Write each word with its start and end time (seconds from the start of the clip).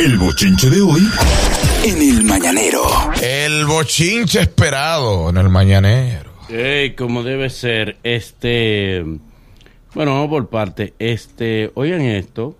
El 0.00 0.16
bochinche 0.16 0.70
de 0.70 0.80
hoy 0.80 1.02
en 1.84 2.00
el 2.00 2.24
mañanero. 2.24 2.80
El 3.22 3.66
bochinche 3.66 4.40
esperado 4.40 5.28
en 5.28 5.36
el 5.36 5.50
mañanero. 5.50 6.30
Ey, 6.48 6.94
como 6.94 7.22
debe 7.22 7.50
ser, 7.50 7.98
este. 8.02 9.04
Bueno, 9.94 10.14
vamos 10.14 10.30
por 10.30 10.48
parte. 10.48 10.94
Este, 10.98 11.70
oigan 11.74 12.00
esto. 12.00 12.56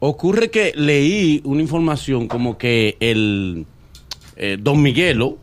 Ocurre 0.00 0.50
que 0.50 0.72
leí 0.74 1.42
una 1.44 1.62
información 1.62 2.26
como 2.26 2.58
que 2.58 2.96
el 2.98 3.66
eh, 4.34 4.56
Don 4.60 4.82
Miguelo, 4.82 5.38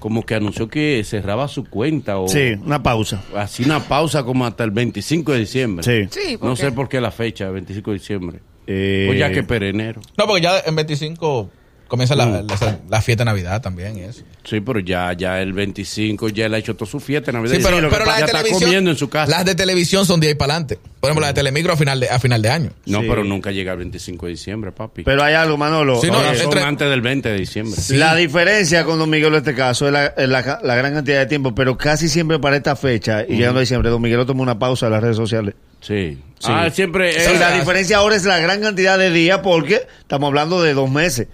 como 0.00 0.26
que 0.26 0.34
anunció 0.34 0.68
que 0.68 1.02
cerraba 1.02 1.48
su 1.48 1.64
cuenta 1.64 2.18
o 2.18 2.28
Sí, 2.28 2.52
una 2.62 2.82
pausa. 2.82 3.22
así 3.34 3.64
una 3.64 3.80
pausa 3.80 4.22
como 4.22 4.44
hasta 4.44 4.64
el 4.64 4.70
25 4.70 5.32
de 5.32 5.38
diciembre. 5.38 5.82
Sí. 5.82 6.08
Sí, 6.10 6.36
¿por 6.36 6.50
No 6.50 6.56
sé 6.56 6.72
por 6.72 6.90
qué 6.90 7.00
la 7.00 7.10
fecha, 7.10 7.48
25 7.48 7.90
de 7.92 7.98
diciembre. 7.98 8.40
Eh, 8.66 9.08
O 9.10 9.14
ya 9.14 9.32
que 9.32 9.42
perenero. 9.42 10.00
No, 10.16 10.26
porque 10.26 10.42
ya 10.42 10.60
en 10.64 10.76
25 10.76 11.50
comienza 11.92 12.16
la, 12.16 12.24
Mm. 12.24 12.46
la- 12.48 12.78
la 12.88 13.02
fiesta 13.02 13.22
de 13.22 13.26
Navidad 13.26 13.60
también 13.60 13.98
eso. 13.98 14.22
Sí, 14.44 14.60
pero 14.60 14.80
ya, 14.80 15.12
ya 15.12 15.42
el 15.42 15.52
25 15.52 16.30
ya 16.30 16.46
él 16.46 16.54
ha 16.54 16.58
hecho 16.58 16.74
toda 16.74 16.90
su 16.90 16.98
fiesta 17.00 17.30
de 17.30 17.36
Navidad. 17.38 17.54
Sí, 17.56 17.60
pero, 17.62 17.80
las 17.82 17.90
de 17.90 17.98
ya 18.06 18.14
está 18.24 18.26
televisión. 18.38 18.60
comiendo 18.62 18.90
en 18.90 18.96
su 18.96 19.10
casa. 19.10 19.30
Las 19.30 19.44
de 19.44 19.54
televisión 19.54 20.06
son 20.06 20.18
de 20.20 20.28
ahí 20.28 20.34
para 20.34 20.54
adelante. 20.54 20.78
Por 21.00 21.10
ejemplo, 21.10 21.20
las 21.26 21.34
de 21.34 21.40
Telemicro 21.40 21.74
a 21.74 21.76
final 21.76 22.00
de, 22.00 22.08
a 22.08 22.18
final 22.18 22.40
de 22.40 22.48
año. 22.48 22.70
No, 22.86 23.00
Sí. 23.02 23.06
pero 23.08 23.24
nunca 23.24 23.50
llega 23.50 23.72
el 23.72 23.78
25 23.78 24.24
de 24.26 24.32
diciembre, 24.32 24.72
papi. 24.72 25.02
Pero 25.02 25.22
hay 25.22 25.34
algo, 25.34 25.58
Manolo. 25.58 26.00
Sí, 26.00 26.06
no, 26.06 26.14
son 26.34 26.34
entre- 26.44 26.62
antes 26.62 26.88
del 26.88 27.02
20 27.02 27.28
de 27.28 27.38
diciembre. 27.38 27.76
La 27.90 28.14
diferencia 28.16 28.84
con 28.84 28.98
Don 28.98 29.10
Miguelo 29.10 29.36
en 29.36 29.42
este 29.42 29.54
caso 29.54 29.86
es 29.86 29.92
la, 29.92 30.14
la- 30.16 30.60
la 30.62 30.74
gran 30.76 30.94
cantidad 30.94 31.18
de 31.18 31.26
tiempo, 31.26 31.54
pero 31.54 31.76
casi 31.76 32.08
siempre 32.08 32.38
para 32.38 32.56
esta 32.56 32.74
fecha 32.74 33.24
y 33.28 33.36
llegando 33.36 33.58
a 33.58 33.60
diciembre, 33.60 33.90
Don 33.90 34.00
Miguelo 34.00 34.24
toma 34.24 34.42
una 34.42 34.58
pausa 34.58 34.86
de 34.86 34.92
las 34.92 35.02
redes 35.02 35.16
sociales. 35.16 35.54
Sí. 35.80 36.18
Sí. 36.38 36.48
Ah, 36.50 36.70
siempre. 36.72 37.12
Sí, 37.20 37.36
la 37.38 37.52
diferencia 37.52 37.98
ahora 37.98 38.16
es 38.16 38.24
la 38.24 38.38
gran 38.38 38.60
cantidad 38.60 38.98
de 38.98 39.10
días 39.10 39.40
porque 39.44 39.82
estamos 40.00 40.26
hablando 40.28 40.60
de 40.62 40.74
dos 40.74 40.90
meses. 40.90 41.28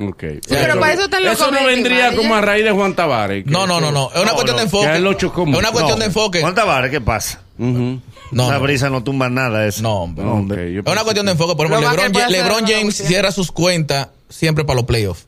Ok. 0.00 0.24
pero 0.48 0.80
para 0.80 0.92
eso 0.94 1.04
están 1.04 1.24
los 1.24 1.32
Eso 1.34 1.50
no 1.50 1.64
vendría 1.64 1.96
managers. 2.06 2.16
como 2.22 2.34
a 2.34 2.40
raíz 2.40 2.64
de 2.64 2.70
Juan 2.72 2.94
Tavares. 2.94 3.44
que 3.44 3.50
No, 3.50 3.66
no, 3.66 3.80
no, 3.80 3.88
eso- 3.88 3.92
no. 3.92 4.10
Es 4.10 4.16
una 4.16 4.24
No, 4.26 4.32
cuestión 4.34 4.56
no, 4.56 4.60
de 4.60 4.64
enfoque. 4.64 4.86
que 4.88 4.96
él 4.96 5.04
lo 5.04 5.12
chocó 5.14 5.42
Es 5.42 5.48
una 5.56 5.70
cuestión 5.70 5.98
No. 5.98 6.00
de 6.00 6.04
enfoque. 6.06 6.40
Juan 6.40 6.54
Tavares, 6.54 6.90
¿qué 6.90 7.00
pasa? 7.00 7.42
No, 7.58 8.44
Esa 8.44 8.52
no. 8.54 8.60
brisa 8.60 8.90
no 8.90 9.02
tumba 9.02 9.28
nada 9.28 9.66
eso. 9.66 9.82
No, 9.82 10.02
hombre. 10.02 10.24
No, 10.24 10.32
hombre. 10.34 10.66
Ok, 10.68 10.72
yo 10.74 10.80
Es 10.80 10.92
una 10.92 11.02
cuestión 11.02 11.26
de 11.26 11.32
enfoque. 11.32 11.56
Por 11.56 11.68
Lo 11.68 11.78
ejemplo, 11.78 12.02
que 12.02 12.28
LeBron, 12.32 12.32
LeBron 12.64 12.66
James 12.66 12.96
cierra 12.96 13.32
sus 13.32 13.50
cuentas 13.52 14.08
siempre 14.28 14.64
para 14.64 14.76
los 14.76 14.84
playoffs. 14.84 15.26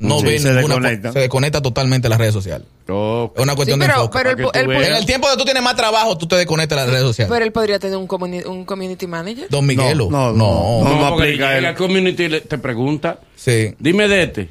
No 0.00 0.18
Sí, 0.18 0.26
ve 0.26 0.38
se 0.38 0.48
ninguna. 0.52 0.74
desconecta. 0.74 1.12
Se 1.12 1.18
desconecta 1.20 1.62
totalmente 1.62 2.06
de 2.06 2.10
las 2.10 2.18
redes 2.18 2.34
sociales. 2.34 2.66
Es 2.86 2.90
una 2.90 3.52
Sí, 3.52 3.56
cuestión 3.56 3.78
de 3.80 3.86
pero, 3.86 3.98
enfoque. 4.00 4.18
pero 4.22 4.36
tú 4.36 4.50
podría- 4.52 4.88
en 4.88 4.94
el 4.96 5.06
tiempo 5.06 5.28
que 5.30 5.36
tú 5.38 5.44
tienes 5.44 5.62
más 5.62 5.76
trabajo, 5.76 6.18
tú 6.18 6.26
te 6.26 6.36
desconectas 6.36 6.76
de 6.78 6.82
las 6.84 6.90
redes 6.90 7.06
sociales. 7.06 7.32
pero 7.32 7.44
él 7.44 7.52
podría 7.52 7.78
tener 7.78 7.96
un, 7.96 8.06
comuni- 8.08 8.44
un 8.44 8.64
community 8.64 9.06
manager. 9.06 9.46
Don 9.48 9.64
Miguelo. 9.64 10.08
No, 10.10 10.32
No, 10.32 10.82
no, 10.82 10.84
no. 10.84 10.96
No, 10.96 11.06
aplica 11.06 11.26
llega 11.30 11.56
él. 11.58 11.62
la 11.62 11.74
community 11.74 12.28
te 12.40 12.58
pregunta, 12.58 13.20
Sí. 13.36 13.74
dime 13.78 14.08
de 14.08 14.22
este. 14.24 14.50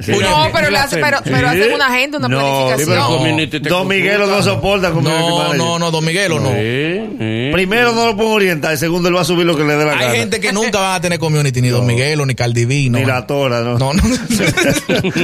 Sí. 0.00 0.10
No, 0.10 0.48
pero, 0.52 0.68
le 0.70 0.78
hace, 0.78 0.96
pero, 0.96 1.18
pero 1.22 1.50
Sí. 1.52 1.60
hacen 1.60 1.74
una 1.74 1.86
agenda, 1.86 2.18
una 2.18 2.26
No, 2.28 2.66
planificación. 2.66 3.50
te 3.50 3.68
Don 3.68 3.86
Miguelo 3.86 4.26
no 4.26 4.42
soporta 4.42 4.90
community 4.90 5.20
No, 5.28 5.54
no, 5.54 5.78
no, 5.78 5.90
Don 5.92 6.04
Miguelo 6.04 6.40
no. 6.40 6.48
Sí, 6.48 7.16
sí. 7.20 7.50
Primero 7.52 7.92
no 7.92 8.06
lo 8.06 8.16
puedo 8.16 8.30
orientar, 8.30 8.76
segundo 8.78 9.08
él 9.08 9.14
va 9.16 9.20
a 9.20 9.24
subir 9.24 9.46
lo 9.46 9.56
que 9.56 9.62
le 9.62 9.76
dé 9.76 9.84
la 9.84 9.92
Hay 9.92 9.98
gana. 9.98 10.14
gente 10.14 10.40
que 10.40 10.52
nunca 10.52 10.80
van 10.80 10.94
a 10.96 11.00
tener 11.00 11.18
community, 11.20 11.62
ni 11.62 11.68
Don 11.68 11.86
Miguelo, 11.86 12.26
ni 12.26 12.34
Cardi 12.34 12.64
B, 12.64 12.88
no. 12.90 12.98
Ni 12.98 13.04
la 13.04 13.26
tora, 13.28 13.60
¿no? 13.60 13.78
No, 13.78 13.92
no. 13.92 14.02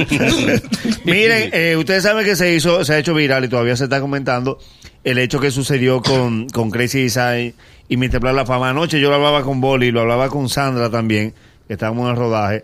Miren, 1.05 1.49
eh, 1.53 1.75
ustedes 1.77 2.03
saben 2.03 2.25
que 2.25 2.35
se 2.35 2.53
hizo, 2.53 2.83
se 2.85 2.93
ha 2.93 2.97
hecho 2.99 3.13
viral 3.13 3.45
y 3.45 3.49
todavía 3.49 3.75
se 3.75 3.85
está 3.85 3.99
comentando 4.01 4.59
el 5.03 5.17
hecho 5.17 5.39
que 5.39 5.51
sucedió 5.51 6.01
con, 6.01 6.47
con 6.49 6.69
Crazy 6.71 7.03
Design 7.03 7.53
y 7.87 7.97
Mr. 7.97 8.19
Plan 8.19 8.35
La 8.35 8.45
Fama. 8.45 8.69
Anoche 8.69 8.99
yo 8.99 9.09
lo 9.09 9.15
hablaba 9.15 9.43
con 9.43 9.61
Boli, 9.61 9.91
lo 9.91 10.01
hablaba 10.01 10.29
con 10.29 10.49
Sandra 10.49 10.89
también, 10.89 11.33
que 11.67 11.73
estábamos 11.73 12.05
en 12.05 12.11
el 12.11 12.15
rodaje, 12.17 12.63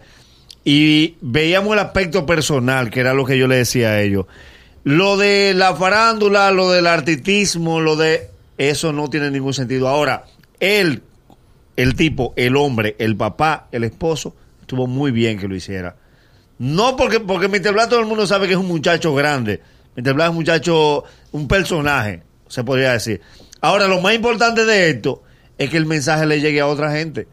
y 0.65 1.15
veíamos 1.21 1.73
el 1.73 1.79
aspecto 1.79 2.25
personal, 2.25 2.89
que 2.89 2.99
era 2.99 3.13
lo 3.13 3.23
que 3.23 3.37
yo 3.37 3.47
le 3.47 3.57
decía 3.57 3.89
a 3.91 4.01
ellos. 4.01 4.25
Lo 4.83 5.15
de 5.15 5.53
la 5.53 5.75
farándula, 5.75 6.51
lo 6.51 6.71
del 6.71 6.87
artistismo, 6.87 7.79
lo 7.79 7.95
de... 7.95 8.31
Eso 8.57 8.91
no 8.91 9.09
tiene 9.09 9.29
ningún 9.29 9.53
sentido. 9.53 9.87
Ahora, 9.87 10.25
él, 10.59 11.03
el 11.75 11.95
tipo, 11.95 12.33
el 12.35 12.55
hombre, 12.55 12.95
el 12.99 13.15
papá, 13.15 13.67
el 13.71 13.83
esposo, 13.83 14.35
estuvo 14.61 14.87
muy 14.87 15.11
bien 15.11 15.37
que 15.37 15.47
lo 15.47 15.55
hiciera. 15.55 15.97
No 16.57 16.95
porque, 16.95 17.19
porque 17.19 17.47
Mr. 17.47 17.87
Todo 17.87 17.99
el 17.99 18.05
mundo 18.07 18.25
sabe 18.25 18.47
que 18.47 18.53
es 18.53 18.59
un 18.59 18.67
muchacho 18.67 19.13
grande. 19.13 19.61
Mr. 19.95 20.13
Black 20.13 20.27
es 20.27 20.29
un 20.29 20.35
muchacho, 20.35 21.03
un 21.31 21.47
personaje, 21.47 22.23
se 22.47 22.63
podría 22.63 22.93
decir. 22.93 23.21
Ahora, 23.61 23.87
lo 23.87 24.01
más 24.01 24.15
importante 24.15 24.65
de 24.65 24.89
esto 24.89 25.21
es 25.57 25.69
que 25.69 25.77
el 25.77 25.85
mensaje 25.85 26.25
le 26.25 26.41
llegue 26.41 26.61
a 26.61 26.67
otra 26.67 26.91
gente. 26.91 27.27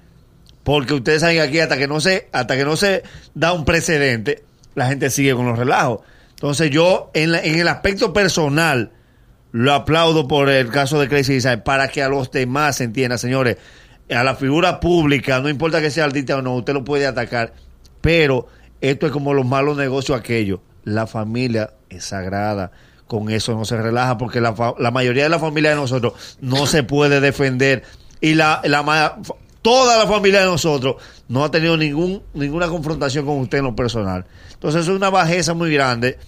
Porque 0.65 0.95
ustedes 0.95 1.21
saben 1.21 1.37
que 1.37 1.43
aquí 1.43 1.61
hasta 1.61 1.77
que 1.77 1.89
no 1.89 2.01
se, 2.01 2.29
hasta 2.33 2.57
que 2.57 2.65
no 2.65 2.77
se 2.77 3.03
da 3.35 3.53
un 3.53 3.65
precedente, 3.65 4.45
la 4.75 4.87
gente 4.87 5.11
sigue 5.11 5.35
con 5.35 5.47
los 5.47 5.59
relajos. 5.59 6.01
Entonces 6.31 6.71
yo, 6.71 7.11
en, 7.15 7.33
la- 7.33 7.41
en 7.41 7.59
el 7.59 7.69
aspecto 7.69 8.13
personal, 8.13 8.93
lo 9.53 9.73
aplaudo 9.75 10.29
por 10.29 10.49
el 10.49 10.69
caso 10.71 10.99
de 11.01 11.09
Crazy 11.09 11.35
Design, 11.35 11.63
para 11.65 11.89
que 11.89 12.03
a 12.03 12.09
los 12.09 12.31
demás 12.31 12.77
se 12.77 12.85
entienda, 12.85 13.19
señores, 13.19 13.57
a 14.11 14.25
la 14.25 14.35
figura 14.35 14.81
pública, 14.81 15.41
no 15.41 15.49
importa 15.49 15.81
que 15.81 15.91
sea 15.91 16.05
artista 16.05 16.37
o 16.37 16.43
no, 16.43 16.55
usted 16.57 16.75
lo 16.75 16.85
puede 16.85 17.07
atacar, 17.07 17.53
pero 18.01 18.47
esto 18.81 19.07
es 19.07 19.13
como 19.13 19.35
los 19.35 19.47
malos 19.47 19.77
negocios 19.77 20.19
aquellos. 20.19 20.61
La 20.85 21.07
familia 21.07 21.71
es 21.89 22.05
sagrada, 22.05 22.73
con 23.07 23.31
eso 23.31 23.55
no 23.55 23.65
se 23.65 23.81
relaja, 23.81 24.19
porque 24.19 24.41
la, 24.41 24.55
mayoría 24.91 25.25
de 25.25 25.29
la 25.29 25.39
familia 25.39 25.71
de 25.71 25.77
nosotros 25.77 26.39
no 26.41 26.67
se 26.67 26.83
puede 26.83 27.21
defender 27.21 27.85
y 28.21 28.35
la, 28.35 28.61
la 28.65 29.19
toda 29.63 29.97
la 29.97 30.07
familia 30.07 30.41
de 30.41 30.47
nosotros 30.47 30.97
no 31.29 31.45
ha 31.45 31.51
tenido 31.51 31.77
ningún, 31.77 32.23
ninguna 32.35 32.69
confrontación 32.69 33.25
con 33.25 33.39
usted 33.39 33.59
en 33.59 33.65
lo 33.65 33.75
personal. 33.77 34.27
Entonces 34.53 34.83
es 34.83 34.89
una 34.89 35.09
bajeza 35.11 35.55
muy 35.55 35.73
grande 35.73 36.19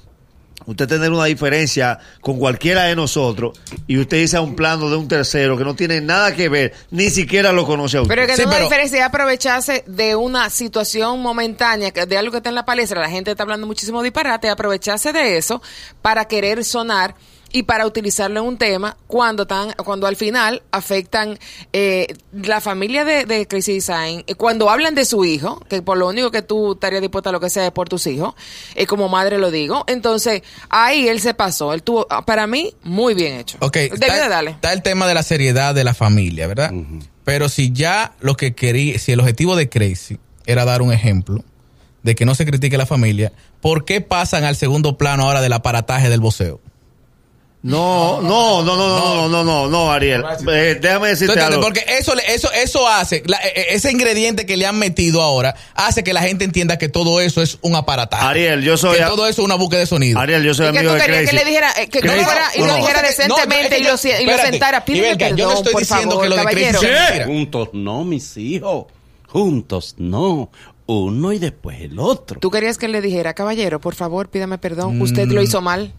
usted 0.66 0.88
tener 0.88 1.10
una 1.10 1.24
diferencia 1.26 1.98
con 2.22 2.38
cualquiera 2.38 2.84
de 2.84 2.96
nosotros 2.96 3.58
y 3.86 3.98
usted 3.98 4.18
dice 4.18 4.38
a 4.38 4.40
un 4.40 4.54
plano 4.56 4.88
de 4.88 4.96
un 4.96 5.08
tercero 5.08 5.58
que 5.58 5.64
no 5.64 5.74
tiene 5.74 6.00
nada 6.00 6.34
que 6.34 6.48
ver, 6.48 6.72
ni 6.90 7.10
siquiera 7.10 7.52
lo 7.52 7.66
conoce 7.66 7.98
a 7.98 8.02
usted. 8.02 8.08
Pero 8.14 8.22
es 8.22 8.28
que 8.30 8.36
Sí, 8.36 8.42
no 8.44 8.48
hay 8.50 8.54
pero- 8.54 8.68
diferencia 8.68 8.98
es 9.00 9.04
aprovecharse 9.04 9.84
de 9.86 10.16
una 10.16 10.48
situación 10.48 11.20
momentánea, 11.20 11.90
de 11.90 12.16
algo 12.16 12.30
que 12.30 12.38
está 12.38 12.48
en 12.48 12.54
la 12.54 12.64
palestra, 12.64 13.00
la 13.00 13.10
gente 13.10 13.30
está 13.32 13.42
hablando 13.42 13.66
muchísimo 13.66 14.02
disparate, 14.02 14.48
aprovecharse 14.48 15.12
de 15.12 15.36
eso 15.36 15.60
para 16.00 16.24
querer 16.26 16.64
sonar 16.64 17.14
y 17.54 17.62
para 17.62 17.86
utilizarlo 17.86 18.40
en 18.40 18.46
un 18.46 18.58
tema 18.58 18.96
cuando 19.06 19.46
tan, 19.46 19.70
cuando 19.74 20.08
al 20.08 20.16
final 20.16 20.64
afectan 20.72 21.38
eh, 21.72 22.08
la 22.32 22.60
familia 22.60 23.04
de, 23.04 23.26
de 23.26 23.46
Crazy 23.46 23.74
Design, 23.74 24.24
eh, 24.26 24.34
cuando 24.34 24.68
hablan 24.68 24.96
de 24.96 25.04
su 25.04 25.24
hijo, 25.24 25.60
que 25.68 25.80
por 25.80 25.96
lo 25.96 26.08
único 26.08 26.32
que 26.32 26.42
tú 26.42 26.72
estarías 26.72 27.00
dispuesta 27.00 27.30
a 27.30 27.32
lo 27.32 27.38
que 27.38 27.48
sea 27.48 27.66
es 27.66 27.70
por 27.70 27.88
tus 27.88 28.08
hijos, 28.08 28.34
eh, 28.74 28.86
como 28.86 29.08
madre 29.08 29.38
lo 29.38 29.52
digo, 29.52 29.84
entonces 29.86 30.42
ahí 30.68 31.06
él 31.06 31.20
se 31.20 31.32
pasó, 31.32 31.72
él 31.72 31.84
tuvo, 31.84 32.08
para 32.26 32.48
mí, 32.48 32.74
muy 32.82 33.14
bien 33.14 33.38
hecho. 33.38 33.56
Ok, 33.60 33.76
está, 33.76 34.28
darle. 34.28 34.50
está 34.50 34.72
el 34.72 34.82
tema 34.82 35.06
de 35.06 35.14
la 35.14 35.22
seriedad 35.22 35.76
de 35.76 35.84
la 35.84 35.94
familia, 35.94 36.48
¿verdad? 36.48 36.72
Pero 37.22 37.48
si 37.48 37.70
ya 37.70 38.16
lo 38.18 38.36
que 38.36 38.56
quería, 38.56 38.98
si 38.98 39.12
el 39.12 39.20
objetivo 39.20 39.54
de 39.54 39.68
Crazy 39.68 40.18
era 40.44 40.64
dar 40.64 40.82
un 40.82 40.92
ejemplo 40.92 41.44
de 42.02 42.16
que 42.16 42.24
no 42.24 42.34
se 42.34 42.46
critique 42.46 42.76
la 42.76 42.86
familia, 42.86 43.30
¿por 43.60 43.84
qué 43.84 44.00
pasan 44.00 44.42
al 44.42 44.56
segundo 44.56 44.98
plano 44.98 45.22
ahora 45.22 45.40
del 45.40 45.52
aparataje 45.52 46.08
del 46.08 46.18
voceo? 46.18 46.60
No, 47.66 48.20
no, 48.20 48.62
no, 48.62 48.76
no, 48.76 48.88
no, 48.88 48.98
no, 48.98 49.28
no, 49.28 49.42
no, 49.44 49.68
no, 49.68 49.90
Ariel. 49.90 50.22
Eh, 50.52 50.78
déjame 50.78 51.06
¿Tú 51.06 51.10
decirte 51.12 51.40
algo. 51.40 51.62
Porque 51.62 51.82
eso, 51.98 52.12
eso, 52.28 52.52
eso 52.52 52.86
hace, 52.86 53.22
la- 53.24 53.38
e- 53.38 53.52
e- 53.70 53.74
ese 53.74 53.90
ingrediente 53.90 54.44
que 54.44 54.58
le 54.58 54.66
han 54.66 54.78
metido 54.78 55.22
ahora, 55.22 55.54
hace 55.74 56.04
que 56.04 56.12
la 56.12 56.20
gente 56.20 56.44
entienda 56.44 56.76
que 56.76 56.90
todo 56.90 57.22
eso 57.22 57.40
es 57.40 57.56
un 57.62 57.74
aparataje. 57.74 58.22
Ariel, 58.22 58.62
yo 58.62 58.76
soy 58.76 58.98
que 58.98 59.04
todo 59.04 59.26
eso 59.26 59.40
es 59.40 59.46
una 59.46 59.54
búsqueda 59.54 59.80
de 59.80 59.86
sonido. 59.86 60.20
Ariel, 60.20 60.44
yo 60.44 60.52
soy 60.52 60.66
¿Y 60.68 60.72
qué 60.72 60.78
amigo 60.80 60.92
de 60.92 61.00
que 61.24 61.32
le 61.32 61.44
dijera, 61.46 61.70
eh, 61.78 61.88
que 61.88 62.02
no 62.02 62.12
fuera- 62.12 62.50
lo 62.54 62.74
dijera 62.76 63.00
no, 63.00 63.08
es 63.08 63.16
decentemente 63.16 63.78
y 63.78 63.84
lo 63.84 63.96
sentara? 63.96 64.84
Pídeme 64.84 65.06
Ibelka, 65.06 65.30
yo 65.30 65.36
no 65.48 65.54
perdón, 65.54 65.64
estoy 65.66 65.80
diciendo 65.80 66.10
favor, 66.10 66.22
que 66.24 66.28
lo 66.28 66.36
de. 66.36 67.24
Juntos 67.24 67.68
no, 67.72 68.04
mis 68.04 68.36
hijos. 68.36 68.84
Juntos 69.26 69.94
no. 69.96 70.50
Uno 70.86 71.32
y 71.32 71.38
después 71.38 71.80
el 71.80 71.98
otro. 71.98 72.38
Tú 72.40 72.50
querías 72.50 72.76
que 72.76 72.88
le 72.88 73.00
dijera, 73.00 73.32
caballero, 73.32 73.80
por 73.80 73.94
favor, 73.94 74.28
pídame 74.28 74.58
perdón, 74.58 75.00
usted 75.00 75.26
Mm. 75.26 75.32
lo 75.32 75.40
hizo 75.42 75.62
mal. 75.62 75.94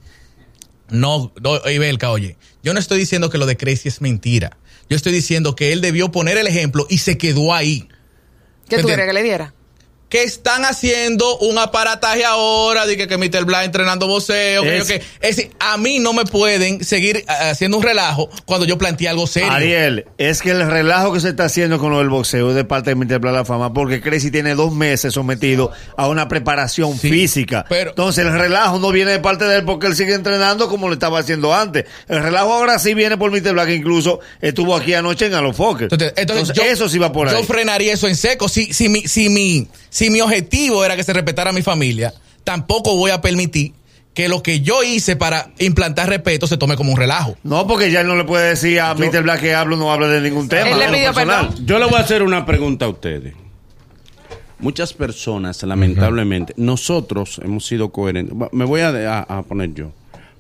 No, 0.90 1.34
no, 1.42 1.70
Ibelka, 1.70 2.12
oye, 2.12 2.38
yo 2.64 2.74
no 2.74 2.80
estoy 2.80 3.00
diciendo 3.00 3.30
que 3.30 3.38
lo 3.38 3.46
de 3.46 3.58
Crazy 3.58 3.90
es 3.90 4.02
mentira. 4.02 4.58
Yo 4.90 4.96
estoy 4.96 5.12
diciendo 5.12 5.56
que 5.56 5.74
él 5.74 5.82
debió 5.82 6.12
poner 6.12 6.38
el 6.38 6.48
ejemplo 6.48 6.86
y 6.90 7.00
se 7.00 7.18
quedó 7.18 7.54
ahí. 7.54 7.88
¿Qué 8.70 8.80
tú 8.80 8.88
que 8.88 9.14
le 9.14 9.24
diera? 9.24 9.54
Que 10.10 10.24
están 10.24 10.64
haciendo 10.66 11.38
un 11.40 11.58
aparataje 11.58 12.24
ahora, 12.24 12.86
de 12.86 12.96
que, 12.96 13.08
que 13.08 13.18
Mr. 13.18 13.44
Black 13.46 13.66
entrenando 13.66 14.08
boxeo, 14.08 14.62
que 14.64 14.78
Es- 14.78 14.88
que- 14.88 14.96
es 15.22 15.36
decir, 15.36 15.52
a 15.60 15.78
mí 15.78 16.00
no 16.00 16.14
me 16.14 16.26
pueden 16.26 16.84
seguir 16.84 17.18
eh, 17.18 17.24
haciendo 17.28 17.78
un 17.78 17.84
relajo 17.84 18.30
cuando 18.46 18.66
yo 18.66 18.78
planteé 18.78 19.10
algo 19.10 19.26
serio. 19.28 19.52
Ariel, 19.52 20.06
es 20.18 20.42
que 20.42 20.52
el 20.52 20.66
relajo 20.70 21.12
que 21.12 21.20
se 21.20 21.30
está 21.30 21.46
haciendo 21.46 21.80
con 21.80 21.92
lo 21.92 21.98
del 22.00 22.10
boxeo 22.10 22.50
es 22.50 22.56
de 22.56 22.64
parte 22.64 22.92
de 22.92 22.96
Mr. 22.96 23.20
Black 23.20 23.34
La 23.34 23.46
Fama, 23.46 23.74
porque 23.74 24.00
Crazy 24.02 24.30
tiene 24.32 24.54
dos 24.56 24.74
meses 24.74 25.14
sometido 25.14 25.72
a 25.98 26.08
una 26.08 26.28
preparación 26.28 26.98
Sí, 27.00 27.10
física. 27.10 27.66
pero- 27.68 27.90
Entonces 27.90 28.26
el 28.26 28.32
relajo 28.32 28.78
no 28.80 28.92
viene 28.92 29.12
de 29.12 29.20
parte 29.20 29.46
de 29.46 29.58
él 29.58 29.66
porque 29.66 29.88
él 29.88 29.96
sigue 29.96 30.14
entrenando 30.14 30.70
como 30.70 30.88
lo 30.88 30.94
estaba 30.94 31.20
haciendo 31.20 31.54
antes. 31.54 31.86
El 32.08 32.22
relajo 32.22 32.54
ahora 32.54 32.78
sí 32.80 32.94
viene 32.94 33.18
por 33.18 33.32
Mr. 33.32 33.54
Black, 33.54 33.68
que 33.68 33.76
incluso 33.76 34.20
estuvo 34.40 34.76
aquí 34.76 34.94
anoche 34.94 35.26
en 35.26 35.34
Alofoque. 35.34 35.86
Entonces, 35.86 36.14
entonces 36.16 36.50
Entonces, 36.50 36.56
yo- 36.56 36.72
eso 36.72 36.90
sí 36.90 37.00
va 37.00 37.12
por 37.12 37.28
ahí. 37.28 37.36
Yo 37.36 37.44
frenaría 37.44 37.94
eso 37.94 38.08
en 38.08 38.16
seco. 38.16 38.48
Si, 38.48 38.72
si, 38.74 38.88
mi, 38.90 39.08
si, 39.08 39.30
mi, 39.30 39.68
si 39.96 40.10
mi 40.10 40.20
objetivo 40.20 40.84
era 40.84 40.98
que 40.98 41.04
se 41.06 41.14
respetara 41.14 41.52
a 41.52 41.54
mi 41.54 41.62
familia, 41.62 42.14
tampoco 42.44 42.98
voy 42.98 43.12
a 43.12 43.22
permitir 43.22 43.72
que 44.14 44.28
lo 44.28 44.44
que 44.44 44.60
yo 44.60 44.84
hice 44.84 45.16
para 45.16 45.52
implantar 45.58 46.10
respeto 46.10 46.48
se 46.48 46.58
tome 46.58 46.76
como 46.76 46.92
un 46.92 46.98
relajo. 46.98 47.38
No, 47.44 47.66
porque 47.66 47.90
ya 47.92 48.02
él 48.02 48.08
no 48.08 48.18
le 48.18 48.26
puede 48.26 48.50
decir 48.50 48.78
a 48.82 48.94
Mr. 48.94 49.24
Black 49.24 49.40
que 49.40 49.54
hablo 49.54 49.78
no 49.78 49.94
hable 49.94 50.08
de 50.10 50.20
ningún 50.20 50.50
tema. 50.50 50.70
Él 50.70 50.78
le 50.80 50.86
de 50.86 50.92
lo 50.92 50.98
pidió 50.98 51.14
personal. 51.14 51.48
perdón. 51.48 51.66
Yo 51.66 51.80
le 51.80 51.86
voy 51.86 51.96
a 51.96 52.00
hacer 52.00 52.24
una 52.24 52.46
pregunta 52.46 52.84
a 52.86 52.90
ustedes. 52.90 53.34
Muchas 54.60 54.94
personas, 54.94 55.62
lamentablemente, 55.64 56.54
nosotros 56.58 57.40
hemos 57.44 57.66
sido 57.66 57.90
coherentes. 57.90 58.36
Me 58.52 58.66
voy 58.66 58.82
a, 58.82 58.90
a- 59.20 59.38
a 59.40 59.44
poner 59.44 59.74
yo, 59.74 59.92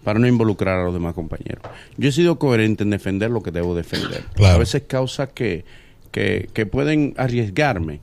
para 0.04 0.20
no 0.20 0.28
involucrar 0.28 0.80
a 0.80 0.84
los 0.84 0.94
demás 0.94 1.14
compañeros. 1.14 1.62
Yo 1.98 2.10
he 2.10 2.12
sido 2.12 2.40
coherente 2.40 2.84
en 2.84 2.90
defender 2.90 3.30
lo 3.30 3.42
que 3.44 3.52
debo 3.52 3.76
defender. 3.76 4.24
Claro. 4.36 4.56
A 4.56 4.58
veces 4.58 4.84
causas 4.88 5.30
que, 5.34 5.66
que, 6.12 6.50
que 6.54 6.66
pueden 6.66 7.14
arriesgarme 7.18 8.00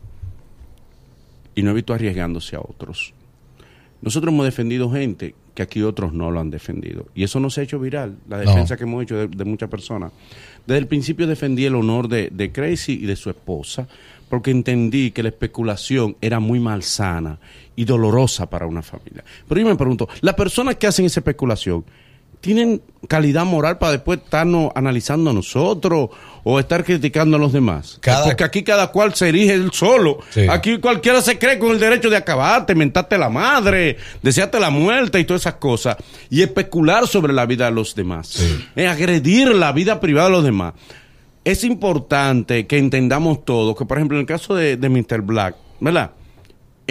y 1.55 1.63
no 1.63 1.71
he 1.71 1.75
visto 1.75 1.93
arriesgándose 1.95 2.57
a 2.57 2.61
otros. 2.61 3.13
Nosotros 4.01 4.33
hemos 4.33 4.45
defendido 4.47 4.91
gente 4.91 5.35
que 5.55 5.63
aquí 5.63 5.83
otros 5.83 6.13
no 6.13 6.31
lo 6.31 6.41
han 6.41 6.51
defendido. 6.51 7.07
Y 7.15 7.23
eso 7.25 7.39
no 7.39 7.51
se 7.51 7.61
ha 7.61 7.65
hecho 7.65 7.79
viral, 7.79 8.17
la 8.29 8.39
No. 8.39 8.51
defensa 8.51 8.77
que 8.77 8.85
hemos 8.85 9.03
hecho 9.03 9.17
de, 9.17 9.29
de 9.29 9.45
muchas 9.45 9.69
personas. 9.69 10.11
Desde 10.67 10.79
el 10.79 10.87
principio 10.87 11.27
defendí 11.27 11.65
el 11.67 11.75
honor 11.75 12.09
de, 12.09 12.29
de 12.33 12.51
Crazy 12.51 12.95
y 12.95 13.07
de 13.07 13.17
su 13.17 13.31
esposa, 13.31 13.87
porque 14.29 14.51
entendí 14.51 15.11
que 15.11 15.23
la 15.23 15.29
especulación 15.29 16.17
era 16.21 16.41
muy 16.41 16.59
malsana 16.59 17.39
y 17.77 17.85
dolorosa 17.85 18.49
para 18.49 18.67
una 18.67 18.83
familia. 18.83 19.23
Pero 19.47 19.61
yo 19.61 19.67
me 19.69 19.77
pregunto, 19.77 20.09
las 20.23 20.35
personas 20.35 20.77
que 20.77 20.87
hacen 20.87 21.05
esa 21.05 21.21
especulación, 21.21 21.85
¿tienen 22.43 22.83
calidad 23.09 23.47
moral 23.47 23.79
para 23.79 23.93
después 23.93 24.19
estarnos 24.23 24.71
analizando 24.75 25.31
a 25.31 25.33
nosotros 25.33 26.11
o 26.45 26.59
estar 26.61 26.85
criticando 26.85 27.39
a 27.39 27.41
los 27.41 27.53
demás? 27.55 27.97
Cada- 28.03 28.25
Porque 28.25 28.45
aquí 28.45 28.63
cada 28.63 28.89
cual 28.89 29.15
se 29.15 29.31
erige 29.31 29.55
él 29.55 29.71
solo. 29.73 30.19
Sí. 30.31 30.47
Aquí 30.51 30.77
cualquiera 30.79 31.23
se 31.23 31.39
cree 31.39 31.59
con 31.59 31.71
el 31.71 31.79
derecho 31.81 32.11
de 32.11 32.17
acabarte, 32.19 32.75
mentarte 32.75 33.17
la 33.17 33.31
madre, 33.31 33.97
desearte 34.23 34.61
la 34.61 34.69
muerte 34.69 35.19
y 35.19 35.25
todas 35.25 35.43
esas 35.43 35.55
cosas. 35.55 35.97
Y 36.29 36.43
especular 36.43 37.07
sobre 37.07 37.33
la 37.33 37.47
vida 37.47 37.65
de 37.65 37.71
los 37.73 37.95
demás. 37.95 38.29
Sí. 38.29 38.67
Eh, 38.77 38.87
agredir 38.87 39.49
la 39.55 39.73
vida 39.73 39.99
privada 40.01 40.27
de 40.29 40.33
los 40.35 40.45
demás. 40.45 40.75
Es 41.45 41.65
importante 41.65 42.67
que 42.67 42.79
entendamos 42.79 43.45
todo, 43.45 43.75
que 43.75 43.85
por 43.85 43.97
ejemplo 43.99 44.17
en 44.17 44.21
el 44.21 44.27
caso 44.27 44.55
de, 44.55 44.77
de 44.77 44.89
Mr. 44.89 45.23
Black, 45.23 45.57
¿verdad? 45.81 46.11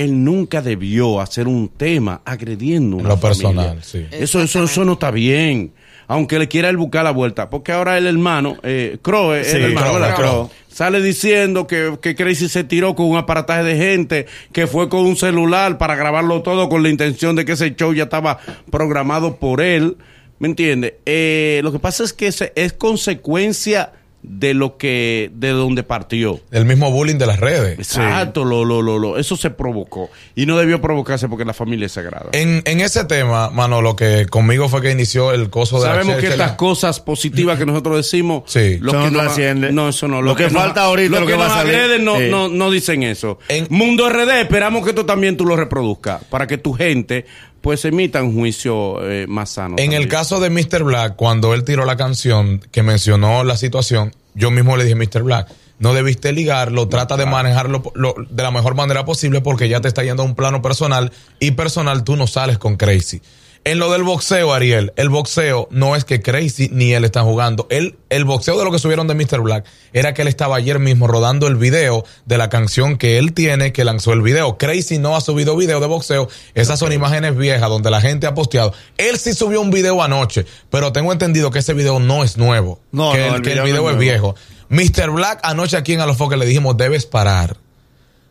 Él 0.03 0.23
nunca 0.23 0.61
debió 0.61 1.19
hacer 1.21 1.47
un 1.47 1.69
tema 1.69 2.21
agrediendo 2.25 2.97
En 2.97 3.05
una 3.05 3.15
lo 3.15 3.19
personal, 3.19 3.79
sí. 3.83 4.05
Eso, 4.11 4.41
eso, 4.41 4.63
eso 4.63 4.85
no 4.85 4.93
está 4.93 5.11
bien. 5.11 5.73
Aunque 6.07 6.39
le 6.39 6.47
quiera 6.47 6.69
él 6.69 6.75
buscar 6.75 7.03
la 7.05 7.11
vuelta. 7.11 7.49
Porque 7.49 7.71
ahora 7.71 7.97
el 7.97 8.05
hermano, 8.05 8.57
eh, 8.63 8.97
eh, 9.01 9.43
Sí, 9.45 9.55
el 9.55 9.63
hermano, 9.63 9.87
Crowe, 9.87 9.99
¿verdad? 9.99 10.15
Crowe. 10.15 10.49
Sale 10.67 11.01
diciendo 11.01 11.67
que, 11.67 11.97
que 12.01 12.15
Crazy 12.15 12.49
se 12.49 12.63
tiró 12.63 12.95
con 12.95 13.05
un 13.05 13.17
aparataje 13.17 13.63
de 13.63 13.77
gente, 13.77 14.25
que 14.51 14.67
fue 14.67 14.89
con 14.89 15.01
un 15.01 15.15
celular 15.15 15.77
para 15.77 15.95
grabarlo 15.95 16.41
todo 16.41 16.67
con 16.67 16.83
la 16.83 16.89
intención 16.89 17.35
de 17.35 17.45
que 17.45 17.53
ese 17.53 17.75
show 17.75 17.93
ya 17.93 18.03
estaba 18.03 18.39
programado 18.69 19.37
por 19.37 19.61
él. 19.61 19.97
¿Me 20.39 20.47
entiende? 20.47 20.99
Eh, 21.05 21.61
lo 21.63 21.71
que 21.71 21.79
pasa 21.79 22.03
es 22.03 22.13
que 22.13 22.27
es 22.27 22.73
consecuencia 22.73 23.93
de 24.23 24.53
lo 24.53 24.77
que, 24.77 25.31
de 25.33 25.49
donde 25.49 25.83
partió. 25.83 26.39
El 26.51 26.65
mismo 26.65 26.91
bullying 26.91 27.17
de 27.17 27.25
las 27.25 27.39
redes. 27.39 27.79
Exacto, 27.79 28.45
lo, 28.45 28.63
lo, 28.65 28.81
lo, 28.81 28.99
lo, 28.99 29.17
eso 29.17 29.35
se 29.35 29.49
provocó. 29.49 30.09
Y 30.35 30.45
no 30.45 30.57
debió 30.57 30.79
provocarse 30.81 31.27
porque 31.27 31.43
la 31.45 31.53
familia 31.53 31.87
es 31.87 31.91
sagrada. 31.93 32.27
En, 32.33 32.61
en 32.65 32.81
ese 32.81 33.03
tema, 33.05 33.49
mano, 33.49 33.81
lo 33.81 33.95
que 33.95 34.27
conmigo 34.27 34.69
fue 34.69 34.81
que 34.81 34.91
inició 34.91 35.31
el 35.33 35.49
coso 35.49 35.79
de 35.81 35.87
la 35.87 35.95
Sabemos 35.95 36.17
que 36.17 36.27
estas 36.27 36.53
cosas 36.53 36.99
positivas 36.99 37.57
que 37.57 37.65
nosotros 37.65 37.97
decimos, 37.97 38.43
Sí. 38.45 38.59
Eso 38.59 38.79
que 38.79 38.91
no 38.91 39.09
nos- 39.11 39.23
trasciende. 39.23 39.71
no, 39.71 39.89
eso 39.89 40.07
no. 40.07 40.21
Lo 40.21 40.35
que 40.35 40.43
nos- 40.43 40.53
falta 40.53 40.83
ahorita, 40.83 41.11
los 41.11 41.19
lo 41.21 41.25
que 41.25 41.31
que 41.33 41.37
va 41.39 41.45
nos 41.47 41.53
a 41.53 41.57
salir. 41.61 41.75
agreden 41.75 42.05
no, 42.05 42.17
Sí. 42.17 42.27
no, 42.29 42.47
no 42.49 42.71
dicen 42.71 43.03
eso. 43.03 43.39
En- 43.47 43.67
Mundo 43.69 44.07
RD, 44.09 44.41
esperamos 44.41 44.85
que 44.85 44.93
tú 44.93 45.03
también 45.03 45.35
tú 45.37 45.45
lo 45.45 45.55
reproduzcas 45.55 46.23
para 46.25 46.45
que 46.47 46.57
tu 46.57 46.73
gente 46.73 47.25
pues 47.61 47.85
emita 47.85 48.21
un 48.23 48.33
juicio 48.35 49.07
eh, 49.09 49.25
más 49.27 49.51
sano. 49.51 49.75
En 49.77 49.93
el 49.93 50.07
caso 50.07 50.39
de 50.39 50.49
Mr. 50.49 50.83
Black, 50.83 51.15
cuando 51.15 51.53
él 51.53 51.63
tiró 51.63 51.85
la 51.85 51.95
canción 51.95 52.59
que 52.71 52.83
mencionó 52.83 53.43
la 53.43 53.55
situación, 53.57 54.13
yo 54.33 54.49
mismo 54.51 54.77
le 54.77 54.83
dije, 54.85 54.95
Mr. 54.95 55.23
Black, 55.23 55.47
no 55.79 55.93
debiste 55.93 56.31
ligarlo, 56.31 56.87
trata 56.87 57.17
de 57.17 57.25
manejarlo 57.25 57.81
lo- 57.95 58.15
de 58.29 58.43
la 58.43 58.51
mejor 58.51 58.75
manera 58.75 59.03
posible 59.05 59.41
porque 59.41 59.67
ya 59.69 59.81
te 59.81 59.87
está 59.87 60.03
yendo 60.03 60.21
a 60.23 60.25
un 60.25 60.35
plano 60.35 60.61
personal 60.61 61.11
y 61.39 61.51
personal 61.51 62.03
tú 62.03 62.15
no 62.15 62.27
sales 62.27 62.57
con 62.59 62.75
Crazy. 62.77 63.21
En 63.63 63.77
lo 63.77 63.91
del 63.91 64.01
boxeo, 64.01 64.55
Ariel, 64.55 64.91
el 64.95 65.09
boxeo 65.09 65.67
no 65.69 65.95
es 65.95 66.03
que 66.03 66.19
Crazy 66.19 66.69
ni 66.71 66.93
él 66.93 67.05
están 67.05 67.25
jugando. 67.25 67.67
Él, 67.69 67.95
el 68.09 68.25
boxeo 68.25 68.57
de 68.57 68.65
lo 68.65 68.71
que 68.71 68.79
subieron 68.79 69.05
de 69.05 69.13
Mr. 69.13 69.39
Black 69.41 69.65
era 69.93 70.15
que 70.15 70.23
él 70.23 70.27
estaba 70.27 70.55
ayer 70.55 70.79
mismo 70.79 71.05
rodando 71.05 71.45
el 71.45 71.57
video 71.57 72.03
de 72.25 72.39
la 72.39 72.49
canción 72.49 72.97
que 72.97 73.19
él 73.19 73.33
tiene 73.33 73.71
que 73.71 73.85
lanzó 73.85 74.13
el 74.13 74.23
video. 74.23 74.57
Crazy 74.57 74.97
no 74.97 75.15
ha 75.15 75.21
subido 75.21 75.55
video 75.55 75.79
de 75.79 75.85
boxeo. 75.85 76.27
Esas 76.55 76.79
son 76.79 76.91
imágenes 76.91 77.37
viejas 77.37 77.69
donde 77.69 77.91
la 77.91 78.01
gente 78.01 78.25
ha 78.25 78.33
posteado. 78.33 78.73
Él 78.97 79.19
sí 79.19 79.33
subió 79.33 79.61
un 79.61 79.69
video 79.69 80.01
anoche, 80.01 80.47
pero 80.71 80.91
tengo 80.91 81.11
entendido 81.11 81.51
que 81.51 81.59
ese 81.59 81.75
video 81.75 81.99
no 81.99 82.23
es 82.23 82.37
nuevo. 82.37 82.79
No, 82.91 83.11
que 83.11 83.19
no, 83.19 83.25
el, 83.27 83.35
el 83.35 83.41
que 83.43 83.51
el 83.51 83.61
video 83.61 83.83
no 83.83 83.83
video 83.83 83.89
es 83.89 83.93
es 83.93 83.99
viejo. 83.99 84.35
Mr. 84.69 85.11
Black 85.11 85.39
anoche 85.43 85.77
aquí 85.77 85.93
en 85.93 86.01
Alofoque 86.01 86.35
le 86.35 86.47
dijimos, 86.47 86.77
debes 86.77 87.05
parar. 87.05 87.57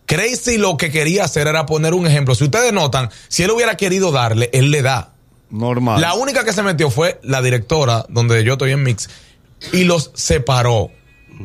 Crazy 0.06 0.58
lo 0.58 0.76
que 0.76 0.90
quería 0.90 1.22
hacer 1.22 1.46
era 1.46 1.66
poner 1.66 1.94
un 1.94 2.04
ejemplo. 2.04 2.34
Si 2.34 2.42
ustedes 2.42 2.72
notan, 2.72 3.10
si 3.28 3.44
él 3.44 3.52
hubiera 3.52 3.76
querido 3.76 4.10
darle, 4.10 4.50
él 4.52 4.72
le 4.72 4.82
da. 4.82 5.12
Normal. 5.50 6.00
La 6.00 6.14
única 6.14 6.44
que 6.44 6.52
se 6.52 6.62
metió 6.62 6.91
fue 6.91 7.19
la 7.23 7.43
directora, 7.43 8.06
donde 8.08 8.43
yo 8.44 8.55
estoy 8.55 8.73
en 8.73 8.82
Mix, 8.82 9.08
y 9.73 9.85
los 9.85 10.11
separó. 10.14 10.91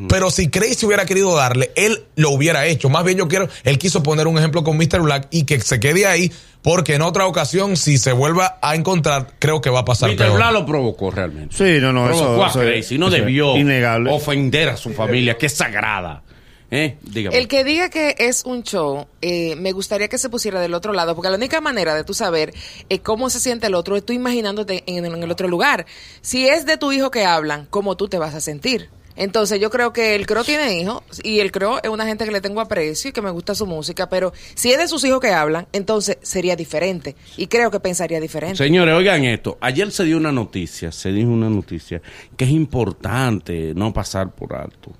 Pero 0.09 0.29
si 0.29 0.49
Crazy 0.49 0.85
hubiera 0.85 1.05
querido 1.05 1.33
darle, 1.35 1.71
él 1.75 2.03
lo 2.15 2.31
hubiera 2.31 2.65
hecho. 2.65 2.89
Más 2.89 3.05
bien 3.05 3.17
yo 3.17 3.29
quiero, 3.29 3.47
él 3.63 3.77
quiso 3.77 4.03
poner 4.03 4.27
un 4.27 4.37
ejemplo 4.37 4.63
con 4.63 4.75
Mr. 4.77 5.01
Black 5.01 5.27
y 5.31 5.43
que 5.43 5.61
se 5.61 5.79
quede 5.79 6.05
ahí, 6.05 6.33
porque 6.61 6.95
en 6.95 7.01
otra 7.01 7.27
ocasión, 7.27 7.77
si 7.77 7.97
se 7.97 8.11
vuelva 8.11 8.59
a 8.61 8.75
encontrar, 8.75 9.35
creo 9.39 9.61
que 9.61 9.69
va 9.69 9.79
a 9.79 9.85
pasar 9.85 10.09
Mr. 10.09 10.17
peor. 10.17 10.35
Black 10.35 10.51
lo 10.51 10.65
provocó 10.65 11.11
realmente. 11.11 11.55
Sí, 11.55 11.79
no, 11.79 11.93
no, 11.93 12.07
provocó 12.07 12.45
eso, 12.45 12.59
a 12.59 12.63
Crazy, 12.63 12.97
no 12.97 13.09
debió 13.09 13.55
Innegable. 13.55 14.11
ofender 14.11 14.67
a 14.67 14.75
su 14.75 14.93
familia, 14.93 15.37
que 15.37 15.45
es 15.45 15.53
sagrada. 15.53 16.23
¿Eh? 16.71 16.97
El 17.13 17.47
que 17.47 17.63
diga 17.63 17.89
que 17.89 18.15
es 18.17 18.43
un 18.43 18.63
show, 18.63 19.07
eh, 19.21 19.55
me 19.55 19.71
gustaría 19.71 20.07
que 20.07 20.17
se 20.17 20.29
pusiera 20.29 20.59
del 20.59 20.73
otro 20.73 20.93
lado, 20.93 21.15
porque 21.15 21.29
la 21.29 21.37
única 21.37 21.61
manera 21.61 21.93
de 21.93 22.03
tú 22.03 22.13
saber 22.13 22.53
eh, 22.89 22.99
cómo 22.99 23.29
se 23.29 23.39
siente 23.39 23.67
el 23.67 23.75
otro 23.75 23.95
es 23.95 24.05
tú 24.05 24.13
imaginándote 24.13 24.83
en, 24.87 25.05
en 25.05 25.23
el 25.23 25.31
otro 25.31 25.47
lugar. 25.47 25.85
Si 26.21 26.47
es 26.47 26.65
de 26.65 26.77
tu 26.77 26.91
hijo 26.91 27.11
que 27.11 27.25
hablan, 27.25 27.67
¿cómo 27.69 27.95
tú 27.95 28.07
te 28.07 28.17
vas 28.17 28.33
a 28.33 28.41
sentir? 28.41 28.89
Entonces 29.15 29.59
yo 29.61 29.69
creo 29.69 29.93
que 29.93 30.15
el 30.15 30.25
Cro 30.25 30.43
tiene 30.43 30.79
hijos 30.79 31.01
y 31.23 31.39
el 31.39 31.51
Cro 31.51 31.81
es 31.81 31.89
una 31.89 32.05
gente 32.05 32.25
que 32.25 32.31
le 32.31 32.41
tengo 32.41 32.59
aprecio 32.59 33.09
y 33.09 33.13
que 33.13 33.21
me 33.21 33.31
gusta 33.31 33.55
su 33.55 33.65
música, 33.65 34.09
pero 34.09 34.33
si 34.55 34.71
es 34.71 34.77
de 34.77 34.87
sus 34.87 35.03
hijos 35.05 35.21
que 35.21 35.31
hablan, 35.31 35.67
entonces 35.71 36.17
sería 36.21 36.55
diferente 36.55 37.15
y 37.37 37.47
creo 37.47 37.71
que 37.71 37.79
pensaría 37.79 38.19
diferente. 38.19 38.57
Señores, 38.57 38.93
oigan 38.93 39.23
esto. 39.23 39.57
Ayer 39.61 39.91
se 39.91 40.03
dio 40.03 40.17
una 40.17 40.31
noticia, 40.31 40.91
se 40.91 41.11
dijo 41.11 41.29
una 41.29 41.49
noticia 41.49 42.01
que 42.35 42.45
es 42.45 42.51
importante 42.51 43.73
no 43.73 43.93
pasar 43.93 44.31
por 44.31 44.53
alto. 44.53 44.91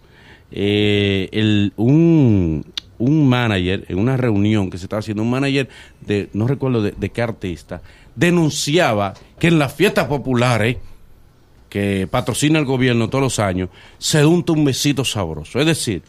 Eh, 0.52 1.72
un, 1.76 2.66
un 2.98 3.30
manager, 3.30 3.86
en 3.88 4.00
una 4.00 4.18
reunión 4.18 4.70
que 4.70 4.78
se 4.78 4.86
estaba 4.86 5.00
haciendo, 5.00 5.24
un 5.24 5.30
manager 5.30 5.70
de, 6.02 6.30
no 6.34 6.48
recuerdo 6.48 6.82
de, 6.82 7.10
qué 7.10 7.22
artista, 7.22 7.82
denunciaba 8.16 9.14
que 9.40 9.48
en 9.48 9.60
las 9.60 9.74
fiestas 9.74 10.08
populares 10.08 10.78
que 11.70 12.08
patrocina 12.10 12.60
el 12.60 12.66
gobierno 12.66 13.10
todos 13.10 13.24
los 13.24 13.40
años, 13.40 13.70
se 13.98 14.26
unta 14.26 14.54
un 14.54 14.64
besito 14.64 15.04
sabroso. 15.04 15.60
Es 15.60 15.66
decir, 15.66 16.04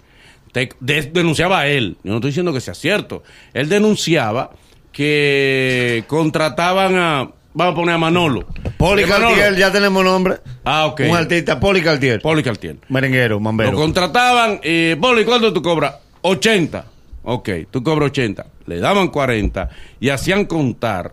denunciaba 0.80 1.60
a 1.60 1.66
él, 1.66 1.96
yo 2.04 2.10
no 2.10 2.16
estoy 2.16 2.30
diciendo 2.30 2.52
que 2.52 2.60
sea 2.60 2.74
cierto, 2.74 3.24
él 3.52 3.68
denunciaba 3.68 4.52
que 4.92 6.04
contrataban 6.06 6.96
a, 6.96 7.30
vamos 7.56 7.72
a 7.72 7.74
poner 7.76 7.94
a 7.94 7.98
Manolo. 7.98 8.46
Poli. 8.76 9.04
Cartier, 9.04 9.56
ya 9.56 9.72
tenemos 9.72 10.04
nombre. 10.04 10.36
Ah, 10.64 10.86
ok. 10.86 11.00
Un 11.08 11.16
artista, 11.16 11.58
Poli 11.58 11.82
Cartier. 11.82 12.20
Poli 12.20 12.42
Cartier. 12.42 12.76
Merenguero, 12.88 13.36
Lo 13.36 13.40
mambero. 13.40 13.72
contrataban, 13.76 14.60
eh, 14.62 14.96
Poli, 15.00 15.24
¿cuánto 15.24 15.52
tú 15.52 15.62
cobras? 15.62 15.94
80. 16.22 16.84
Ok, 17.24 17.48
tú 17.70 17.82
cobras 17.82 18.10
80. 18.10 18.46
Le 18.66 18.78
daban 18.78 19.08
40 19.08 19.68
y 19.98 20.10
hacían 20.10 20.44
contar 20.44 21.12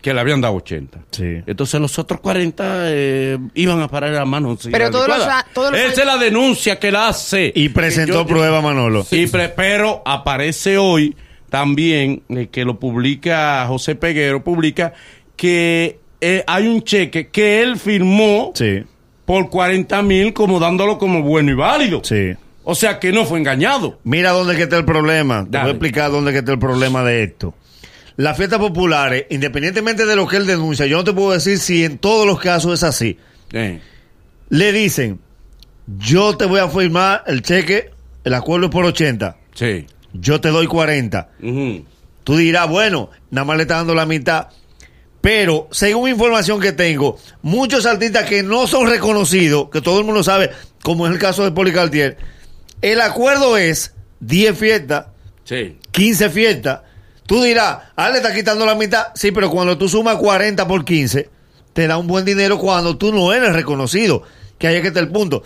que 0.00 0.12
le 0.12 0.20
habían 0.20 0.40
dado 0.40 0.54
80. 0.56 0.98
Sí. 1.10 1.42
Entonces 1.46 1.80
los 1.80 1.98
otros 1.98 2.20
40 2.20 2.64
eh, 2.90 3.38
iban 3.54 3.80
a 3.80 3.88
parar 3.88 4.14
a 4.16 4.24
mano. 4.24 4.56
Pero 4.70 4.90
todos 4.90 5.08
los 5.08 5.18
todos 5.54 5.70
los 5.72 5.80
Esa 5.80 6.00
es 6.02 6.06
la 6.06 6.18
denuncia 6.18 6.78
que 6.78 6.88
él 6.88 6.96
hace. 6.96 7.52
Y 7.54 7.68
presentó 7.70 8.12
yo- 8.22 8.26
prueba 8.26 8.60
Manolo. 8.60 9.06
y 9.10 9.26
pre- 9.28 9.48
pero 9.50 10.02
aparece 10.04 10.76
hoy 10.76 11.16
también, 11.48 12.22
eh, 12.28 12.48
que 12.50 12.64
lo 12.64 12.78
publica 12.80 13.64
José 13.68 13.94
Peguero, 13.94 14.42
publica 14.44 14.92
que 15.36 15.98
eh, 16.20 16.44
hay 16.46 16.66
un 16.66 16.82
cheque 16.82 17.28
que 17.28 17.62
él 17.62 17.78
firmó 17.78 18.52
Sí, 18.54 18.82
por 19.24 19.50
40 19.50 20.02
mil 20.02 20.32
como 20.32 20.58
dándolo 20.60 20.98
como 20.98 21.22
bueno 21.22 21.50
y 21.50 21.54
válido. 21.54 22.00
sí. 22.04 22.32
O 22.66 22.74
sea 22.74 22.98
que 22.98 23.12
no 23.12 23.26
fue 23.26 23.38
engañado. 23.38 23.98
Mira 24.04 24.30
dónde 24.30 24.56
que 24.56 24.62
está 24.62 24.78
el 24.78 24.86
problema. 24.86 25.46
Te 25.50 25.58
voy 25.58 25.66
a 25.68 25.70
explicar 25.72 26.10
dónde 26.10 26.32
que 26.32 26.38
está 26.38 26.52
el 26.52 26.58
problema 26.58 27.04
de 27.04 27.22
esto. 27.24 27.52
Las 28.16 28.38
fiestas 28.38 28.58
populares, 28.58 29.26
independientemente 29.28 30.06
de 30.06 30.16
lo 30.16 30.26
que 30.26 30.38
él 30.38 30.46
denuncia, 30.46 30.86
yo 30.86 30.96
no 30.96 31.04
te 31.04 31.12
puedo 31.12 31.32
decir 31.32 31.58
si 31.58 31.84
en 31.84 31.98
todos 31.98 32.26
los 32.26 32.40
casos 32.40 32.72
es 32.72 32.82
así. 32.82 33.18
Eh, 33.52 33.80
Le 34.48 34.72
dicen, 34.72 35.20
yo 35.98 36.38
te 36.38 36.46
voy 36.46 36.60
a 36.60 36.68
firmar 36.68 37.22
el 37.26 37.42
cheque, 37.42 37.90
el 38.24 38.32
acuerdo 38.32 38.66
es 38.66 38.72
por 38.72 38.86
80, 38.86 39.36
sí. 39.54 39.84
yo 40.14 40.40
te 40.40 40.48
doy 40.48 40.66
40. 40.66 41.28
Ujú. 41.42 41.84
Tú 42.24 42.36
dirás, 42.38 42.66
bueno, 42.66 43.10
nada 43.30 43.44
más 43.44 43.56
le 43.58 43.64
está 43.64 43.76
dando 43.76 43.94
la 43.94 44.06
mitad. 44.06 44.48
Pero, 45.24 45.68
según 45.70 46.10
información 46.10 46.60
que 46.60 46.72
tengo, 46.72 47.18
muchos 47.40 47.86
artistas 47.86 48.28
que 48.28 48.42
no 48.42 48.66
son 48.66 48.90
reconocidos, 48.90 49.70
que 49.70 49.80
todo 49.80 49.98
el 49.98 50.04
mundo 50.04 50.22
sabe, 50.22 50.50
como 50.82 51.06
es 51.06 51.14
el 51.14 51.18
caso 51.18 51.44
de 51.44 51.50
Policartier, 51.50 52.18
el 52.82 53.00
acuerdo 53.00 53.56
es 53.56 53.94
10 54.20 54.58
fiestas, 54.58 55.06
Sí. 55.44 55.78
15 55.92 56.28
fiestas. 56.28 56.80
Tú 57.26 57.42
dirás, 57.42 57.78
ah, 57.96 58.10
le 58.10 58.18
está 58.18 58.34
quitando 58.34 58.66
la 58.66 58.74
mitad. 58.74 59.06
Sí, 59.14 59.32
pero 59.32 59.48
cuando 59.50 59.78
tú 59.78 59.88
sumas 59.88 60.16
40 60.16 60.68
por 60.68 60.84
15, 60.84 61.30
te 61.72 61.86
da 61.86 61.96
un 61.96 62.06
buen 62.06 62.26
dinero 62.26 62.58
cuando 62.58 62.98
tú 62.98 63.10
no 63.10 63.32
eres 63.32 63.54
reconocido. 63.54 64.24
Que 64.58 64.66
ahí 64.66 64.76
es 64.76 64.82
que 64.82 64.88
está 64.88 65.00
el 65.00 65.08
punto. 65.08 65.42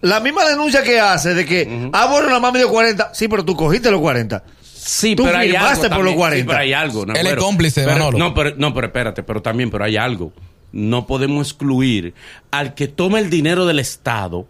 La 0.00 0.20
misma 0.20 0.48
denuncia 0.48 0.82
que 0.82 0.98
hace 0.98 1.34
de 1.34 1.44
que, 1.44 1.90
ah, 1.92 2.06
bueno, 2.10 2.30
la 2.30 2.40
mami 2.40 2.60
dio 2.60 2.70
40. 2.70 3.10
Sí, 3.12 3.28
pero 3.28 3.44
tú 3.44 3.54
cogiste 3.56 3.90
los 3.90 4.00
40. 4.00 4.42
Sí, 4.84 5.14
Tú 5.14 5.24
pero 5.24 5.38
hay 5.38 5.54
algo 5.54 5.80
por 5.80 5.82
los 5.82 5.90
también. 5.90 6.16
40. 6.16 6.38
Sí, 6.42 6.46
pero 6.46 6.58
hay 6.58 6.72
algo. 6.72 7.06
No, 7.06 7.14
Él 7.14 7.26
es 7.26 7.36
cómplice 7.36 7.80
de 7.82 7.86
pero-. 7.86 8.12
No 8.12 8.34
pero, 8.34 8.54
no, 8.56 8.74
pero 8.74 8.86
espérate, 8.88 9.22
pero 9.22 9.40
también, 9.40 9.70
pero 9.70 9.84
hay 9.84 9.96
algo. 9.96 10.32
No 10.72 11.06
podemos 11.06 11.48
excluir 11.48 12.14
al 12.50 12.74
que 12.74 12.88
toma 12.88 13.20
el 13.20 13.30
dinero 13.30 13.66
del 13.66 13.78
Estado. 13.78 14.46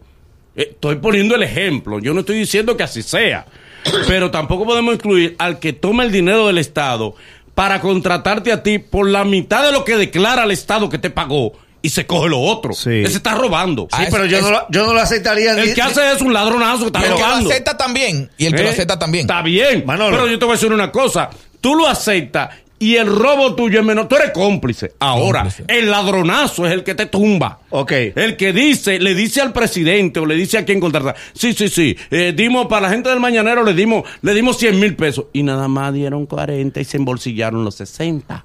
Eh, 0.56 0.68
estoy 0.70 0.96
poniendo 0.96 1.34
el 1.34 1.42
ejemplo. 1.42 1.98
Yo 1.98 2.14
no 2.14 2.20
estoy 2.20 2.38
diciendo 2.38 2.76
que 2.76 2.82
así 2.82 3.02
sea. 3.02 3.46
Pero 4.06 4.30
tampoco 4.30 4.64
podemos 4.64 4.94
excluir 4.94 5.34
al 5.38 5.58
que 5.58 5.72
toma 5.72 6.04
el 6.04 6.12
dinero 6.12 6.46
del 6.46 6.58
Estado 6.58 7.14
para 7.54 7.80
contratarte 7.80 8.52
a 8.52 8.62
ti 8.62 8.78
por 8.78 9.08
la 9.08 9.24
mitad 9.24 9.64
de 9.64 9.72
lo 9.72 9.84
que 9.84 9.96
declara 9.96 10.44
el 10.44 10.52
Estado 10.52 10.88
que 10.88 10.98
te 10.98 11.10
pagó 11.10 11.52
y 11.82 11.88
se 11.90 12.06
coge 12.06 12.28
lo 12.28 12.40
otro. 12.40 12.72
Sí. 12.72 13.02
Ese 13.04 13.16
está 13.16 13.34
robando. 13.34 13.88
Ah, 13.92 13.98
Sí, 13.98 14.02
es- 14.04 14.10
pero 14.10 14.24
yo, 14.26 14.38
es- 14.38 14.42
no, 14.44 14.50
lo- 14.50 14.66
yo 14.70 14.86
no 14.86 14.94
lo 14.94 15.00
aceptaría. 15.00 15.52
El 15.52 15.68
ni- 15.68 15.74
que 15.74 15.82
hace 15.82 16.12
es 16.12 16.20
un 16.22 16.32
ladronazo 16.32 16.80
que 16.80 16.86
está 16.86 17.00
Y 17.00 17.02
el 17.04 17.08
que 17.14 17.18
lo 17.20 17.26
robando. 17.26 17.50
acepta 17.50 17.76
también. 17.76 18.30
Y 18.38 18.46
el 18.46 18.54
que 18.54 18.62
lo 18.62 18.68
¿Eh? 18.68 18.72
acepta 18.72 18.98
también. 18.98 19.22
Está 19.22 19.42
bien. 19.42 19.82
Manolo. 19.84 20.16
Pero 20.16 20.28
yo 20.30 20.38
te 20.38 20.44
voy 20.44 20.52
a 20.52 20.56
decir 20.56 20.72
una 20.72 20.90
cosa. 20.92 21.28
Tú 21.60 21.74
lo 21.74 21.86
aceptas 21.88 22.50
y 22.78 22.96
el 22.96 23.06
robo 23.06 23.54
tuyo 23.54 23.78
es 23.80 23.86
menor. 23.86 24.08
Tú 24.08 24.16
eres 24.16 24.30
cómplice. 24.32 24.94
Ahora, 24.98 25.42
Cómplice. 25.44 25.64
el 25.68 25.88
ladronazo 25.90 26.66
es 26.66 26.72
el 26.72 26.82
que 26.82 26.94
te 26.96 27.06
tumba. 27.06 27.60
Ok. 27.70 27.92
El 28.16 28.36
que 28.36 28.52
dice, 28.52 28.98
le 28.98 29.14
dice 29.14 29.40
al 29.40 29.52
presidente 29.52 30.18
o 30.18 30.26
le 30.26 30.34
dice 30.34 30.58
a 30.58 30.64
quien 30.64 30.80
contratar. 30.80 31.14
Sí, 31.32 31.52
sí, 31.52 31.68
sí. 31.68 31.96
eh, 32.10 32.32
dimos 32.36 32.66
para 32.66 32.82
la 32.82 32.90
gente 32.90 33.08
del 33.08 33.20
mañanero, 33.20 33.62
le 33.64 33.74
dimos, 33.74 34.02
le 34.22 34.34
dimos 34.34 34.58
100 34.58 34.80
mil 34.80 34.96
pesos. 34.96 35.26
Y 35.32 35.42
nada 35.44 35.68
más 35.68 35.94
dieron 35.94 36.26
40 36.26 36.80
y 36.80 36.84
se 36.84 36.96
embolsillaron 36.96 37.64
los 37.64 37.76
60. 37.76 38.44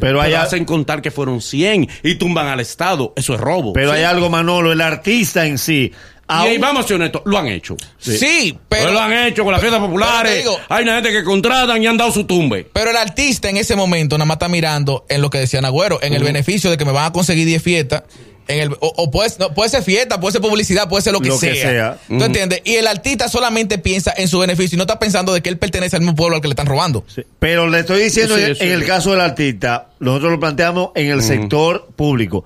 Pero 0.00 0.20
hay, 0.20 0.30
Pero 0.32 0.42
hacen 0.42 0.64
contar 0.64 1.02
que 1.02 1.10
fueron 1.10 1.40
100 1.40 1.88
y 2.02 2.14
tumban 2.16 2.46
al 2.48 2.60
Estado. 2.60 3.12
Eso 3.16 3.34
es 3.34 3.40
robo. 3.40 3.72
pero 3.72 3.90
Sí. 3.92 3.98
hay 3.98 4.04
algo, 4.04 4.28
Manolo, 4.30 4.72
el 4.72 4.80
artista 4.80 5.46
en 5.46 5.58
sí. 5.58 5.92
Y 5.92 6.32
ahí 6.32 6.52
aún- 6.52 6.60
vamos 6.60 6.84
a 6.84 6.88
ser 6.88 6.96
honestos, 6.96 7.22
lo 7.24 7.38
han 7.38 7.48
hecho. 7.48 7.76
Sí, 7.98 8.56
Pero 8.68 8.84
pero, 8.84 8.92
lo 8.92 9.00
han 9.00 9.12
hecho 9.26 9.42
con 9.42 9.50
las 9.52 9.60
fiestas 9.60 9.80
populares. 9.80 10.38
Digo- 10.44 10.58
Hay 10.68 10.84
una 10.84 10.94
gente 10.94 11.10
que 11.10 11.24
contratan 11.24 11.82
y 11.82 11.86
han 11.88 11.96
dado 11.96 12.12
su 12.12 12.22
tumbe. 12.24 12.68
pero 12.72 12.90
el 12.90 12.96
artista 12.96 13.48
en 13.50 13.56
ese 13.56 13.74
momento 13.74 14.16
nada 14.16 14.26
más 14.26 14.36
está 14.36 14.48
mirando 14.48 15.04
en 15.08 15.22
lo 15.22 15.30
que 15.30 15.38
decía 15.38 15.60
Nagüero, 15.60 15.98
en 16.02 16.12
el 16.14 16.22
beneficio 16.22 16.70
de 16.70 16.76
que 16.76 16.84
me 16.84 16.92
van 16.92 17.06
a 17.06 17.12
conseguir 17.12 17.46
10 17.46 17.60
fiestas. 17.62 18.04
En 18.50 18.60
el, 18.60 18.72
o, 18.80 18.92
o 18.96 19.10
puede, 19.10 19.30
no, 19.38 19.54
puede 19.54 19.70
ser 19.70 19.82
fiesta, 19.82 20.20
puede 20.20 20.32
ser 20.32 20.40
publicidad, 20.40 20.88
puede 20.88 21.02
ser 21.02 21.12
lo 21.12 21.20
que 21.20 21.28
Lo 21.28 21.38
que 21.38 21.54
sea. 21.54 21.70
sea. 21.70 21.98
¿Tú 22.08 22.24
entiendes? 22.24 22.60
Y 22.64 22.74
el 22.76 22.86
artista 22.86 23.28
solamente 23.28 23.78
piensa 23.78 24.12
en 24.16 24.28
su 24.28 24.38
beneficio 24.38 24.76
y 24.76 24.78
no 24.78 24.82
está 24.84 24.98
pensando 24.98 25.32
de 25.32 25.40
que 25.42 25.48
él 25.48 25.58
pertenece 25.58 25.96
al 25.96 26.02
mismo 26.02 26.16
pueblo 26.16 26.36
al 26.36 26.42
que 26.42 26.48
le 26.48 26.52
están 26.52 26.66
robando. 26.66 27.04
Sí, 27.06 27.22
Pero 27.38 27.68
le 27.68 27.80
estoy 27.80 28.02
diciendo 28.02 28.36
Sí, 28.36 28.42
en, 28.42 28.56
sí. 28.56 28.64
en 28.64 28.72
el 28.72 28.84
caso 28.86 29.10
del 29.12 29.20
artista, 29.20 29.88
nosotros 30.00 30.32
lo 30.32 30.40
planteamos 30.40 30.90
en 30.94 31.10
el 31.10 31.22
sector 31.22 31.88
público. 31.96 32.44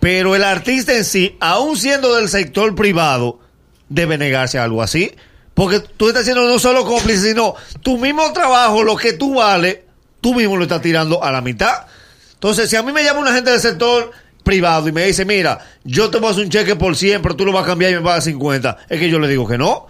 Pero 0.00 0.34
el 0.36 0.44
artista 0.44 0.94
en 0.96 1.04
sí, 1.04 1.36
aún 1.40 1.76
siendo 1.76 2.14
del 2.16 2.28
sector 2.28 2.74
privado, 2.74 3.40
debe 3.88 4.18
negarse 4.18 4.58
a 4.58 4.64
algo 4.64 4.82
así. 4.82 5.12
Porque 5.54 5.80
tú 5.80 6.08
estás 6.08 6.24
siendo 6.24 6.46
no 6.46 6.58
solo 6.58 6.84
cómplice, 6.84 7.28
sino 7.30 7.54
tu 7.82 7.96
mismo 7.96 8.30
trabajo, 8.34 8.82
lo 8.82 8.94
que 8.96 9.14
tú 9.14 9.36
vales, 9.36 9.78
tú 10.20 10.34
mismo 10.34 10.56
lo 10.58 10.64
estás 10.64 10.82
tirando 10.82 11.24
a 11.24 11.32
la 11.32 11.40
mitad. 11.40 11.86
Entonces, 12.34 12.68
si 12.68 12.76
a 12.76 12.82
mí 12.82 12.92
me 12.92 13.02
llama 13.02 13.20
una 13.20 13.32
gente 13.32 13.50
del 13.50 13.60
sector 13.60 14.10
privado 14.46 14.88
y 14.88 14.92
me 14.92 15.04
dice, 15.04 15.24
mira, 15.24 15.58
yo 15.82 16.08
te 16.08 16.18
voy 16.18 16.28
a 16.28 16.30
hacer 16.30 16.44
un 16.44 16.50
cheque 16.50 16.76
por 16.76 16.96
100, 16.96 17.20
pero 17.20 17.34
tú 17.34 17.44
lo 17.44 17.52
vas 17.52 17.64
a 17.64 17.66
cambiar 17.66 17.90
y 17.90 17.96
me 17.96 18.00
pagas 18.00 18.22
50, 18.24 18.76
es 18.88 19.00
que 19.00 19.10
yo 19.10 19.18
le 19.18 19.26
digo 19.26 19.46
que 19.46 19.58
no. 19.58 19.88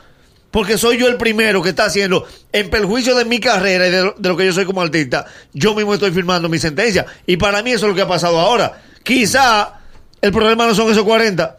Porque 0.51 0.79
soy 0.79 0.97
yo 0.97 1.09
el 1.09 1.19
primero 1.19 1.61
que 1.61 1.69
está 1.69 1.85
haciendo, 1.85 2.27
en 2.53 2.71
perjuicio 2.71 3.15
de 3.15 3.27
mi 3.27 3.39
carrera 3.39 3.87
y 3.87 3.91
de 3.91 4.13
lo, 4.19 4.37
que 4.37 4.47
yo 4.47 4.55
soy 4.55 4.65
como 4.65 4.81
artista, 4.81 5.27
yo 5.53 5.75
mismo 5.75 5.93
estoy 5.93 6.11
firmando 6.11 6.49
mi 6.49 6.59
sentencia. 6.59 7.05
Y 7.27 7.37
para 7.37 7.63
mí 7.63 7.73
eso 7.73 7.85
es 7.85 7.91
lo 7.91 7.95
que 7.95 8.01
ha 8.01 8.09
pasado 8.09 8.41
ahora. 8.41 8.81
Quizá 9.03 9.75
el 10.23 10.33
problema 10.33 10.67
no 10.67 10.75
son 10.75 10.91
esos 10.91 11.05
40. 11.05 11.59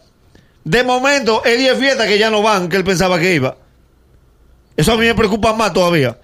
De 0.64 0.82
momento, 0.82 1.44
es 1.44 1.56
10 1.56 1.78
fiestas 1.78 2.08
que 2.08 2.18
ya 2.18 2.30
no 2.30 2.42
van, 2.42 2.68
que 2.68 2.76
él 2.76 2.82
pensaba 2.82 3.20
que 3.20 3.32
iba. 3.32 3.56
Eso 4.76 4.92
a 4.92 4.96
mí 4.96 5.06
me 5.06 5.14
preocupa 5.14 5.52
más 5.52 5.72
todavía. 5.72 6.18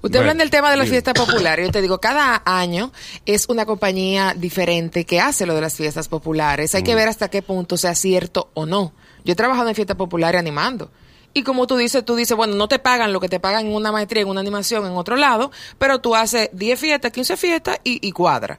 Usted 0.00 0.18
Bueno, 0.18 0.30
habla 0.30 0.42
del 0.42 0.50
tema 0.50 0.70
de 0.70 0.76
las 0.76 0.88
fiestas 0.88 1.14
populares. 1.14 1.66
Yo 1.66 1.72
te 1.72 1.82
digo, 1.82 1.98
cada 1.98 2.42
año 2.44 2.92
es 3.26 3.48
una 3.48 3.66
compañía 3.66 4.34
diferente 4.36 5.04
que 5.04 5.20
hace 5.20 5.44
lo 5.44 5.54
de 5.54 5.60
las 5.60 5.74
fiestas 5.74 6.08
populares. 6.08 6.74
Hay 6.74 6.82
que 6.82 6.94
ver 6.94 7.08
hasta 7.08 7.28
qué 7.28 7.42
punto 7.42 7.76
sea 7.76 7.94
cierto 7.94 8.50
o 8.54 8.66
no. 8.66 8.92
Yo 9.24 9.32
he 9.32 9.36
trabajado 9.36 9.68
en 9.68 9.74
fiestas 9.74 9.96
populares 9.96 10.38
animando. 10.38 10.90
Y 11.34 11.42
como 11.42 11.66
tú 11.66 11.76
dices, 11.76 12.04
tú 12.04 12.16
dices, 12.16 12.36
bueno, 12.36 12.54
no 12.54 12.68
te 12.68 12.78
pagan 12.78 13.12
lo 13.12 13.20
que 13.20 13.28
te 13.28 13.38
pagan 13.38 13.66
en 13.66 13.74
una 13.74 13.92
maestría, 13.92 14.22
en 14.22 14.28
una 14.28 14.40
animación, 14.40 14.86
en 14.86 14.92
otro 14.92 15.14
lado, 15.16 15.50
pero 15.78 16.00
tú 16.00 16.16
haces 16.16 16.48
10 16.52 16.80
fiestas, 16.80 17.12
15 17.12 17.36
fiestas 17.36 17.78
y, 17.84 18.06
y 18.06 18.12
cuadra. 18.12 18.58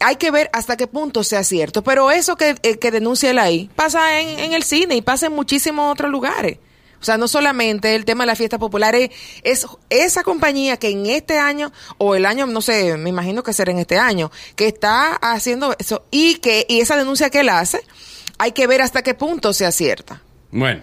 Hay 0.00 0.16
que 0.16 0.30
ver 0.30 0.50
hasta 0.52 0.76
qué 0.76 0.86
punto 0.86 1.24
sea 1.24 1.42
cierto. 1.44 1.82
Pero 1.82 2.10
eso 2.10 2.36
que, 2.36 2.56
eh, 2.62 2.78
que 2.78 2.90
denuncia 2.90 3.30
él 3.30 3.38
ahí 3.38 3.70
pasa 3.74 4.20
en, 4.20 4.38
en 4.38 4.52
el 4.52 4.64
cine 4.64 4.96
y 4.96 5.02
pasa 5.02 5.26
en 5.26 5.32
muchísimos 5.32 5.90
otros 5.90 6.10
lugares. 6.10 6.58
O 7.04 7.06
sea, 7.06 7.18
no 7.18 7.28
solamente 7.28 7.94
el 7.94 8.06
tema 8.06 8.24
de 8.24 8.28
las 8.28 8.38
fiestas 8.38 8.58
populares, 8.58 9.10
es 9.42 9.66
esa 9.90 10.22
compañía 10.22 10.78
que 10.78 10.88
en 10.88 11.04
este 11.04 11.38
año, 11.38 11.70
o 11.98 12.14
el 12.14 12.24
año, 12.24 12.46
no 12.46 12.62
sé, 12.62 12.96
me 12.96 13.10
imagino 13.10 13.42
que 13.42 13.52
será 13.52 13.72
en 13.72 13.78
este 13.78 13.98
año, 13.98 14.32
que 14.56 14.68
está 14.68 15.16
haciendo 15.16 15.76
eso, 15.78 16.06
y 16.10 16.36
que, 16.36 16.64
y 16.66 16.80
esa 16.80 16.96
denuncia 16.96 17.28
que 17.28 17.40
él 17.40 17.50
hace, 17.50 17.82
hay 18.38 18.52
que 18.52 18.66
ver 18.66 18.80
hasta 18.80 19.02
qué 19.02 19.12
punto 19.12 19.52
sea 19.52 19.70
cierta. 19.70 20.22
Bueno, 20.50 20.82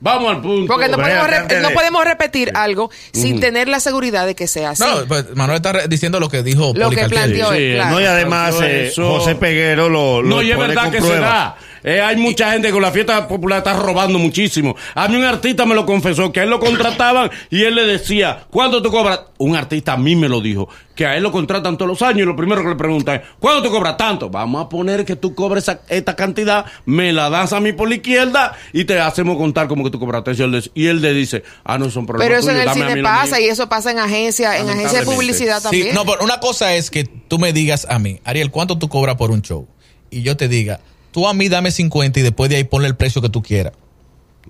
vamos 0.00 0.30
al 0.34 0.40
punto. 0.42 0.66
Porque 0.72 0.88
no 0.88 0.96
podemos, 0.96 1.28
no 1.28 1.68
de- 1.68 1.74
podemos 1.74 2.04
repetir 2.04 2.50
algo 2.56 2.90
sin 3.12 3.38
tener 3.38 3.68
la 3.68 3.78
seguridad 3.78 4.26
de 4.26 4.34
que 4.34 4.48
sea 4.48 4.70
así. 4.70 4.82
No, 4.82 5.06
pues 5.06 5.36
Manuel 5.36 5.58
está 5.58 5.72
re- 5.72 5.86
diciendo 5.86 6.18
lo 6.18 6.28
que 6.28 6.42
dijo 6.42 6.72
Lo 6.74 6.90
que 6.90 7.08
planteó 7.08 7.52
él, 7.52 7.74
claro. 7.76 7.90
No, 7.92 8.00
y 8.00 8.04
además, 8.06 8.56
eh, 8.60 8.92
José 8.96 9.36
Peguero 9.36 9.88
lo, 9.88 10.20
lo 10.20 10.28
No, 10.36 10.42
y 10.42 10.50
es 10.50 10.58
verdad 10.58 10.90
que 10.90 11.00
se 11.00 11.16
da. 11.16 11.56
Eh, 11.82 12.00
hay 12.00 12.16
mucha 12.16 12.52
gente 12.52 12.68
que 12.68 12.72
con 12.72 12.82
la 12.82 12.90
fiesta 12.90 13.26
popular 13.26 13.58
está 13.58 13.74
robando 13.74 14.18
muchísimo. 14.18 14.76
A 14.94 15.08
mí 15.08 15.16
un 15.16 15.24
artista 15.24 15.64
me 15.66 15.74
lo 15.74 15.86
confesó, 15.86 16.30
que 16.32 16.40
a 16.40 16.42
él 16.42 16.50
lo 16.50 16.60
contrataban 16.60 17.30
y 17.50 17.62
él 17.62 17.74
le 17.74 17.86
decía, 17.86 18.44
¿cuánto 18.50 18.82
tú 18.82 18.90
cobras? 18.90 19.20
Un 19.38 19.56
artista 19.56 19.94
a 19.94 19.96
mí 19.96 20.14
me 20.16 20.28
lo 20.28 20.40
dijo, 20.42 20.68
que 20.94 21.06
a 21.06 21.16
él 21.16 21.22
lo 21.22 21.32
contratan 21.32 21.78
todos 21.78 21.88
los 21.88 22.02
años 22.02 22.20
y 22.20 22.24
lo 22.26 22.36
primero 22.36 22.62
que 22.62 22.68
le 22.68 22.74
preguntan 22.76 23.16
es, 23.16 23.22
¿cuánto 23.38 23.62
tú 23.62 23.70
cobras? 23.70 23.96
Tanto. 23.96 24.28
Vamos 24.28 24.64
a 24.64 24.68
poner 24.68 25.04
que 25.06 25.16
tú 25.16 25.34
cobres 25.34 25.64
esa- 25.64 25.80
esta 25.88 26.14
cantidad, 26.14 26.66
me 26.84 27.12
la 27.14 27.30
das 27.30 27.54
a 27.54 27.60
mí 27.60 27.72
por 27.72 27.88
la 27.88 27.94
izquierda 27.94 28.54
y 28.74 28.84
te 28.84 29.00
hacemos 29.00 29.38
contar 29.38 29.66
como 29.66 29.82
que 29.82 29.90
tú 29.90 29.98
cobraste 29.98 30.32
eso. 30.32 30.42
Y 30.42 30.44
él 30.44 30.50
le- 30.52 30.70
Y 30.74 30.86
él 30.88 31.00
le 31.00 31.14
dice, 31.14 31.42
ah, 31.64 31.78
no, 31.78 31.88
son 31.90 32.04
problemas 32.06 32.28
Pero 32.28 32.40
eso 32.40 32.50
en 32.50 32.68
el 32.68 32.74
cine 32.74 33.02
pasa 33.02 33.36
mío". 33.36 33.46
y 33.46 33.48
eso 33.48 33.68
pasa 33.70 33.90
en 33.90 33.98
agencia, 34.00 34.58
en 34.58 34.68
agencia 34.68 35.00
de 35.00 35.06
publicidad 35.06 35.56
Sí, 35.58 35.62
también. 35.62 35.94
no, 35.94 36.04
pero 36.04 36.22
una 36.22 36.40
cosa 36.40 36.74
es 36.74 36.90
que 36.90 37.04
tú 37.04 37.38
me 37.38 37.52
digas 37.54 37.86
a 37.88 37.98
mí, 37.98 38.20
Ariel, 38.24 38.50
¿cuánto 38.50 38.76
tú 38.78 38.88
cobras 38.90 39.16
por 39.16 39.30
un 39.30 39.40
show? 39.40 39.66
Y 40.10 40.22
yo 40.22 40.36
te 40.36 40.48
diga, 40.48 40.80
tú 41.12 41.26
a 41.28 41.34
mí 41.34 41.48
dame 41.48 41.70
50 41.70 42.20
y 42.20 42.22
después 42.22 42.50
de 42.50 42.56
ahí 42.56 42.64
ponle 42.64 42.88
el 42.88 42.96
precio 42.96 43.20
que 43.22 43.28
tú 43.28 43.42
quieras. 43.42 43.72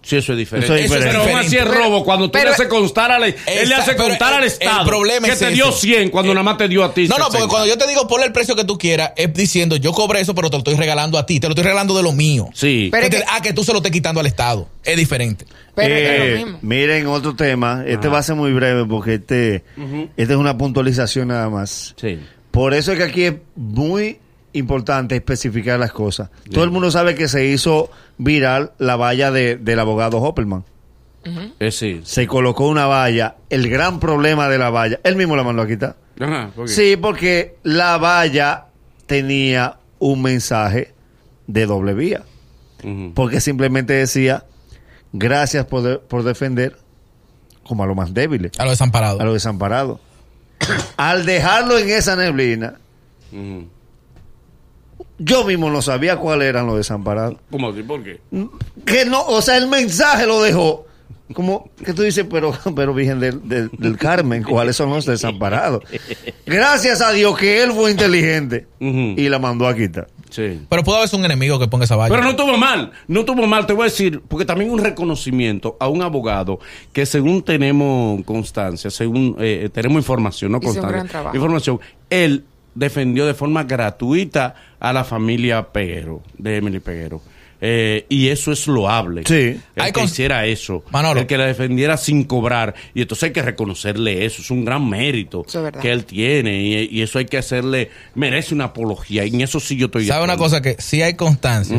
Sí, 0.03 0.17
eso 0.17 0.33
es 0.33 0.39
diferente. 0.39 0.65
Eso 0.65 0.75
es 0.77 0.89
Pero 0.91 1.01
diferente. 1.03 1.31
aún 1.31 1.41
así 1.47 1.57
es 1.59 1.63
Pero- 1.65 1.75
robo 1.75 2.05
cuando 2.05 2.27
tú 2.27 2.33
pero- 2.33 2.47
le 2.47 2.55
haces 2.55 2.69
constar 2.69 3.11
al, 3.13 3.23
él 3.25 3.35
le 3.69 3.75
hace 3.75 3.93
pero 3.93 4.05
contar 4.09 4.31
el- 4.31 4.35
al 4.39 4.43
el 4.45 4.49
Estado 4.49 4.87
problema 4.87 5.27
que 5.27 5.35
es 5.35 5.39
te 5.41 5.51
dio 5.51 5.69
ese. 5.69 5.79
100 5.81 6.09
cuando 6.11 6.33
nada 6.33 6.43
más 6.45 6.57
te 6.57 6.69
dio 6.69 6.85
a 6.85 6.95
ti 6.95 7.03
No, 7.07 7.19
no, 7.19 7.25
porque 7.25 7.33
60. 7.39 7.49
cuando 7.51 7.67
yo 7.69 7.77
te 7.77 7.87
digo 7.87 8.09
ponle 8.09 8.25
el 8.27 8.33
precio 8.33 8.57
que 8.57 8.65
tú 8.65 8.79
quieras, 8.79 9.13
es 9.17 9.31
diciendo 9.35 9.77
yo 9.77 9.93
cobré 9.93 10.21
eso, 10.21 10.35
pero 10.35 10.49
te 10.49 10.57
lo 10.57 10.61
estoy 10.61 10.77
regalando 10.77 11.19
a 11.19 11.27
ti, 11.27 11.39
te 11.39 11.49
lo 11.49 11.53
estoy 11.53 11.65
regalando 11.65 11.95
de 11.95 12.03
lo 12.03 12.13
mío. 12.13 12.49
Sí. 12.55 12.89
Pero 12.91 13.03
es 13.03 13.07
Entonces, 13.09 13.29
que- 13.29 13.37
ah, 13.37 13.43
que 13.43 13.53
tú 13.53 13.63
se 13.63 13.73
lo 13.73 13.79
estés 13.79 13.93
quitando 13.93 14.21
al 14.21 14.27
Estado. 14.27 14.69
Es 14.85 14.97
diferente. 14.97 15.45
Pero 15.75 15.95
es 15.95 16.01
que 16.01 16.17
es 16.17 16.23
Eh, 16.23 16.29
lo 16.41 16.47
mismo. 16.47 16.59
Miren, 16.63 17.07
otro 17.09 17.37
tema. 17.37 17.85
Este 17.87 18.09
va 18.09 18.21
a 18.21 18.23
ser 18.23 18.37
muy 18.37 18.53
breve 18.53 18.87
porque 18.87 19.15
este, 19.15 19.65
este 20.17 20.33
es 20.33 20.39
una 20.39 20.57
puntualización 20.57 21.29
nada 21.29 21.51
más. 21.51 21.95
Sí. 22.01 22.19
Por 22.53 22.73
eso 22.73 22.93
es 22.93 22.99
que 22.99 23.05
aquí 23.05 23.25
es 23.25 23.35
muy 23.55 24.19
importante 24.53 25.17
especificar 25.17 25.79
las 25.79 25.93
cosas. 25.93 26.31
Todo 26.53 26.65
el 26.65 26.71
mundo 26.71 26.91
sabe 26.91 27.15
que 27.15 27.29
se 27.29 27.47
hizo 27.47 27.91
viral 28.19 28.73
la 28.79 28.97
valla 28.97 29.31
de, 29.31 29.57
del 29.57 29.79
abogado 29.79 30.19
Hopperman. 30.19 30.65
Eh, 31.59 31.71
sí. 31.71 32.01
se 32.05 32.27
colocó 32.27 32.67
una 32.69 32.87
valla. 32.87 33.37
El 33.51 33.69
gran 33.69 34.01
problema 34.01 34.49
de 34.49 34.59
la 34.59 34.71
valla, 34.71 34.99
él 35.05 35.17
mismo 35.17 35.37
la 35.37 35.43
mandó 35.45 35.63
a 35.63 35.67
quitar. 35.67 35.97
Ajá, 36.19 36.51
¿por 36.55 36.67
qué? 36.67 36.73
Sí, 36.73 36.97
porque 36.97 37.57
la 37.63 37.99
valla 37.99 38.67
tenía 39.07 39.77
un 39.99 40.23
mensaje 40.23 40.93
de 41.47 41.67
doble 41.67 41.95
vía. 41.95 42.23
Porque 43.15 43.41
simplemente 43.43 43.93
decía, 43.93 44.45
gracias 45.13 45.67
por, 45.67 45.83
de- 45.83 45.99
por 45.99 46.23
defender 46.23 46.79
como 47.63 47.85
a 47.85 47.87
los 47.87 47.95
más 47.95 48.15
débiles, 48.15 48.53
A 48.59 48.65
los 48.65 48.73
desamparados. 48.73 49.21
a 49.21 49.25
los 49.25 49.35
desamparados. 49.35 50.01
Al 50.97 51.27
dejarlo 51.27 51.77
en 51.79 51.91
esa 51.91 52.17
neblina. 52.17 52.79
Yo 55.23 55.45
mismo 55.45 55.71
no 55.71 55.83
sabía 55.83 56.17
cuáles 56.17 56.49
eran 56.49 56.67
los 56.67 56.77
desamparados. 56.77 57.37
¿Cómo 57.51 57.69
así? 57.69 57.83
¿Por 57.83 58.03
qué? 58.03 58.21
Que 58.85 59.05
no, 59.05 59.25
o 59.27 59.41
sea, 59.43 59.57
el 59.59 59.69
mensaje 59.69 60.27
lo 60.27 60.41
dejó. 60.43 60.87
Como 61.35 61.71
que 61.85 61.93
tú 61.93 62.03
dices, 62.03 62.27
pero, 62.29 62.53
pero 62.75 62.93
Virgen 62.93 63.21
del, 63.21 63.49
del- 63.49 63.71
del 63.79 63.97
Carmen, 63.97 64.43
¿cuáles 64.43 64.75
son 64.75 64.91
los 64.91 65.07
desamparados? 65.07 65.85
Gracias 66.47 67.01
a 67.01 67.13
Dios 67.13 67.39
que 67.39 67.63
él 67.63 67.71
fue 67.73 67.91
inteligente 67.91 68.67
y 68.81 69.29
la 69.29 69.39
mandó 69.39 69.69
a 69.69 69.75
quitar. 69.77 70.09
Sí. 70.31 70.61
Pero 70.69 70.85
pudo 70.85 70.97
haber 70.97 71.09
un 71.13 71.25
enemigo 71.25 71.59
que 71.59 71.67
ponga 71.67 71.85
esa 71.85 71.97
valla. 71.97 72.15
Pero 72.15 72.25
no 72.25 72.37
tuvo 72.37 72.57
mal, 72.57 72.93
no 73.09 73.25
tuvo 73.25 73.47
mal, 73.47 73.67
te 73.67 73.73
voy 73.73 73.83
a 73.83 73.85
decir, 73.87 74.23
porque 74.29 74.45
también 74.45 74.71
un 74.71 74.79
reconocimiento 74.79 75.77
a 75.81 75.89
un 75.89 76.03
abogado 76.03 76.61
que 76.93 77.05
según 77.05 77.43
tenemos 77.43 78.25
constancia, 78.25 78.91
según 78.91 79.37
eh, 79.41 79.69
tenemos 79.73 79.97
información, 79.99 80.53
no 80.53 80.61
constancia, 80.61 80.91
gran 80.93 81.09
trabajo. 81.09 81.37
información, 81.37 81.81
él 82.11 82.45
defendió 82.81 83.27
de 83.27 83.35
forma 83.35 83.65
gratuita 83.65 84.55
a 84.81 84.93
la 84.95 85.05
familia 85.05 85.71
Peguero, 85.71 86.23
de 86.39 86.57
Emily 86.57 86.81
Peguero. 86.81 87.21
Eh, 87.61 88.07
y 88.09 88.29
eso 88.29 88.53
es 88.53 88.67
loable. 88.67 89.23
Sí. 89.27 89.61
El 89.77 89.83
Hay 89.83 89.93
que 89.93 90.03
hiciera 90.03 90.47
eso. 90.47 90.83
Manolo. 90.91 91.21
El 91.21 91.27
que 91.27 91.37
la 91.37 91.45
defendiera 91.45 91.99
sin 91.99 92.25
cobrar. 92.25 92.75
Y 92.95 93.03
entonces 93.03 93.25
hay 93.25 93.33
que 93.33 93.43
reconocerle 93.43 94.25
eso. 94.25 94.41
Es 94.41 94.51
un 94.51 94.65
gran 94.65 94.89
mérito 94.89 95.45
es 95.47 95.79
que 95.79 95.93
él 95.93 96.07
tiene. 96.07 96.63
Y, 96.63 96.89
y 96.91 97.03
eso 97.03 97.19
hay 97.19 97.27
que 97.27 97.37
hacerle. 97.37 97.91
Merece 98.15 98.55
una 98.55 98.65
apología. 98.65 99.27
Y 99.27 99.35
en 99.35 99.43
eso 99.43 99.61
sí 99.61 99.77
yo 99.77 99.87
estoy. 99.87 100.07
¿Sabe 100.07 100.25
una 100.25 100.39
cosa? 100.39 100.63
Que 100.63 100.77
sí 100.79 101.03
hay 101.03 101.15
constancia. 101.15 101.77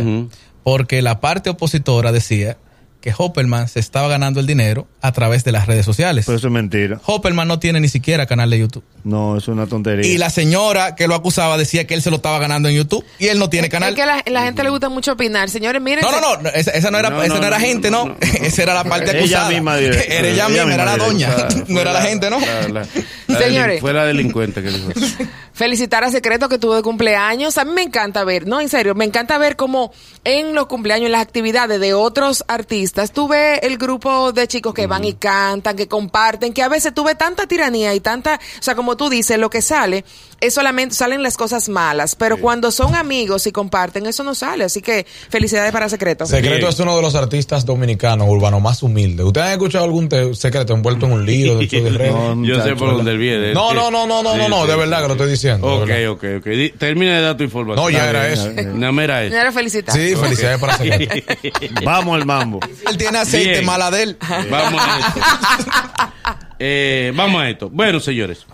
Porque 0.62 1.01
la 1.01 1.20
parte 1.20 1.50
opositora 1.50 2.12
decía 2.12 2.58
que 3.01 3.13
Hopperman 3.17 3.67
se 3.67 3.79
estaba 3.79 4.08
ganando 4.08 4.39
el 4.39 4.46
dinero 4.48 4.88
a 5.01 5.12
través 5.12 5.43
de 5.43 5.51
las 5.51 5.65
redes 5.67 5.86
sociales. 5.86 6.25
Pero 6.27 6.38
eso 6.38 6.48
es 6.48 6.53
mentira. 6.53 7.01
Hopperman 7.05 7.48
no 7.48 7.60
tiene 7.60 7.79
ni 7.81 7.89
siquiera 7.89 8.25
canal 8.27 8.50
de 8.51 8.60
YouTube. 8.60 8.84
No, 9.03 9.36
es 9.38 9.48
una 9.48 9.65
tontería. 9.65 10.05
Y 10.10 10.17
la 10.20 10.29
señora 10.29 10.96
que 10.96 11.08
lo 11.08 11.15
acusaba 11.15 11.58
decía 11.58 11.88
que 11.88 11.96
él 11.96 12.01
se 12.03 12.12
lo 12.12 12.17
estaba 12.17 12.38
ganando 12.39 12.70
en 12.70 12.75
YouTube 12.75 13.03
y 13.17 13.27
él 13.27 13.39
no 13.39 13.50
tiene 13.50 13.67
canal. 13.70 13.89
Es 13.89 13.96
que 13.96 14.05
la, 14.05 14.24
la 14.27 14.43
gente 14.43 14.63
le 14.63 14.70
gusta 14.70 14.89
mucho 14.89 15.13
opinar. 15.13 15.50
Señores, 15.50 15.81
miren. 15.81 16.03
No, 16.03 16.22
no, 16.22 16.38
no, 16.43 16.50
esa, 16.50 16.72
esa 16.72 16.91
no 16.91 17.00
era, 17.00 17.10
No, 17.10 17.24
esa 17.24 17.34
no, 17.34 17.41
no 17.41 17.48
era 17.48 17.58
no, 17.58 17.65
gente, 17.65 17.89
no, 17.89 18.05
no. 18.05 18.13
no, 18.13 18.17
no. 18.20 18.20
Esa 18.46 18.62
era 18.63 18.74
la 18.75 18.84
parte 18.84 19.10
Ella 19.12 19.20
acusada. 19.20 19.50
misma 19.50 19.77
directa. 19.77 20.03
Era 20.13 20.27
ella 20.27 20.46
Ella 20.46 20.50
misma, 20.50 20.65
misma 20.65 20.74
era 20.84 20.86
la 20.86 20.98
doña. 21.03 21.29
No 21.67 21.79
era 21.81 21.93
la 21.93 22.01
gente, 22.03 22.29
¿no? 22.29 22.39
la- 22.39 22.67
la- 22.70 22.88
la 23.27 23.39
Señores. 23.39 23.81
Fue 23.81 23.93
la 23.93 24.05
delincuente 24.05 24.62
que 24.62 24.70
dijo 24.70 24.91
eso. 24.91 25.15
Felicitar 25.62 26.03
a 26.03 26.10
Secreto 26.10 26.50
que 26.50 26.58
tuvo 26.58 26.74
de 26.74 26.82
cumpleaños. 26.82 27.60
A 27.60 27.65
mí 27.65 27.72
me 27.72 27.84
encanta 27.84 28.24
ver, 28.24 28.48
no, 28.48 28.60
en 28.60 28.68
serio, 28.68 28.96
me 28.96 29.06
encanta 29.06 29.38
ver 29.38 29.56
cómo 29.56 29.94
en 30.24 30.56
los 30.56 30.65
cumpleaños, 30.65 31.06
en 31.06 31.12
las 31.12 31.22
actividades 31.22 31.80
de 31.80 31.94
otros 31.94 32.44
artistas, 32.48 33.12
tú 33.12 33.27
ves 33.27 33.60
el 33.62 33.77
grupo 33.77 34.32
de 34.32 34.48
chicos 34.48 34.74
que 34.74 34.88
van 34.88 35.03
y 35.03 35.13
cantan, 35.13 35.75
que 35.75 35.88
comparten, 35.88 36.51
que 36.51 36.63
a 36.63 36.68
veces 36.68 36.96
tú 36.96 37.03
ves 37.03 37.15
tanta 37.15 37.46
tiranía 37.46 37.94
y 37.94 38.00
tanta, 38.00 38.39
o 38.60 38.63
sea, 38.63 38.74
como 38.74 38.98
tú 38.98 39.08
dices, 39.08 39.38
lo 39.38 39.51
que 39.51 39.62
sale 39.62 40.03
es 40.41 40.53
solamente, 40.53 40.93
salen 40.95 41.24
las 41.24 41.38
cosas 41.38 41.69
malas, 41.69 42.15
pero 42.15 42.38
cuando 42.38 42.71
son 42.71 42.95
amigos 42.95 43.48
y 43.48 43.51
comparten, 43.51 44.05
eso 44.07 44.24
no 44.24 44.36
sale. 44.36 44.65
Así 44.65 44.81
que 44.81 45.05
felicidades 45.29 45.71
para 45.71 45.88
Secreto. 45.88 46.25
Secreto 46.25 46.57
Bien. 46.57 46.67
es 46.69 46.79
uno 46.79 46.95
de 46.95 47.01
los 47.01 47.15
artistas 47.15 47.65
dominicanos 47.65 48.27
urbanos 48.27 48.62
más 48.62 48.83
humildes. 48.83 49.25
¿Ustedes 49.25 49.48
han 49.48 49.53
escuchado 49.53 49.86
algún 49.86 50.10
te- 50.10 50.33
secreto 50.36 50.74
envuelto 50.74 51.05
en 51.05 51.13
un 51.13 51.25
lío 51.25 51.57
del 51.60 51.67
show? 51.69 52.36
No, 52.36 52.45
Yo 52.45 52.62
sé 52.63 52.75
por 52.75 52.95
dónde 52.98 53.12
él 53.12 53.17
viene. 53.17 53.53
No, 53.53 53.74
no, 53.74 53.89
no, 53.91 54.05
no, 54.07 54.21
no, 54.24 54.33
Sí, 54.33 54.38
no, 54.39 54.50
no, 54.50 54.62
sí, 54.63 54.67
de 54.71 54.75
verdad 54.77 54.98
sí, 54.98 55.01
que 55.03 55.07
lo 55.07 55.13
estoy 55.13 55.29
diciendo. 55.31 55.86
de 55.86 56.07
Ok, 56.07 56.17
ok, 56.17 56.24
ok. 56.39 56.77
Termina 56.77 57.15
de 57.15 57.21
dar 57.21 57.38
tu 57.38 57.43
información. 57.43 57.86
No, 57.86 57.89
ya 57.89 58.10
era 58.10 58.27
eso. 58.29 58.50
No, 58.74 58.91
mira 58.91 59.24
eso. 59.24 59.51
Felicitar. 59.51 59.95
Sí, 59.95 60.15
felicidades 60.15 60.60
para 60.60 60.77
Secreto. 60.77 61.33
Vamos 61.83 62.15
al 62.19 62.25
mambo. 62.25 62.60
Él 62.89 62.98
tiene 62.98 63.19
aceite 63.19 63.50
Bien. 63.51 63.65
mala 63.65 63.91
de 63.91 64.03
él. 64.03 64.17
Vamos 64.50 64.81
a 64.83 65.00
esto. 65.00 65.19
Eh, 66.63 67.12
vamos 67.15 67.41
a 67.41 67.50
esto. 67.50 67.69
Bueno, 67.71 68.00
señores. 68.00 68.45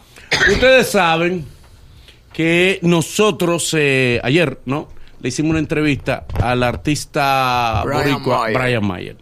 Ustedes 0.50 0.90
saben 0.90 1.46
que 2.38 2.78
nosotros 2.84 3.74
eh, 3.76 4.20
ayer, 4.22 4.60
¿no? 4.68 4.90
Le 5.22 5.30
hicimos 5.30 5.50
una 5.50 5.60
entrevista 5.60 6.28
al 6.40 6.62
artista 6.62 7.82
Brian 7.84 8.14
boricua 8.14 8.42
Mayer. 8.42 8.62
Brian 8.62 8.88
Mayer. 8.88 9.18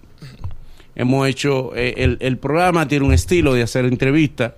Hemos 0.95 1.25
hecho, 1.29 1.73
eh, 1.77 1.93
el, 1.95 2.17
el 2.19 2.37
programa 2.37 2.89
tiene 2.89 3.05
un 3.05 3.13
estilo 3.13 3.53
de 3.53 3.61
hacer 3.61 3.85
entrevistas 3.85 4.51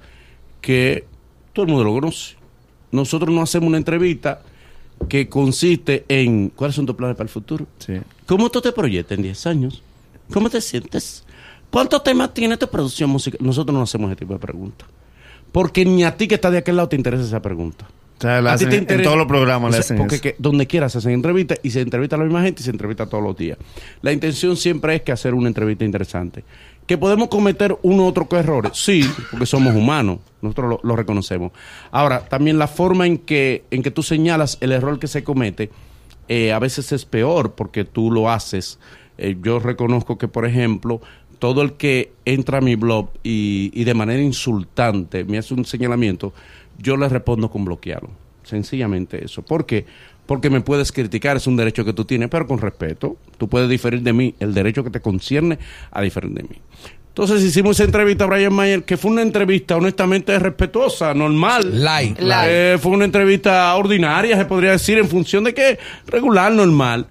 que 0.60 1.06
todo 1.54 1.66
el 1.68 1.72
mundo 1.72 1.84
lo 1.84 1.94
conoce. 1.94 2.36
Nosotros 2.92 3.30
no 3.30 3.44
hacemos 3.44 3.68
una 3.68 3.78
entrevista 3.78 4.42
que 5.08 5.30
consiste 5.30 6.06
en 6.08 6.50
cuáles 6.50 6.78
son 6.78 6.88
tus 6.88 6.96
planes 6.96 7.16
para 7.16 7.26
el 7.26 7.32
futuro. 7.32 7.68
Sí. 7.78 7.94
¿Cómo 8.26 8.50
tú 8.50 8.60
te 8.60 8.72
proyectas 8.72 9.20
en 9.20 9.24
10 9.24 9.46
años? 9.46 9.84
¿Cómo 10.34 10.50
te 10.50 10.62
sientes? 10.62 11.24
¿Cuántos 11.70 12.02
temas 12.02 12.34
tiene 12.34 12.58
tu 12.58 12.68
producción 12.68 13.12
musical? 13.12 13.38
Nosotros 13.40 13.78
no 13.78 13.84
hacemos 13.84 14.10
ese 14.10 14.16
tipo 14.16 14.34
de 14.34 14.40
preguntas. 14.40 14.90
Porque 15.52 15.86
ni 15.86 16.04
a 16.04 16.18
ti 16.18 16.28
que 16.28 16.34
estás 16.34 16.52
de 16.52 16.58
aquel 16.58 16.78
lado 16.78 16.90
te 16.90 16.96
interesa 16.96 17.24
esa 17.24 17.40
pregunta. 17.40 17.88
O 18.18 18.22
sea, 18.22 18.42
la 18.42 18.54
A 18.54 18.58
ti 18.58 18.66
hacen 18.66 18.86
te 18.86 18.96
en 18.96 19.04
todos 19.04 19.18
los 19.18 19.28
programas 19.28 19.72
le 19.72 19.78
O 19.78 19.82
sea, 19.82 19.82
hacen 19.82 19.98
Porque 19.98 20.16
eso. 20.16 20.24
que 20.24 20.36
donde 20.40 20.66
quiera 20.66 20.90
se 20.90 20.98
hacen 20.98 21.12
entrevistas 21.12 21.60
y 21.62 21.70
se 21.70 21.82
entrevista 21.82 22.16
a 22.16 22.20
la 22.20 22.26
misma 22.26 22.42
gente 22.42 22.62
y 22.62 22.66
se 22.66 22.72
entrevista 22.72 23.06
todos 23.06 23.24
los 23.24 23.38
días. 23.38 23.58
La 24.02 24.12
intención 24.12 24.58
siempre 24.58 24.96
es 24.96 25.02
que 25.04 25.12
hacer 25.12 25.34
una 25.34 25.48
entrevista 25.48 25.86
interesante. 25.86 26.44
¿Que 26.88 26.98
podemos 26.98 27.28
cometer 27.28 27.78
uno 27.82 28.04
u 28.04 28.06
otro 28.08 28.28
que 28.30 28.38
errores? 28.38 28.72
Sí, 28.76 29.04
porque 29.30 29.46
somos 29.46 29.76
humanos. 29.76 30.20
Nosotros 30.42 30.70
lo, 30.70 30.80
lo 30.84 30.96
reconocemos. 30.96 31.52
Ahora, 31.92 32.22
también 32.22 32.58
la 32.58 32.68
forma 32.68 33.06
en 33.06 33.18
que, 33.18 33.66
en 33.72 33.84
que 33.84 33.92
tú 33.92 34.04
señalas 34.04 34.58
el 34.62 34.72
error 34.72 34.98
que 34.98 35.08
se 35.08 35.24
comete 35.24 35.70
eh, 36.30 36.52
a 36.52 36.60
veces 36.60 36.92
es 36.92 37.06
peor 37.06 37.54
porque 37.54 37.86
tú 37.86 38.12
lo 38.12 38.30
haces. 38.30 38.80
Eh, 39.18 39.38
yo 39.42 39.60
reconozco 39.60 40.18
que, 40.18 40.28
por 40.28 40.46
ejemplo, 40.46 41.02
todo 41.40 41.62
el 41.62 41.74
que 41.74 42.12
entra 42.26 42.58
a 42.58 42.62
mi 42.62 42.76
blog 42.76 43.10
y, 43.24 43.72
y 43.74 43.84
de 43.84 43.94
manera 43.94 44.22
insultante 44.22 45.24
me 45.24 45.38
hace 45.38 45.54
un 45.54 45.66
señalamiento, 45.66 46.34
yo 46.78 46.98
le 46.98 47.10
respondo 47.10 47.50
con 47.50 47.66
bloquearlo. 47.66 48.10
Sencillamente 48.44 49.24
eso. 49.24 49.42
¿Por 49.42 49.66
qué? 49.66 49.86
Porque 50.26 50.50
me 50.50 50.62
puedes 50.62 50.92
criticar, 50.92 51.38
es 51.38 51.48
un 51.48 51.56
derecho 51.56 51.86
que 51.86 51.94
tú 51.94 52.06
tienes, 52.06 52.30
pero 52.30 52.48
con 52.48 52.60
respeto. 52.60 53.18
Tú 53.38 53.48
puedes 53.48 53.70
diferir 53.70 54.02
de 54.02 54.14
mí, 54.14 54.36
el 54.40 54.54
derecho 54.54 54.84
que 54.84 54.90
te 54.90 55.00
concierne 55.00 55.58
a 55.92 56.02
diferir 56.02 56.32
de 56.32 56.44
mí. 56.44 56.62
Entonces 57.18 57.42
hicimos 57.44 57.78
esa 57.78 57.86
entrevista 57.86 58.26
a 58.26 58.28
Brian 58.28 58.54
Mayer, 58.54 58.84
que 58.84 58.96
fue 58.96 59.10
una 59.10 59.24
entrevista 59.24 59.76
honestamente 59.76 60.38
respetuosa, 60.38 61.16
normal. 61.16 61.84
Light. 61.84 62.20
Light. 62.20 62.50
Eh, 62.52 62.78
fue 62.80 62.92
una 62.92 63.06
entrevista 63.06 63.74
ordinaria, 63.76 64.38
se 64.38 64.46
podría 64.46 64.72
decir, 64.72 65.00
en 65.00 65.08
función 65.08 65.44
de 65.44 65.54
que 65.54 65.80
regular, 66.06 66.52
normal. 66.52 67.08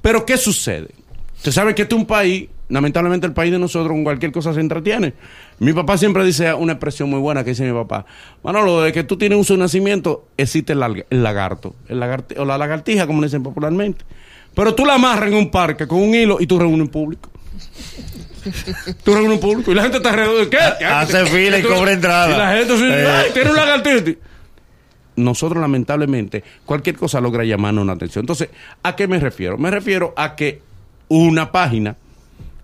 Pero 0.00 0.24
¿qué 0.24 0.38
sucede? 0.38 0.88
Usted 1.36 1.52
sabe 1.52 1.74
que 1.74 1.82
este 1.82 1.94
es 1.94 2.00
un 2.00 2.06
país, 2.06 2.48
lamentablemente 2.70 3.26
el 3.26 3.34
país 3.34 3.52
de 3.52 3.58
nosotros 3.58 3.92
con 3.92 4.02
cualquier 4.02 4.32
cosa 4.32 4.54
se 4.54 4.60
entretiene. 4.60 5.12
Mi 5.60 5.72
papá 5.72 5.96
siempre 5.98 6.24
dice 6.24 6.52
una 6.54 6.72
expresión 6.72 7.08
muy 7.10 7.20
buena 7.20 7.44
que 7.44 7.50
dice 7.50 7.64
mi 7.64 7.72
papá. 7.72 8.04
Manolo, 8.42 8.80
de 8.82 8.92
que 8.92 9.04
tú 9.04 9.16
tienes 9.16 9.38
uso 9.38 9.52
de 9.54 9.58
nacimiento, 9.60 10.26
existe 10.36 10.72
el, 10.72 11.04
el 11.10 11.22
lagarto, 11.22 11.74
el 11.88 12.02
o 12.38 12.44
la 12.44 12.58
lagartija, 12.58 13.06
como 13.06 13.20
le 13.20 13.26
dicen 13.28 13.42
popularmente. 13.42 14.04
Pero 14.54 14.74
tú 14.74 14.84
la 14.84 14.94
amarras 14.94 15.28
en 15.28 15.34
un 15.34 15.50
parque 15.50 15.86
con 15.86 15.98
un 16.02 16.14
hilo 16.14 16.38
y 16.40 16.46
tú 16.46 16.58
reúnes 16.58 16.80
un 16.80 16.88
público. 16.88 17.30
Tú 19.04 19.12
reúnes 19.12 19.32
un 19.34 19.40
público 19.40 19.70
y 19.70 19.74
la 19.74 19.82
gente 19.82 19.98
está 19.98 20.10
alrededor. 20.10 20.48
¿Qué? 20.48 20.56
Hace 20.56 21.26
fila 21.26 21.58
y 21.58 21.62
Tú- 21.62 21.68
cobra 21.68 21.92
entrada. 21.92 22.34
Y 22.34 22.38
la 22.38 22.56
gente 22.56 22.78
se 22.78 22.88
Eh. 22.88 23.06
"Ay, 23.06 23.30
tiene 23.34 23.50
un 23.50 23.56
lagartija 23.56 24.16
nosotros 25.16 25.60
lamentablemente 25.60 26.42
cualquier 26.64 26.96
cosa 26.96 27.20
logra 27.20 27.44
llamarnos 27.44 27.84
la 27.86 27.92
atención. 27.92 28.22
Entonces, 28.22 28.48
¿a 28.82 28.96
qué 28.96 29.06
me 29.06 29.20
refiero? 29.20 29.58
Me 29.58 29.70
refiero 29.70 30.14
a 30.16 30.34
que 30.34 30.62
una 31.08 31.52
página 31.52 31.96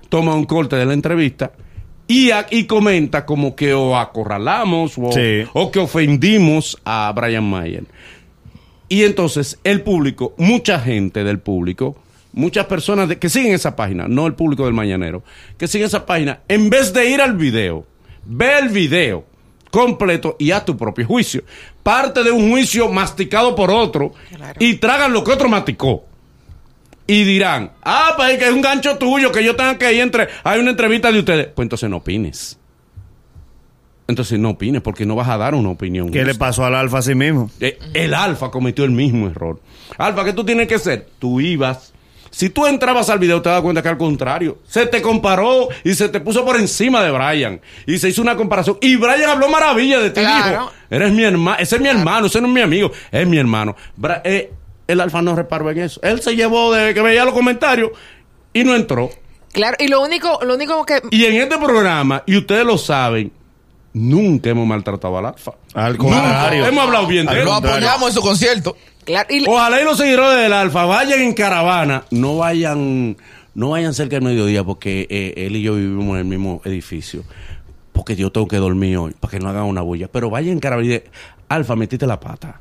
toma 0.09 0.35
un 0.35 0.46
corte 0.46 0.76
de 0.76 0.87
la 0.87 0.94
entrevista 0.94 1.52
y, 2.08 2.30
a- 2.30 2.46
y 2.50 2.64
comenta 2.64 3.26
como 3.26 3.56
que 3.56 3.74
o 3.74 3.96
acorralamos 3.96 4.94
o, 4.98 5.12
Sí. 5.12 5.44
o 5.52 5.70
que 5.70 5.78
ofendimos 5.80 6.78
a 6.84 7.12
Brian 7.14 7.48
Mayer. 7.48 7.84
Y 8.88 9.02
entonces 9.04 9.58
el 9.64 9.82
público, 9.82 10.34
mucha 10.38 10.78
gente 10.80 11.24
del 11.24 11.40
público, 11.40 11.96
muchas 12.32 12.66
personas 12.66 13.08
de- 13.08 13.18
que 13.18 13.28
siguen 13.28 13.52
esa 13.54 13.74
página, 13.74 14.06
no 14.08 14.26
el 14.26 14.34
público 14.34 14.64
del 14.64 14.74
mañanero, 14.74 15.24
que 15.58 15.66
siguen 15.66 15.86
esa 15.88 16.06
página, 16.06 16.40
en 16.48 16.70
vez 16.70 16.92
de 16.92 17.10
ir 17.10 17.20
al 17.20 17.36
video, 17.36 17.84
ve 18.24 18.58
el 18.60 18.68
video 18.68 19.24
completo 19.72 20.36
y 20.38 20.52
haz 20.52 20.64
tu 20.64 20.76
propio 20.76 21.06
juicio. 21.06 21.42
Parte 21.82 22.22
de 22.22 22.30
un 22.30 22.50
juicio 22.50 22.88
masticado 22.88 23.54
por 23.56 23.70
otro 23.70 24.12
Claro. 24.34 24.54
y 24.60 24.74
tragan 24.76 25.12
lo 25.12 25.24
que 25.24 25.32
otro 25.32 25.48
masticó. 25.48 26.04
Y 27.06 27.24
dirán, 27.24 27.70
ah, 27.84 28.14
pues 28.16 28.32
es 28.32 28.38
que 28.38 28.46
es 28.48 28.52
un 28.52 28.60
gancho 28.62 28.98
tuyo 28.98 29.30
que 29.30 29.44
yo 29.44 29.54
tenga 29.54 29.78
que 29.78 29.92
ir 29.92 30.00
entre, 30.00 30.28
hay 30.42 30.58
una 30.60 30.70
entrevista 30.70 31.12
de 31.12 31.20
ustedes. 31.20 31.46
Pues 31.54 31.64
entonces 31.64 31.88
no 31.88 31.98
opines. 31.98 32.58
Entonces 34.08 34.38
no 34.38 34.50
opines 34.50 34.82
porque 34.82 35.04
no 35.04 35.16
vas 35.16 35.28
a 35.28 35.36
dar 35.36 35.54
una 35.54 35.68
opinión. 35.70 36.10
¿Qué 36.10 36.24
le 36.24 36.34
pasó 36.36 36.64
al 36.64 36.74
alfa 36.76 36.98
a 36.98 37.02
sí 37.02 37.14
mismo? 37.14 37.50
Eh, 37.60 37.78
el 37.92 38.14
Alfa 38.14 38.50
cometió 38.52 38.84
el 38.84 38.92
mismo 38.92 39.26
error. 39.28 39.60
Alfa, 39.98 40.24
¿qué 40.24 40.32
tú 40.32 40.44
tienes 40.44 40.68
que 40.68 40.76
hacer? 40.76 41.08
Tú 41.18 41.40
ibas, 41.40 41.92
Si 42.30 42.50
tú 42.50 42.66
entrabas 42.66 43.08
al 43.10 43.18
video, 43.18 43.40
te 43.42 43.48
das 43.48 43.62
cuenta 43.62 43.82
que 43.82 43.88
al 43.88 43.96
contrario, 43.96 44.58
se 44.66 44.86
te 44.86 45.00
comparó 45.02 45.68
y 45.84 45.94
se 45.94 46.08
te 46.08 46.20
puso 46.20 46.44
por 46.44 46.56
encima 46.56 47.02
de 47.02 47.10
Brian. 47.10 47.60
Y 47.86 47.98
se 47.98 48.08
hizo 48.10 48.20
una 48.22 48.36
comparación. 48.36 48.76
Y 48.80 48.94
Brian 48.96 49.30
habló 49.30 49.48
maravilla 49.48 49.98
de 50.00 50.10
ti. 50.10 50.20
Claro. 50.20 50.50
Dijo, 50.50 50.72
eres 50.90 51.12
mi 51.12 51.22
hermano, 51.24 51.56
ese 51.58 51.76
es 51.76 51.82
mi 51.82 51.88
hermano, 51.88 52.26
ese 52.26 52.40
no 52.40 52.46
es 52.48 52.52
mi 52.52 52.60
amigo, 52.60 52.92
es 53.10 53.26
mi 53.26 53.38
hermano. 53.38 53.74
Bra- 53.98 54.20
eh, 54.24 54.52
el 54.88 55.01
Alfa 55.01 55.22
no 55.22 55.35
reparó 55.37 55.70
en 55.70 55.79
eso. 55.79 56.01
Él 56.03 56.20
se 56.22 56.37
llevó 56.37 56.72
de 56.72 56.94
que 56.94 57.01
veía 57.03 57.25
los 57.25 57.35
comentarios 57.35 57.90
y 58.53 58.64
no 58.64 58.75
entró. 58.75 59.11
Claro, 59.53 59.77
y 59.81 59.88
lo 59.88 60.03
único, 60.03 60.38
lo 60.44 60.55
único 60.55 60.85
que 60.85 61.01
Y 61.11 61.25
en 61.25 61.37
este 61.37 61.57
programa, 61.59 62.22
y 62.27 62.37
ustedes 62.37 62.64
lo 62.66 62.77
saben, 62.79 63.33
nunca 63.94 64.51
hemos 64.51 64.66
maltratado 64.66 65.16
al 65.18 65.27
Alfa. 65.27 65.53
Al 65.75 65.96
Nunca. 65.96 66.14
contrario. 66.14 66.66
Hemos 66.66 66.85
hablado 66.85 67.07
bien 67.07 67.25
de 67.27 67.33
Al 67.33 67.38
él. 67.38 67.44
Lo 67.46 67.55
apoyamos 67.55 68.09
en 68.09 68.14
su 68.14 68.20
concierto. 68.20 68.77
claro, 69.05 69.27
y- 69.35 69.46
Ojalá 69.49 69.81
y 69.81 69.85
los 69.85 69.96
seguidores 69.99 70.42
del 70.42 70.53
Alfa 70.53 70.85
vayan 70.85 71.20
en 71.20 71.33
caravana, 71.33 72.05
no 72.11 72.37
vayan, 72.37 73.16
no 73.55 73.70
vayan 73.70 73.94
cerca 73.94 74.16
del 74.16 74.25
mediodía 74.25 74.62
porque 74.64 75.07
eh, 75.09 75.35
él 75.46 75.57
y 75.57 75.62
yo 75.62 75.75
vivimos 75.77 76.11
en 76.14 76.18
el 76.18 76.25
mismo 76.27 76.61
edificio. 76.64 77.25
Porque 77.92 78.14
yo 78.14 78.31
tengo 78.31 78.46
que 78.46 78.59
dormir 78.59 78.99
hoy, 78.99 79.14
para 79.18 79.31
que 79.31 79.38
no 79.40 79.49
hagan 79.49 79.62
una 79.64 79.81
bulla. 79.81 80.09
Pero 80.09 80.29
vayan 80.29 80.53
en 80.53 80.61
caravana 80.61 80.85
y 80.87 80.90
de, 80.90 81.05
Alfa, 81.49 81.77
metiste 81.77 82.07
la 82.07 82.20
pata. 82.20 82.61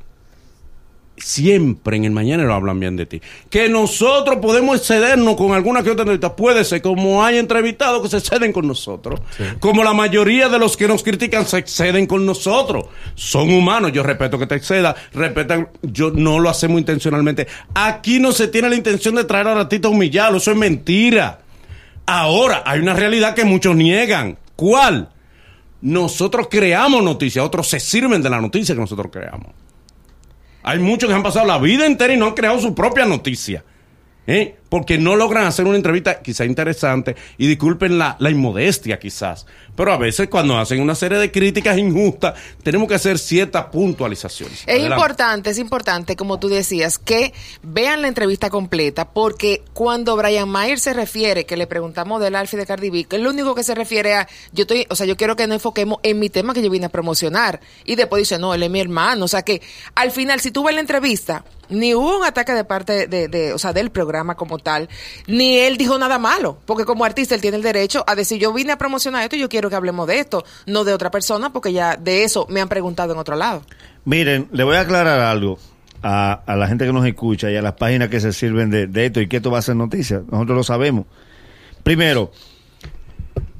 Siempre 1.18 1.96
en 1.96 2.04
el 2.04 2.10
mañanero 2.10 2.52
hablan 2.52 2.78
bien 2.78 2.94
de 2.94 3.06
ti. 3.06 3.22
Que 3.48 3.70
nosotros 3.70 4.36
podemos 4.36 4.76
excedernos 4.76 5.36
con 5.36 5.52
alguna 5.52 5.82
que 5.82 5.90
otra 5.90 6.02
entrevista. 6.02 6.36
Puede 6.36 6.62
ser, 6.62 6.82
como 6.82 7.24
hay 7.24 7.38
entrevistados 7.38 8.02
que 8.02 8.08
se 8.08 8.18
exceden 8.18 8.52
con 8.52 8.66
nosotros. 8.68 9.20
Como 9.58 9.82
la 9.82 9.94
mayoría 9.94 10.50
de 10.50 10.58
los 10.58 10.76
que 10.76 10.86
nos 10.86 11.02
critican 11.02 11.46
se 11.46 11.58
exceden 11.58 12.06
con 12.06 12.26
nosotros. 12.26 12.86
Son 13.14 13.50
humanos. 13.50 13.92
Yo 13.92 14.02
respeto 14.02 14.38
que 14.38 14.46
te 14.46 14.56
exceda. 14.56 14.94
Respetan. 15.14 15.68
Yo 15.82 16.10
no 16.10 16.38
lo 16.38 16.50
hacemos 16.50 16.78
intencionalmente. 16.78 17.46
Aquí 17.74 18.20
no 18.20 18.32
se 18.32 18.48
tiene 18.48 18.68
la 18.68 18.76
intención 18.76 19.14
de 19.14 19.24
traer 19.24 19.48
a 19.48 19.54
ratito 19.54 19.88
a 19.88 19.92
humillarlo. 19.92 20.36
Eso 20.36 20.50
es 20.50 20.56
mentira. 20.58 21.40
Ahora, 22.04 22.62
hay 22.66 22.80
una 22.80 22.92
realidad 22.92 23.34
que 23.34 23.44
muchos 23.46 23.74
niegan. 23.74 24.36
¿Cuál? 24.54 25.08
Nosotros 25.80 26.48
creamos 26.50 27.02
noticias. 27.02 27.42
Otros 27.42 27.68
se 27.68 27.80
sirven 27.80 28.20
de 28.20 28.28
la 28.28 28.40
noticia 28.40 28.74
que 28.74 28.80
nosotros 28.82 29.08
creamos. 29.10 29.48
Hay 30.66 30.80
muchos 30.80 31.08
que 31.08 31.14
han 31.14 31.22
pasado 31.22 31.46
la 31.46 31.58
vida 31.58 31.86
entera 31.86 32.12
y 32.12 32.16
no 32.16 32.26
han 32.26 32.34
creado 32.34 32.58
su 32.58 32.74
propia 32.74 33.06
noticia. 33.06 33.64
¿eh? 34.26 34.56
Porque 34.68 34.98
no 34.98 35.16
logran 35.16 35.46
hacer 35.46 35.66
una 35.66 35.76
entrevista 35.76 36.20
quizá 36.20 36.44
interesante. 36.44 37.16
Y 37.38 37.46
disculpen 37.46 37.98
la, 37.98 38.16
la 38.18 38.30
inmodestia 38.30 38.98
quizás. 38.98 39.46
Pero 39.76 39.92
a 39.92 39.98
veces 39.98 40.28
cuando 40.28 40.56
hacen 40.56 40.80
una 40.80 40.94
serie 40.94 41.18
de 41.18 41.30
críticas 41.30 41.76
injustas, 41.76 42.34
tenemos 42.62 42.88
que 42.88 42.94
hacer 42.94 43.18
ciertas 43.18 43.66
puntualizaciones. 43.66 44.62
Es 44.62 44.68
Adelante. 44.68 44.94
importante, 44.94 45.50
es 45.50 45.58
importante, 45.58 46.16
como 46.16 46.38
tú 46.38 46.48
decías, 46.48 46.98
que 46.98 47.34
vean 47.62 48.02
la 48.02 48.08
entrevista 48.08 48.48
completa, 48.48 49.10
porque 49.10 49.62
cuando 49.74 50.16
Brian 50.16 50.48
Mayer 50.48 50.78
se 50.78 50.94
refiere, 50.94 51.44
que 51.44 51.56
le 51.56 51.66
preguntamos 51.66 52.20
del 52.22 52.34
Alfie 52.36 52.58
de 52.58 52.66
Cardi 52.66 52.88
B, 52.88 53.04
que 53.04 53.16
es 53.16 53.22
lo 53.22 53.30
único 53.30 53.54
que 53.54 53.62
se 53.62 53.74
refiere 53.74 54.14
a, 54.14 54.28
yo 54.52 54.62
estoy, 54.62 54.86
o 54.88 54.96
sea, 54.96 55.06
yo 55.06 55.16
quiero 55.16 55.36
que 55.36 55.46
nos 55.46 55.56
enfoquemos 55.56 55.98
en 56.02 56.18
mi 56.18 56.30
tema 56.30 56.54
que 56.54 56.62
yo 56.62 56.70
vine 56.70 56.86
a 56.86 56.90
promocionar. 56.90 57.60
Y 57.84 57.96
después 57.96 58.22
dice, 58.22 58.38
no, 58.38 58.54
él 58.54 58.62
es 58.62 58.70
mi 58.70 58.80
hermano. 58.80 59.26
O 59.26 59.28
sea 59.28 59.42
que, 59.42 59.60
al 59.94 60.10
final, 60.10 60.40
si 60.40 60.50
tú 60.50 60.64
ves 60.64 60.74
la 60.74 60.80
entrevista, 60.80 61.44
ni 61.68 61.94
hubo 61.94 62.18
un 62.18 62.24
ataque 62.24 62.52
de 62.52 62.64
parte 62.64 63.06
de, 63.08 63.28
de, 63.28 63.52
o 63.52 63.58
sea, 63.58 63.72
del 63.72 63.90
programa 63.90 64.36
como 64.36 64.55
tal, 64.58 64.88
ni 65.26 65.58
él 65.58 65.76
dijo 65.76 65.98
nada 65.98 66.18
malo, 66.18 66.58
porque 66.66 66.84
como 66.84 67.04
artista 67.04 67.34
él 67.34 67.40
tiene 67.40 67.56
el 67.56 67.62
derecho 67.62 68.04
a 68.06 68.14
decir, 68.14 68.38
yo 68.38 68.52
vine 68.52 68.72
a 68.72 68.78
promocionar 68.78 69.22
esto 69.22 69.36
y 69.36 69.40
yo 69.40 69.48
quiero 69.48 69.70
que 69.70 69.76
hablemos 69.76 70.06
de 70.06 70.20
esto, 70.20 70.44
no 70.66 70.84
de 70.84 70.92
otra 70.92 71.10
persona, 71.10 71.52
porque 71.52 71.72
ya 71.72 71.96
de 71.96 72.24
eso 72.24 72.46
me 72.48 72.60
han 72.60 72.68
preguntado 72.68 73.12
en 73.12 73.18
otro 73.18 73.36
lado. 73.36 73.62
Miren, 74.04 74.48
le 74.52 74.64
voy 74.64 74.76
a 74.76 74.80
aclarar 74.80 75.20
algo 75.20 75.58
a, 76.02 76.42
la 76.46 76.68
gente 76.68 76.86
que 76.86 76.92
nos 76.92 77.06
escucha 77.06 77.50
y 77.50 77.56
a 77.56 77.62
las 77.62 77.74
páginas 77.74 78.08
que 78.08 78.20
se 78.20 78.32
sirven 78.32 78.70
de, 78.70 78.86
de 78.86 79.06
esto 79.06 79.20
y 79.20 79.28
que 79.28 79.38
esto 79.38 79.50
va 79.50 79.58
a 79.58 79.62
ser 79.62 79.76
noticia. 79.76 80.22
Nosotros 80.30 80.56
lo 80.56 80.62
sabemos. 80.62 81.06
Primero, 81.82 82.30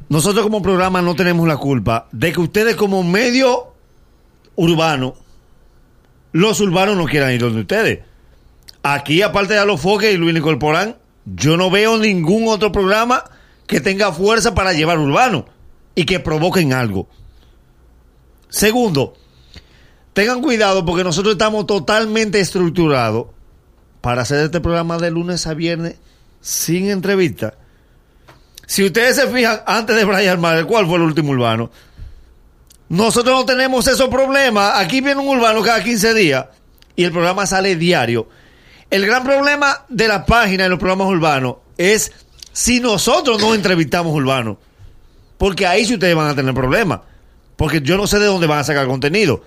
nosotros 0.08 0.44
como 0.44 0.62
programa 0.62 1.02
no 1.02 1.14
tenemos 1.16 1.48
la 1.48 1.56
culpa 1.56 2.08
de 2.12 2.32
que 2.32 2.40
ustedes 2.40 2.76
como 2.76 3.02
medio 3.02 3.72
urbano, 4.54 5.14
los 6.32 6.60
urbanos 6.60 6.96
no 6.96 7.06
quieran 7.06 7.32
ir 7.32 7.40
donde 7.40 7.60
ustedes. 7.60 8.00
Aquí, 8.88 9.20
aparte 9.20 9.54
de 9.54 9.66
los 9.66 9.80
foques 9.80 10.14
y 10.14 10.16
Luis 10.16 10.32
Nicolporán, 10.32 10.96
yo 11.24 11.56
no 11.56 11.70
veo 11.70 11.98
ningún 11.98 12.46
otro 12.46 12.70
programa 12.70 13.24
que 13.66 13.80
tenga 13.80 14.12
fuerza 14.12 14.54
para 14.54 14.74
llevar 14.74 15.00
urbano 15.00 15.46
y 15.96 16.04
que 16.04 16.20
provoquen 16.20 16.72
algo. 16.72 17.08
Segundo, 18.48 19.14
tengan 20.12 20.40
cuidado 20.40 20.84
porque 20.84 21.02
nosotros 21.02 21.32
estamos 21.32 21.66
totalmente 21.66 22.38
estructurados 22.38 23.26
para 24.02 24.22
hacer 24.22 24.44
este 24.44 24.60
programa 24.60 24.98
de 24.98 25.10
lunes 25.10 25.48
a 25.48 25.54
viernes 25.54 25.96
sin 26.40 26.88
entrevista. 26.88 27.54
Si 28.68 28.84
ustedes 28.84 29.16
se 29.16 29.26
fijan, 29.26 29.62
antes 29.66 29.96
de 29.96 30.04
Brian 30.04 30.40
Mayer, 30.40 30.64
¿cuál 30.64 30.86
fue 30.86 30.98
el 30.98 31.02
último 31.02 31.32
urbano? 31.32 31.72
Nosotros 32.88 33.34
no 33.34 33.44
tenemos 33.44 33.88
esos 33.88 34.08
problemas. 34.08 34.78
Aquí 34.78 35.00
viene 35.00 35.20
un 35.20 35.36
urbano 35.36 35.60
cada 35.62 35.82
15 35.82 36.14
días 36.14 36.46
y 36.94 37.02
el 37.02 37.10
programa 37.10 37.46
sale 37.46 37.74
diario. 37.74 38.28
El 38.90 39.06
gran 39.06 39.24
problema 39.24 39.84
de 39.88 40.08
la 40.08 40.24
página 40.26 40.66
y 40.66 40.68
los 40.68 40.78
programas 40.78 41.08
urbanos 41.08 41.56
es 41.76 42.12
si 42.52 42.80
nosotros 42.80 43.40
no 43.40 43.54
entrevistamos 43.54 44.14
urbanos. 44.14 44.58
Porque 45.38 45.66
ahí 45.66 45.84
sí 45.84 45.94
ustedes 45.94 46.14
van 46.14 46.28
a 46.28 46.34
tener 46.34 46.54
problemas. 46.54 47.00
Porque 47.56 47.80
yo 47.80 47.96
no 47.96 48.06
sé 48.06 48.18
de 48.18 48.26
dónde 48.26 48.46
van 48.46 48.60
a 48.60 48.64
sacar 48.64 48.86
contenido. 48.86 49.42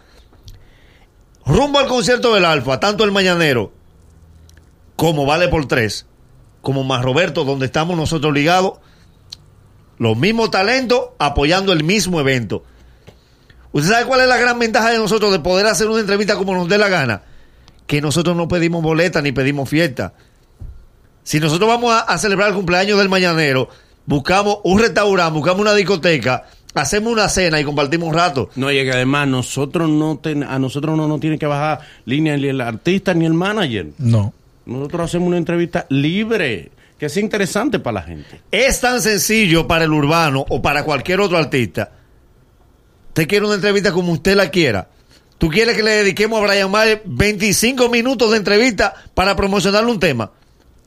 Rumbo 1.45 1.79
al 1.79 1.87
concierto 1.87 2.33
del 2.33 2.45
Alfa, 2.45 2.79
tanto 2.79 3.03
el 3.03 3.11
Mañanero 3.11 3.71
como 4.95 5.25
Vale 5.25 5.47
por 5.47 5.67
Tres, 5.67 6.05
como 6.61 6.83
Más 6.83 7.01
Roberto, 7.01 7.45
donde 7.45 7.65
estamos 7.65 7.95
nosotros 7.95 8.33
ligados, 8.33 8.73
los 9.97 10.17
mismos 10.17 10.51
talentos 10.51 11.09
apoyando 11.17 11.71
el 11.71 11.83
mismo 11.83 12.19
evento. 12.19 12.63
¿Usted 13.71 13.91
sabe 13.91 14.05
cuál 14.05 14.21
es 14.21 14.27
la 14.27 14.37
gran 14.37 14.59
ventaja 14.59 14.89
de 14.89 14.97
nosotros 14.97 15.31
de 15.31 15.39
poder 15.39 15.67
hacer 15.67 15.87
una 15.87 16.01
entrevista 16.01 16.35
como 16.35 16.53
nos 16.53 16.67
dé 16.67 16.77
la 16.77 16.89
gana? 16.89 17.23
Que 17.89 18.01
nosotros 18.01 18.37
no 18.37 18.47
pedimos 18.47 18.83
boleta 18.83 19.19
ni 19.19 19.31
pedimos 19.31 19.67
fiesta. 19.67 20.13
Si 21.23 21.39
nosotros 21.39 21.67
vamos 21.67 21.91
a, 21.91 22.01
a 22.01 22.17
celebrar 22.19 22.49
el 22.49 22.55
cumpleaños 22.55 22.99
del 22.99 23.09
mañanero, 23.09 23.67
buscamos 24.05 24.59
un 24.63 24.77
restaurante, 24.79 25.33
buscamos 25.33 25.61
una 25.61 25.73
discoteca, 25.73 26.45
hacemos 26.75 27.11
una 27.11 27.27
cena 27.29 27.59
y 27.59 27.63
compartimos 27.63 28.09
un 28.09 28.13
rato. 28.13 28.49
No, 28.55 28.71
y 28.71 28.75
que 28.83 28.91
además 28.91 29.27
nosotros 29.27 29.89
no 29.89 30.19
ten- 30.19 30.43
a 30.43 30.59
nosotros 30.59 30.95
no 30.95 31.07
nos 31.07 31.19
tiene 31.19 31.39
que 31.39 31.47
bajar 31.47 31.79
línea 32.05 32.37
ni 32.37 32.45
el 32.47 32.61
artista 32.61 33.15
ni 33.15 33.25
el 33.25 33.33
manager. 33.33 33.87
No. 33.97 34.33
Nosotros 34.67 35.05
hacemos 35.09 35.27
una 35.27 35.37
entrevista 35.37 35.87
libre, 35.89 36.69
que 36.99 37.09
sea 37.09 37.23
interesante 37.23 37.79
para 37.79 38.01
la 38.01 38.01
gente. 38.03 38.39
Es 38.51 38.81
tan 38.81 39.01
sencillo 39.01 39.65
para 39.67 39.85
el 39.85 39.91
urbano 39.93 40.45
o 40.47 40.61
para 40.61 40.83
cualquier 40.83 41.21
otro 41.21 41.39
artista. 41.39 41.89
Usted 43.07 43.27
quiere 43.27 43.47
una 43.47 43.55
entrevista 43.55 43.91
como 43.91 44.11
usted 44.11 44.35
la 44.35 44.49
quiera. 44.51 44.89
Tú 45.39 45.49
quieres 45.49 45.77
que 45.77 45.83
le 45.83 45.91
dediquemos 45.91 46.37
a 46.37 46.45
Brian 46.45 46.69
Mayer 46.69 47.01
25 47.05 47.87
minutos 47.87 48.31
de 48.31 48.37
entrevista 48.37 48.93
para 49.13 49.37
promocionarle 49.37 49.89
un 49.89 49.99
tema. 49.99 50.33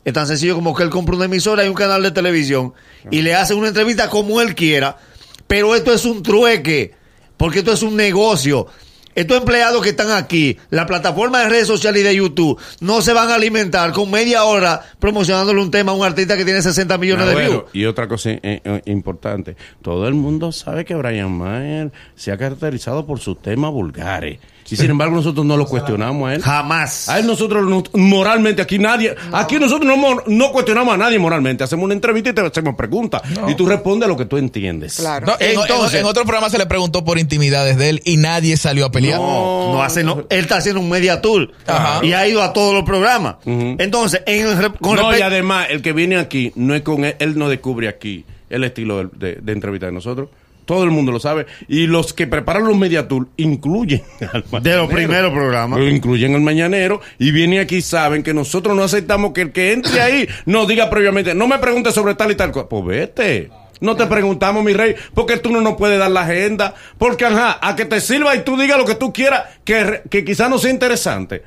Es 0.04 0.12
tan 0.12 0.26
sencillo 0.26 0.54
como 0.54 0.74
que 0.74 0.82
él 0.82 0.90
compra 0.90 1.16
una 1.16 1.24
emisora 1.24 1.64
y 1.64 1.68
un 1.68 1.74
canal 1.74 2.02
de 2.02 2.10
televisión 2.10 2.74
y 3.10 3.22
le 3.22 3.34
hace 3.34 3.54
una 3.54 3.68
entrevista 3.68 4.10
como 4.10 4.42
él 4.42 4.54
quiera. 4.54 4.98
Pero 5.46 5.74
esto 5.74 5.90
es 5.92 6.04
un 6.04 6.22
trueque, 6.22 6.94
porque 7.38 7.60
esto 7.60 7.72
es 7.72 7.82
un 7.82 7.96
negocio. 7.96 8.66
Estos 9.14 9.38
empleados 9.38 9.82
que 9.82 9.90
están 9.90 10.10
aquí, 10.10 10.56
la 10.70 10.86
plataforma 10.86 11.40
de 11.40 11.48
redes 11.50 11.66
sociales 11.66 12.00
y 12.00 12.04
de 12.04 12.16
YouTube, 12.16 12.58
no 12.80 13.02
se 13.02 13.12
van 13.12 13.30
a 13.30 13.34
alimentar 13.34 13.92
con 13.92 14.10
media 14.10 14.44
hora 14.44 14.82
promocionándole 14.98 15.60
un 15.60 15.70
tema 15.70 15.92
a 15.92 15.94
un 15.94 16.04
artista 16.04 16.36
que 16.36 16.44
tiene 16.44 16.62
60 16.62 16.96
millones 16.98 17.26
de 17.26 17.34
views. 17.34 17.64
y 17.72 17.84
otra 17.84 18.08
cosa 18.08 18.30
eh, 18.30 18.40
eh, 18.42 18.82
importante, 18.86 19.56
todo 19.82 20.08
el 20.08 20.14
mundo 20.14 20.50
sabe 20.52 20.84
que 20.84 20.94
Brian 20.94 21.32
Mayer 21.32 21.92
se 22.14 22.32
ha 22.32 22.38
caracterizado 22.38 23.04
por 23.06 23.20
sus 23.20 23.40
temas 23.40 23.70
vulgares. 23.70 24.38
Y 24.70 24.76
sin 24.76 24.90
embargo 24.90 25.14
nosotros 25.16 25.44
no 25.44 25.56
lo 25.56 25.66
cuestionamos 25.66 26.30
a 26.30 26.34
él. 26.34 26.42
Jamás. 26.42 27.08
A 27.08 27.18
él 27.18 27.26
nosotros 27.26 27.68
no- 27.68 27.82
moralmente 27.94 28.62
aquí 28.62 28.78
nadie, 28.78 29.14
aquí 29.32 29.58
nosotros 29.58 29.86
no, 29.96 30.16
no 30.26 30.52
cuestionamos 30.52 30.94
a 30.94 30.96
nadie 30.96 31.18
moralmente, 31.18 31.64
hacemos 31.64 31.84
una 31.84 31.94
entrevista 31.94 32.30
y 32.30 32.32
te 32.32 32.40
hacemos 32.40 32.74
preguntas 32.74 33.20
y 33.48 33.54
tú 33.54 33.66
respondes 33.66 34.06
a 34.06 34.08
lo 34.08 34.16
que 34.16 34.24
tú 34.24 34.36
entiendes. 34.38 34.96
Claro. 34.96 35.34
Entonces- 35.38 35.94
en- 35.94 36.00
en 36.00 36.06
otro 36.06 36.24
programa 36.24 36.48
se 36.50 36.58
le 36.58 36.66
preguntó 36.66 37.04
por 37.04 37.18
intimidades 37.18 37.76
de 37.76 37.88
él 37.90 38.02
y 38.04 38.16
nadie 38.16 38.56
salió 38.56 38.86
a 38.86 38.90
pelear. 38.90 39.18
No, 39.20 39.72
no 39.74 39.82
hace, 39.82 40.02
no. 40.04 40.24
Él 40.30 40.40
está 40.40 40.56
haciendo 40.56 40.80
un 40.80 40.88
media 40.88 41.20
tour 41.20 41.50
Ajá. 41.66 42.04
y 42.04 42.12
ha 42.12 42.26
ido 42.26 42.42
a 42.42 42.52
todos 42.52 42.72
los 42.74 42.84
programas. 42.84 43.36
Entonces, 43.46 44.22
en 44.26 44.46
el 44.48 44.56
re- 44.56 44.72
con 44.80 44.96
no, 44.96 45.16
y 45.16 45.20
además, 45.20 45.66
el 45.70 45.82
que 45.82 45.92
viene 45.92 46.16
aquí, 46.18 46.52
no 46.56 46.74
es 46.74 46.82
con 46.82 47.04
él, 47.04 47.16
él 47.18 47.36
no 47.38 47.48
descubre 47.48 47.88
aquí 47.88 48.24
el 48.48 48.64
estilo 48.64 48.98
de, 49.04 49.08
de- 49.34 49.40
de 49.40 49.52
entrevista 49.52 49.86
de 49.86 49.92
nosotros. 49.92 50.28
Todo 50.64 50.84
el 50.84 50.90
mundo 50.90 51.10
lo 51.12 51.18
sabe. 51.20 51.46
Y 51.68 51.86
los 51.86 52.12
que 52.12 52.26
preparan 52.26 52.64
los 52.64 52.76
media 52.76 53.08
tour 53.08 53.28
incluyen 53.36 54.02
al 54.32 54.42
de 54.42 54.42
los 54.42 54.52
mañanero. 54.52 54.88
primeros 54.88 55.32
programas. 55.32 55.78
Lo 55.78 55.88
incluyen 55.88 56.34
al 56.34 56.40
mañanero 56.40 57.00
y 57.18 57.30
viene 57.32 57.60
aquí 57.60 57.82
saben 57.82 58.22
que 58.22 58.32
nosotros 58.34 58.76
no 58.76 58.84
aceptamos 58.84 59.32
que 59.32 59.42
el 59.42 59.52
que 59.52 59.72
entre 59.72 60.00
ahí 60.00 60.28
nos 60.46 60.68
diga 60.68 60.88
previamente, 60.88 61.34
no 61.34 61.46
me 61.48 61.58
preguntes 61.58 61.94
sobre 61.94 62.14
tal 62.14 62.30
y 62.30 62.34
tal 62.36 62.52
cosa. 62.52 62.68
Pues 62.68 62.84
vete. 62.84 63.50
No 63.80 63.96
te 63.96 64.06
preguntamos, 64.06 64.62
mi 64.62 64.74
rey, 64.74 64.94
porque 65.12 65.38
tú 65.38 65.50
no 65.50 65.60
nos 65.60 65.74
puedes 65.74 65.98
dar 65.98 66.10
la 66.12 66.20
agenda. 66.20 66.72
Porque, 66.98 67.24
ajá, 67.24 67.58
a 67.60 67.74
que 67.74 67.84
te 67.84 68.00
sirva 68.00 68.36
y 68.36 68.44
tú 68.44 68.56
digas 68.56 68.78
lo 68.78 68.84
que 68.84 68.94
tú 68.94 69.12
quieras, 69.12 69.46
que, 69.64 70.02
que 70.08 70.24
quizás 70.24 70.48
no 70.48 70.58
sea 70.58 70.70
interesante. 70.70 71.42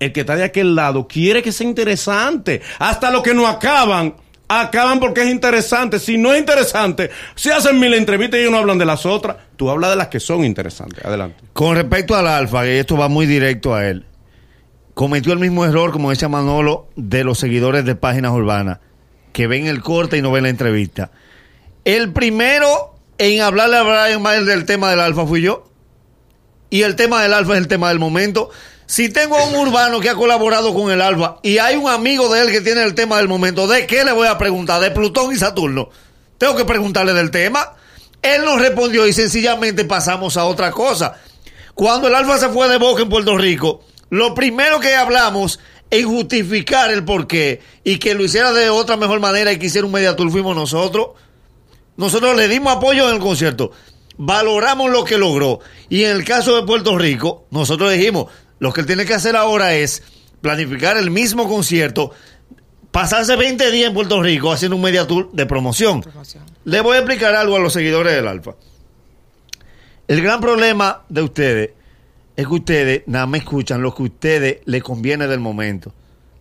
el 0.00 0.12
que 0.12 0.20
está 0.20 0.34
de 0.34 0.42
aquel 0.42 0.74
lado 0.74 1.06
quiere 1.06 1.44
que 1.44 1.52
sea 1.52 1.64
interesante. 1.68 2.60
Hasta 2.80 3.12
lo 3.12 3.22
que 3.22 3.34
no 3.34 3.46
acaban, 3.46 4.14
acaban 4.48 5.00
porque 5.00 5.22
es 5.22 5.28
interesante. 5.28 5.98
Si 5.98 6.18
no 6.18 6.32
es 6.32 6.40
interesante, 6.40 7.10
si 7.34 7.50
hacen 7.50 7.78
mil 7.78 7.94
entrevistas 7.94 8.38
y 8.38 8.42
ellos 8.42 8.52
no 8.52 8.58
hablan 8.58 8.78
de 8.78 8.86
las 8.86 9.06
otras, 9.06 9.36
tú 9.56 9.70
hablas 9.70 9.90
de 9.90 9.96
las 9.96 10.08
que 10.08 10.20
son 10.20 10.44
interesantes. 10.44 11.04
Adelante. 11.04 11.42
Con 11.52 11.76
respecto 11.76 12.14
al 12.14 12.26
Alfa, 12.26 12.66
y 12.66 12.70
esto 12.70 12.96
va 12.96 13.08
muy 13.08 13.26
directo 13.26 13.74
a 13.74 13.86
él, 13.86 14.06
cometió 14.94 15.32
el 15.32 15.38
mismo 15.38 15.64
error, 15.64 15.92
como 15.92 16.10
decía 16.10 16.28
Manolo, 16.28 16.88
de 16.96 17.24
los 17.24 17.38
seguidores 17.38 17.84
de 17.84 17.94
Páginas 17.94 18.32
Urbanas, 18.32 18.78
que 19.32 19.46
ven 19.46 19.66
el 19.66 19.82
corte 19.82 20.16
y 20.16 20.22
no 20.22 20.30
ven 20.30 20.44
la 20.44 20.50
entrevista. 20.50 21.10
El 21.84 22.12
primero 22.12 22.96
en 23.18 23.40
hablarle 23.40 23.76
a 23.76 23.82
Brian 23.82 24.22
Mayer 24.22 24.44
del 24.44 24.64
tema 24.64 24.90
del 24.90 25.00
Alfa 25.00 25.26
fui 25.26 25.42
yo. 25.42 25.64
Y 26.68 26.82
el 26.82 26.96
tema 26.96 27.22
del 27.22 27.32
Alfa 27.32 27.52
es 27.52 27.58
el 27.58 27.68
tema 27.68 27.88
del 27.88 27.98
momento. 27.98 28.50
Si 28.86 29.08
tengo 29.08 29.36
a 29.36 29.44
un 29.46 29.56
urbano 29.56 29.98
que 29.98 30.08
ha 30.08 30.14
colaborado 30.14 30.72
con 30.72 30.92
el 30.92 31.02
Alfa 31.02 31.38
y 31.42 31.58
hay 31.58 31.74
un 31.74 31.90
amigo 31.90 32.32
de 32.32 32.42
él 32.42 32.52
que 32.52 32.60
tiene 32.60 32.82
el 32.82 32.94
tema 32.94 33.16
del 33.16 33.26
momento, 33.26 33.66
¿de 33.66 33.84
qué 33.84 34.04
le 34.04 34.12
voy 34.12 34.28
a 34.28 34.38
preguntar? 34.38 34.80
¿De 34.80 34.92
Plutón 34.92 35.34
y 35.34 35.36
Saturno? 35.36 35.90
Tengo 36.38 36.54
que 36.54 36.64
preguntarle 36.64 37.12
del 37.12 37.32
tema. 37.32 37.74
Él 38.22 38.44
nos 38.44 38.60
respondió 38.60 39.06
y 39.06 39.12
sencillamente 39.12 39.84
pasamos 39.84 40.36
a 40.36 40.44
otra 40.44 40.70
cosa. 40.70 41.16
Cuando 41.74 42.06
el 42.06 42.14
Alfa 42.14 42.38
se 42.38 42.48
fue 42.48 42.68
de 42.68 42.78
Boca 42.78 43.02
en 43.02 43.08
Puerto 43.08 43.36
Rico, 43.36 43.82
lo 44.10 44.34
primero 44.34 44.78
que 44.78 44.94
hablamos 44.94 45.58
en 45.90 46.06
justificar 46.06 46.90
el 46.90 47.04
porqué 47.04 47.60
y 47.82 47.98
que 47.98 48.14
lo 48.14 48.24
hiciera 48.24 48.52
de 48.52 48.70
otra 48.70 48.96
mejor 48.96 49.18
manera 49.18 49.52
y 49.52 49.58
que 49.58 49.66
hiciera 49.66 49.86
un 49.86 49.92
mediatur 49.92 50.30
fuimos 50.30 50.54
nosotros. 50.54 51.08
Nosotros 51.96 52.36
le 52.36 52.46
dimos 52.46 52.76
apoyo 52.76 53.08
en 53.08 53.16
el 53.16 53.20
concierto, 53.20 53.72
valoramos 54.16 54.90
lo 54.90 55.04
que 55.04 55.18
logró. 55.18 55.60
Y 55.88 56.04
en 56.04 56.10
el 56.10 56.24
caso 56.24 56.54
de 56.54 56.66
Puerto 56.66 56.96
Rico, 56.96 57.46
nosotros 57.50 57.92
dijimos, 57.92 58.26
lo 58.58 58.72
que 58.72 58.80
él 58.80 58.86
tiene 58.86 59.04
que 59.04 59.14
hacer 59.14 59.36
ahora 59.36 59.74
es 59.74 60.02
planificar 60.40 60.96
el 60.96 61.10
mismo 61.10 61.48
concierto, 61.48 62.12
pasarse 62.90 63.36
20 63.36 63.70
días 63.70 63.88
en 63.88 63.94
Puerto 63.94 64.22
Rico 64.22 64.52
haciendo 64.52 64.76
un 64.76 64.82
media 64.82 65.06
tour 65.06 65.30
de 65.32 65.46
promoción. 65.46 66.02
Promoción. 66.02 66.44
Le 66.64 66.80
voy 66.80 66.96
a 66.96 67.00
explicar 67.00 67.34
algo 67.34 67.56
a 67.56 67.58
los 67.58 67.72
seguidores 67.72 68.14
del 68.14 68.28
Alfa. 68.28 68.52
El 70.08 70.22
gran 70.22 70.40
problema 70.40 71.02
de 71.08 71.22
ustedes 71.22 71.70
es 72.36 72.46
que 72.46 72.52
ustedes 72.52 73.02
nada 73.06 73.26
más 73.26 73.40
escuchan 73.40 73.82
lo 73.82 73.94
que 73.94 74.02
a 74.02 74.06
ustedes 74.06 74.58
les 74.66 74.82
conviene 74.82 75.26
del 75.26 75.40
momento. 75.40 75.92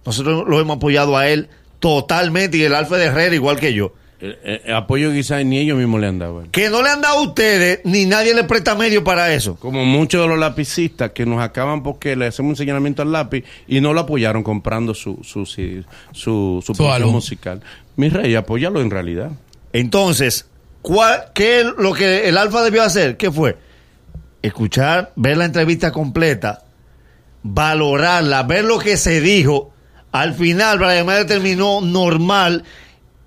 Nosotros 0.06 0.45
lo 0.47 0.60
hemos 0.60 0.78
apoyado 0.78 1.17
a 1.17 1.28
él 1.30 1.49
totalmente 1.80 2.58
y 2.58 2.63
el 2.63 2.75
Alfa 2.75 2.97
de 2.97 3.06
Herrera 3.06 3.34
igual 3.34 3.60
que 3.60 3.73
yo. 3.73 3.93
El, 4.26 4.40
el- 4.44 4.62
el 4.66 4.76
apoyo 4.76 5.12
quizás 5.12 5.46
ni 5.46 5.60
ellos 5.60 5.78
mismos 5.78 6.02
le 6.02 6.08
han 6.08 6.20
dado. 6.20 6.42
¿eh? 6.44 6.48
Que 6.52 6.70
no 6.70 6.82
le 6.82 6.90
han 6.90 7.02
dado 7.02 7.20
a 7.20 7.22
ustedes, 7.22 7.82
ni 7.84 8.06
nadie 8.06 8.34
le 8.34 8.44
presta 8.44 8.76
medio 8.76 9.04
para 9.04 9.34
eso. 9.34 9.56
Como 9.58 9.86
muchos 9.86 10.22
de 10.22 10.28
los 10.28 10.40
lapicistas 10.40 11.12
que 11.12 11.26
nos 11.26 11.42
acaban 11.42 11.84
porque 11.84 12.16
le 12.16 12.28
hacemos 12.28 12.52
un 12.52 12.56
señalamiento 12.56 13.02
al 13.02 13.12
lápiz 13.12 13.44
y 13.68 13.82
no 13.82 13.94
lo 13.94 14.02
apoyaron 14.02 14.42
comprando 14.44 14.94
su, 14.94 15.20
su, 15.24 15.46
su, 15.46 15.84
su, 16.12 16.64
su 16.66 16.74
producción 16.74 17.12
musical. 17.12 17.62
Mi 17.98 18.10
rey, 18.10 18.34
apóyalo 18.36 18.82
en 18.82 18.90
realidad. 18.90 19.32
Entonces, 19.74 20.48
¿cuál, 20.82 21.26
¿qué 21.34 21.60
es 21.62 21.66
lo 21.78 21.94
que 21.94 22.28
el 22.30 22.38
Alfa 22.38 22.64
debió 22.64 22.84
hacer? 22.84 23.18
¿Qué 23.18 23.32
fue? 23.32 23.58
Escuchar, 24.42 25.12
ver 25.16 25.38
la 25.38 25.46
entrevista 25.46 25.92
completa, 25.92 26.64
valorarla, 27.44 28.44
ver 28.44 28.64
lo 28.66 28.80
que 28.80 28.98
se 28.98 29.22
dijo. 29.22 29.72
Al 30.12 30.34
final, 30.34 30.78
Brian 30.80 31.06
Mayer 31.06 31.26
terminó 31.28 31.82
normal, 31.82 32.64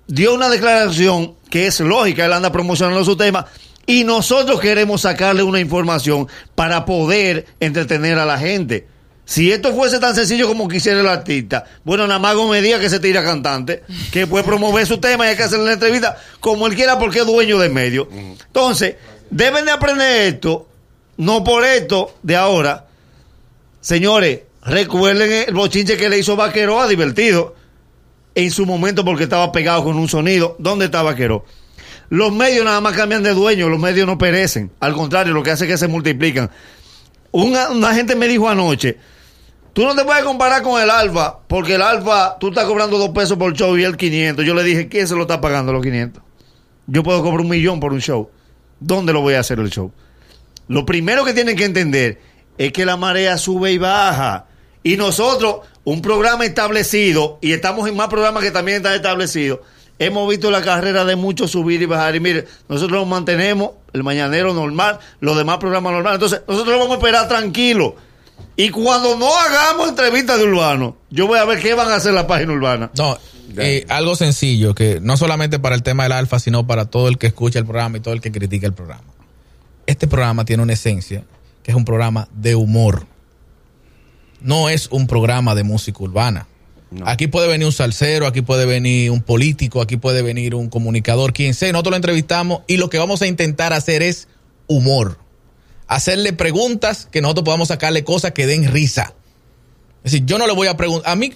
dio 0.09 0.33
una 0.33 0.49
declaración 0.49 1.35
que 1.49 1.67
es 1.67 1.79
lógica, 1.79 2.25
él 2.25 2.33
anda 2.33 2.51
promocionando 2.51 3.05
su 3.05 3.15
tema. 3.15 3.45
Y 3.85 4.03
nosotros 4.03 4.59
queremos 4.59 5.01
sacarle 5.01 5.41
una 5.43 5.59
información 5.59 6.27
para 6.55 6.85
poder 6.85 7.45
entretener 7.59 8.19
a 8.19 8.25
la 8.25 8.37
gente. 8.37 8.87
Si 9.25 9.51
esto 9.51 9.73
fuese 9.73 9.99
tan 9.99 10.15
sencillo 10.15 10.47
como 10.47 10.67
quisiera 10.67 10.99
el 10.99 11.07
artista, 11.07 11.63
bueno, 11.83 12.07
nada 12.07 12.19
más 12.19 12.35
Gómez 12.35 12.63
Díaz 12.63 12.81
que 12.81 12.89
se 12.89 12.99
tira 12.99 13.23
cantante, 13.23 13.83
que 14.11 14.25
puede 14.25 14.43
promover 14.43 14.85
su 14.87 14.97
tema 14.97 15.25
y 15.25 15.29
hay 15.29 15.37
que 15.37 15.43
hacerle 15.43 15.65
la 15.65 15.73
entrevista 15.73 16.17
como 16.39 16.65
él 16.65 16.75
quiera 16.75 16.97
porque 16.97 17.19
es 17.19 17.25
dueño 17.27 17.59
del 17.59 17.71
medio. 17.71 18.09
Entonces, 18.11 18.95
deben 19.29 19.65
de 19.65 19.71
aprender 19.71 20.33
esto, 20.33 20.67
no 21.17 21.43
por 21.43 21.63
esto 21.63 22.15
de 22.23 22.35
ahora. 22.35 22.87
Señores, 23.81 24.41
recuerden 24.63 25.45
el 25.47 25.53
bochinche 25.53 25.95
que 25.95 26.09
le 26.09 26.17
hizo 26.17 26.35
Vaquero 26.35 26.81
a 26.81 26.87
Divertido 26.87 27.55
en 28.43 28.51
su 28.51 28.65
momento 28.65 29.03
porque 29.05 29.23
estaba 29.23 29.51
pegado 29.51 29.83
con 29.83 29.97
un 29.97 30.07
sonido. 30.07 30.55
¿Dónde 30.59 30.85
está 30.85 31.01
Vaquero? 31.01 31.45
Los 32.09 32.33
medios 32.33 32.65
nada 32.65 32.81
más 32.81 32.95
cambian 32.95 33.21
de 33.21 33.33
dueño, 33.33 33.69
los 33.69 33.79
medios 33.79 34.07
no 34.07 34.17
perecen. 34.17 34.71
Al 34.79 34.93
contrario, 34.93 35.33
lo 35.33 35.43
que 35.43 35.51
hace 35.51 35.65
es 35.65 35.71
que 35.71 35.77
se 35.77 35.87
multiplican. 35.87 36.49
Una, 37.31 37.69
una 37.69 37.93
gente 37.93 38.15
me 38.15 38.27
dijo 38.27 38.49
anoche, 38.49 38.97
tú 39.73 39.83
no 39.83 39.95
te 39.95 40.03
puedes 40.03 40.23
comparar 40.23 40.63
con 40.63 40.81
el 40.81 40.89
Alfa, 40.89 41.39
porque 41.47 41.75
el 41.75 41.83
Alfa, 41.83 42.37
tú 42.39 42.49
estás 42.49 42.65
cobrando 42.65 42.97
dos 42.97 43.09
pesos 43.09 43.37
por 43.37 43.53
show 43.53 43.77
y 43.77 43.83
el 43.83 43.95
500. 43.95 44.43
Yo 44.43 44.55
le 44.55 44.63
dije, 44.63 44.87
¿quién 44.87 45.07
se 45.07 45.15
lo 45.15 45.21
está 45.21 45.39
pagando 45.39 45.71
los 45.71 45.83
500? 45.83 46.23
Yo 46.87 47.03
puedo 47.03 47.21
cobrar 47.21 47.41
un 47.41 47.49
millón 47.49 47.79
por 47.79 47.93
un 47.93 48.01
show. 48.01 48.29
¿Dónde 48.79 49.13
lo 49.13 49.21
voy 49.21 49.35
a 49.35 49.41
hacer 49.41 49.59
el 49.59 49.69
show? 49.69 49.91
Lo 50.67 50.85
primero 50.85 51.23
que 51.25 51.33
tienen 51.33 51.55
que 51.55 51.65
entender 51.65 52.19
es 52.57 52.71
que 52.71 52.85
la 52.85 52.97
marea 52.97 53.37
sube 53.37 53.71
y 53.71 53.77
baja. 53.77 54.47
Y 54.81 54.97
nosotros, 54.97 55.67
un 55.89 56.01
programa 56.01 56.45
establecido, 56.45 57.39
y 57.41 57.51
estamos 57.53 57.87
en 57.87 57.95
más 57.95 58.09
programas 58.09 58.43
que 58.43 58.51
también 58.51 58.77
están 58.77 58.93
establecidos, 58.93 59.59
hemos 59.97 60.29
visto 60.29 60.51
la 60.51 60.61
carrera 60.61 61.03
de 61.03 61.15
muchos 61.15 61.51
subir 61.51 61.81
y 61.81 61.85
bajar. 61.85 62.15
Y 62.15 62.19
mire, 62.19 62.45
nosotros 62.67 62.99
nos 62.99 63.07
mantenemos, 63.07 63.71
el 63.93 64.03
mañanero 64.03 64.53
normal, 64.53 64.99
los 65.19 65.35
demás 65.35 65.57
programas 65.57 65.93
normales. 65.93 66.15
Entonces, 66.15 66.41
nosotros 66.47 66.75
lo 66.75 66.79
vamos 66.79 66.93
a 66.93 66.97
esperar 66.99 67.27
tranquilo. 67.27 67.95
Y 68.55 68.69
cuando 68.69 69.17
no 69.17 69.35
hagamos 69.35 69.89
entrevistas 69.89 70.37
de 70.37 70.43
urbano, 70.43 70.95
yo 71.09 71.25
voy 71.25 71.39
a 71.39 71.45
ver 71.45 71.59
qué 71.59 71.73
van 71.73 71.89
a 71.89 71.95
hacer 71.95 72.13
la 72.13 72.27
página 72.27 72.53
urbana. 72.53 72.91
No, 72.95 73.17
eh, 73.57 73.85
algo 73.89 74.15
sencillo, 74.15 74.75
que 74.75 74.99
no 75.01 75.17
solamente 75.17 75.57
para 75.57 75.75
el 75.75 75.81
tema 75.81 76.03
del 76.03 76.11
alfa, 76.11 76.39
sino 76.39 76.67
para 76.67 76.85
todo 76.85 77.07
el 77.07 77.17
que 77.17 77.27
escucha 77.27 77.57
el 77.57 77.65
programa 77.65 77.97
y 77.97 78.01
todo 78.01 78.13
el 78.13 78.21
que 78.21 78.31
critica 78.31 78.67
el 78.67 78.73
programa. 78.73 79.11
Este 79.87 80.07
programa 80.07 80.45
tiene 80.45 80.61
una 80.61 80.73
esencia, 80.73 81.23
que 81.63 81.71
es 81.71 81.77
un 81.77 81.85
programa 81.85 82.27
de 82.31 82.53
humor. 82.53 83.07
No 84.41 84.69
es 84.69 84.87
un 84.91 85.07
programa 85.07 85.55
de 85.55 85.63
música 85.63 86.03
urbana. 86.03 86.47
Aquí 87.05 87.27
puede 87.27 87.47
venir 87.47 87.67
un 87.67 87.71
salsero, 87.71 88.25
aquí 88.25 88.41
puede 88.41 88.65
venir 88.65 89.11
un 89.11 89.21
político, 89.21 89.81
aquí 89.81 89.97
puede 89.97 90.23
venir 90.23 90.55
un 90.55 90.69
comunicador, 90.69 91.33
quien 91.33 91.53
sea. 91.53 91.71
Nosotros 91.71 91.91
lo 91.91 91.97
entrevistamos 91.97 92.61
y 92.67 92.77
lo 92.77 92.89
que 92.89 92.97
vamos 92.97 93.21
a 93.21 93.27
intentar 93.27 93.73
hacer 93.73 94.01
es 94.01 94.27
humor. 94.67 95.19
Hacerle 95.87 96.33
preguntas 96.33 97.07
que 97.11 97.21
nosotros 97.21 97.45
podamos 97.45 97.67
sacarle 97.67 98.03
cosas 98.03 98.31
que 98.31 98.47
den 98.47 98.71
risa. 98.71 99.13
Es 100.03 100.13
decir, 100.13 100.25
yo 100.25 100.37
no 100.39 100.47
le 100.47 100.53
voy 100.53 100.67
a 100.67 100.77
preguntar. 100.77 101.11
A 101.11 101.15
mí, 101.15 101.33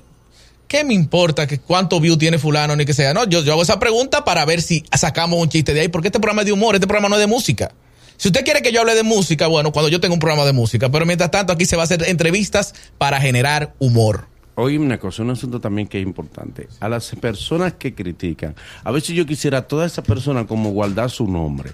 ¿qué 0.68 0.84
me 0.84 0.96
importa 0.96 1.46
que 1.46 1.60
cuánto 1.60 2.00
view 2.00 2.18
tiene 2.18 2.40
fulano 2.40 2.76
ni 2.76 2.86
que 2.86 2.94
sea? 2.94 3.14
No, 3.14 3.26
yo, 3.26 3.44
yo 3.44 3.54
hago 3.54 3.62
esa 3.62 3.80
pregunta 3.80 4.26
para 4.26 4.46
ver 4.46 4.62
si 4.62 4.84
sacamos 4.98 5.40
un 5.40 5.50
chiste 5.50 5.74
de 5.76 5.82
ahí, 5.82 5.88
porque 5.88 6.08
este 6.08 6.20
programa 6.20 6.42
es 6.42 6.48
de 6.48 6.54
humor, 6.54 6.74
este 6.76 6.88
programa 6.88 7.10
no 7.10 7.16
es 7.16 7.22
de 7.22 7.28
música. 7.28 7.72
Si 8.18 8.30
usted 8.30 8.44
quiere 8.46 8.62
que 8.62 8.72
yo 8.72 8.82
hable 8.82 8.96
de 8.96 9.04
música, 9.04 9.48
bueno, 9.48 9.72
cuando 9.72 9.90
yo 9.90 10.00
tengo 10.00 10.14
un 10.14 10.20
programa 10.20 10.46
de 10.46 10.54
música, 10.54 10.90
pero 10.90 11.06
mientras 11.06 11.32
tanto 11.32 11.52
aquí 11.54 11.66
se 11.66 11.76
va 11.76 11.84
a 11.84 11.86
hacer 11.86 12.04
entrevistas 12.08 12.74
para 12.98 13.20
generar 13.20 13.74
humor. 13.80 14.28
Oye, 14.56 14.78
una 14.78 15.00
cosa, 15.00 15.24
un 15.24 15.32
asunto 15.32 15.60
también 15.60 15.88
que 15.88 16.00
es 16.00 16.04
importante. 16.06 16.68
A 16.80 16.88
las 16.88 17.10
personas 17.16 17.74
que 17.74 17.96
critican, 17.96 18.56
a 18.84 18.92
veces 18.92 19.16
yo 19.16 19.26
quisiera 19.26 19.60
a 19.60 19.62
todas 19.68 19.92
esas 19.92 20.06
personas 20.06 20.46
como 20.46 20.70
guardar 20.72 21.10
su 21.10 21.28
nombre 21.28 21.72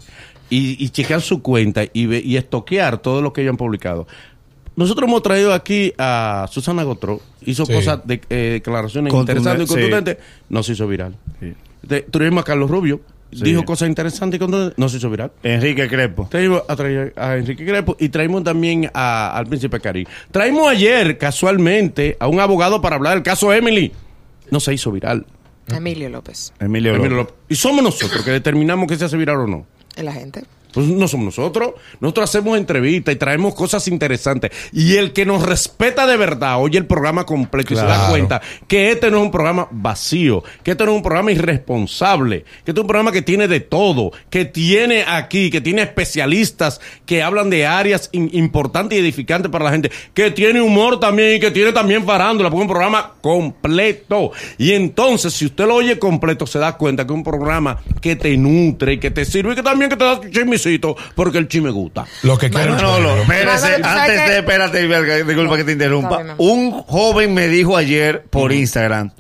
y, 0.50 0.84
y 0.84 0.90
checar 0.90 1.22
su 1.22 1.42
cuenta 1.42 1.84
y, 1.92 2.06
ve- 2.06 2.22
y 2.24 2.38
estoquear 2.38 3.00
todo 3.00 3.22
lo 3.22 3.34
que 3.34 3.42
ellos 3.42 3.52
han 3.52 3.58
publicado. 3.58 4.08
Nosotros 4.78 5.10
hemos 5.10 5.22
traído 5.22 5.54
aquí 5.54 5.94
a 5.98 6.48
Susana 6.50 6.84
Gotro, 6.84 7.20
hizo 7.46 7.66
Sí. 7.66 7.74
cosas, 7.74 8.00
de, 8.08 8.22
eh, 8.30 8.50
declaraciones 8.54 9.12
Contundente, 9.12 9.40
interesantes 9.42 9.66
y 9.66 9.68
sí. 9.68 9.74
contundentes, 9.74 10.18
no 10.48 10.64
se 10.64 10.72
hizo 10.72 10.88
viral. 10.88 11.18
Sí. 11.42 11.54
Tuvimos 12.10 12.44
a 12.44 12.46
Carlos 12.46 12.70
Rubio, 12.72 13.02
Sí. 13.32 13.44
dijo 13.44 13.64
cosas 13.64 13.90
interesantes 13.90 14.38
y 14.38 14.40
contundentes, 14.40 14.78
no 14.78 14.90
se 14.90 14.98
hizo 14.98 15.10
viral. 15.10 15.32
Enrique 15.44 15.88
Crepo. 15.88 16.28
Traímos 16.32 16.64
a, 16.68 16.76
traer 16.76 17.14
a 17.16 17.36
Enrique 17.38 17.66
Crepo 17.66 17.96
y 18.00 18.10
traímos 18.10 18.44
también 18.44 18.90
a- 18.94 19.38
al 19.38 19.46
príncipe 19.46 19.80
Cari. 19.80 20.08
Traímos 20.32 20.68
ayer, 20.68 21.18
casualmente, 21.18 22.18
a 22.20 22.28
un 22.28 22.40
abogado 22.40 22.82
para 22.82 22.96
hablar 22.96 23.14
del 23.16 23.24
caso 23.24 23.54
Emily. 23.54 23.92
No 24.52 24.60
se 24.60 24.74
hizo 24.74 24.92
viral. 24.92 25.26
Emilio 25.68 26.10
López, 26.10 26.52
Emilio 26.60 26.96
Emilio 26.96 27.18
López. 27.18 27.34
López. 27.34 27.46
Y 27.50 27.56
somos 27.56 27.84
nosotros 27.84 28.24
que 28.24 28.32
determinamos 28.32 28.88
que 28.88 28.96
se 28.96 29.06
hace 29.06 29.18
viral 29.18 29.38
o 29.42 29.48
no. 29.48 29.66
la 29.98 30.12
gente. 30.14 30.44
Pues 30.74 30.86
no 30.88 31.08
somos 31.08 31.26
nosotros. 31.26 31.74
Nosotros 32.00 32.30
hacemos 32.30 32.58
entrevistas 32.58 33.16
y 33.16 33.18
traemos 33.18 33.56
cosas 33.56 33.88
interesantes. 33.88 34.52
Y 34.72 34.96
el 34.98 35.14
que 35.14 35.26
nos 35.26 35.44
respeta 35.44 36.06
de 36.06 36.18
verdad 36.18 36.62
oye 36.62 36.78
el 36.78 36.86
programa 36.86 37.26
completo 37.26 37.74
y 37.74 37.78
se 37.78 37.84
da 37.84 38.10
cuenta 38.10 38.42
que 38.68 38.92
este 38.92 39.10
no 39.10 39.18
es 39.18 39.24
un 39.24 39.32
programa 39.32 39.68
vacío, 39.72 40.44
que 40.64 40.72
este 40.72 40.86
no 40.86 40.92
es 40.92 40.98
un 40.98 41.04
programa 41.04 41.32
irresponsable, 41.32 42.44
que 42.64 42.72
este 42.72 42.80
es 42.80 42.82
un 42.82 42.88
programa 42.88 43.12
que 43.12 43.22
tiene 43.22 43.48
de 43.48 43.60
todo, 43.60 44.12
que 44.30 44.46
tiene 44.46 45.04
aquí, 45.08 45.50
que 45.50 45.62
tiene 45.62 45.82
especialistas 45.82 46.80
que 47.06 47.24
hablan 47.24 47.50
de 47.50 47.66
áreas 47.66 48.10
importantes 48.12 48.98
y 48.98 49.02
edificantes 49.02 49.52
para 49.52 49.66
la 49.66 49.72
gente, 49.72 49.92
que 50.14 50.32
tiene 50.32 50.62
humor 50.62 51.00
también 51.00 51.38
y 51.38 51.40
que 51.40 51.52
tiene 51.52 51.72
también 51.72 52.06
farándula, 52.06 52.50
porque 52.50 52.64
es 52.64 52.68
un 52.68 52.74
programa 52.74 53.14
completo. 53.22 54.32
Y 54.58 54.74
entonces, 54.74 55.34
si 55.34 55.46
usted 55.46 55.66
lo 55.66 55.76
oye 55.76 55.98
completo, 55.98 56.46
se 56.46 56.60
da 56.60 56.78
cuenta 56.78 57.06
que 57.06 57.14
es 57.14 57.18
un 57.18 57.24
programa 57.24 57.80
que 58.02 58.16
te 58.16 58.36
nutre 58.38 58.94
y 58.94 58.98
que 59.00 59.12
te 59.12 59.26
sirve 59.26 59.54
y 59.54 59.56
que 59.56 59.64
también 59.64 59.90
que 59.90 59.98
te 59.98 60.04
da 60.04 60.20
porque 61.16 61.38
el 61.38 61.48
chisme 61.48 61.70
gusta. 61.72 62.06
Lo 62.24 62.38
que 62.38 62.50
quiero 62.50 62.74
Manolo, 62.76 63.22
espérese, 63.22 63.46
Manolo, 63.46 63.78
¿tú 63.78 63.84
sabes 63.84 63.86
antes 63.86 64.30
de, 64.30 64.38
espérate, 64.40 65.24
disculpa 65.26 65.58
que 65.58 65.64
te 65.64 65.72
interrumpa. 65.72 66.36
Un 66.38 66.72
joven 66.84 67.34
me 67.34 67.48
dijo 67.48 67.76
ayer 67.78 68.24
por 68.30 68.52
Instagram, 68.52 69.12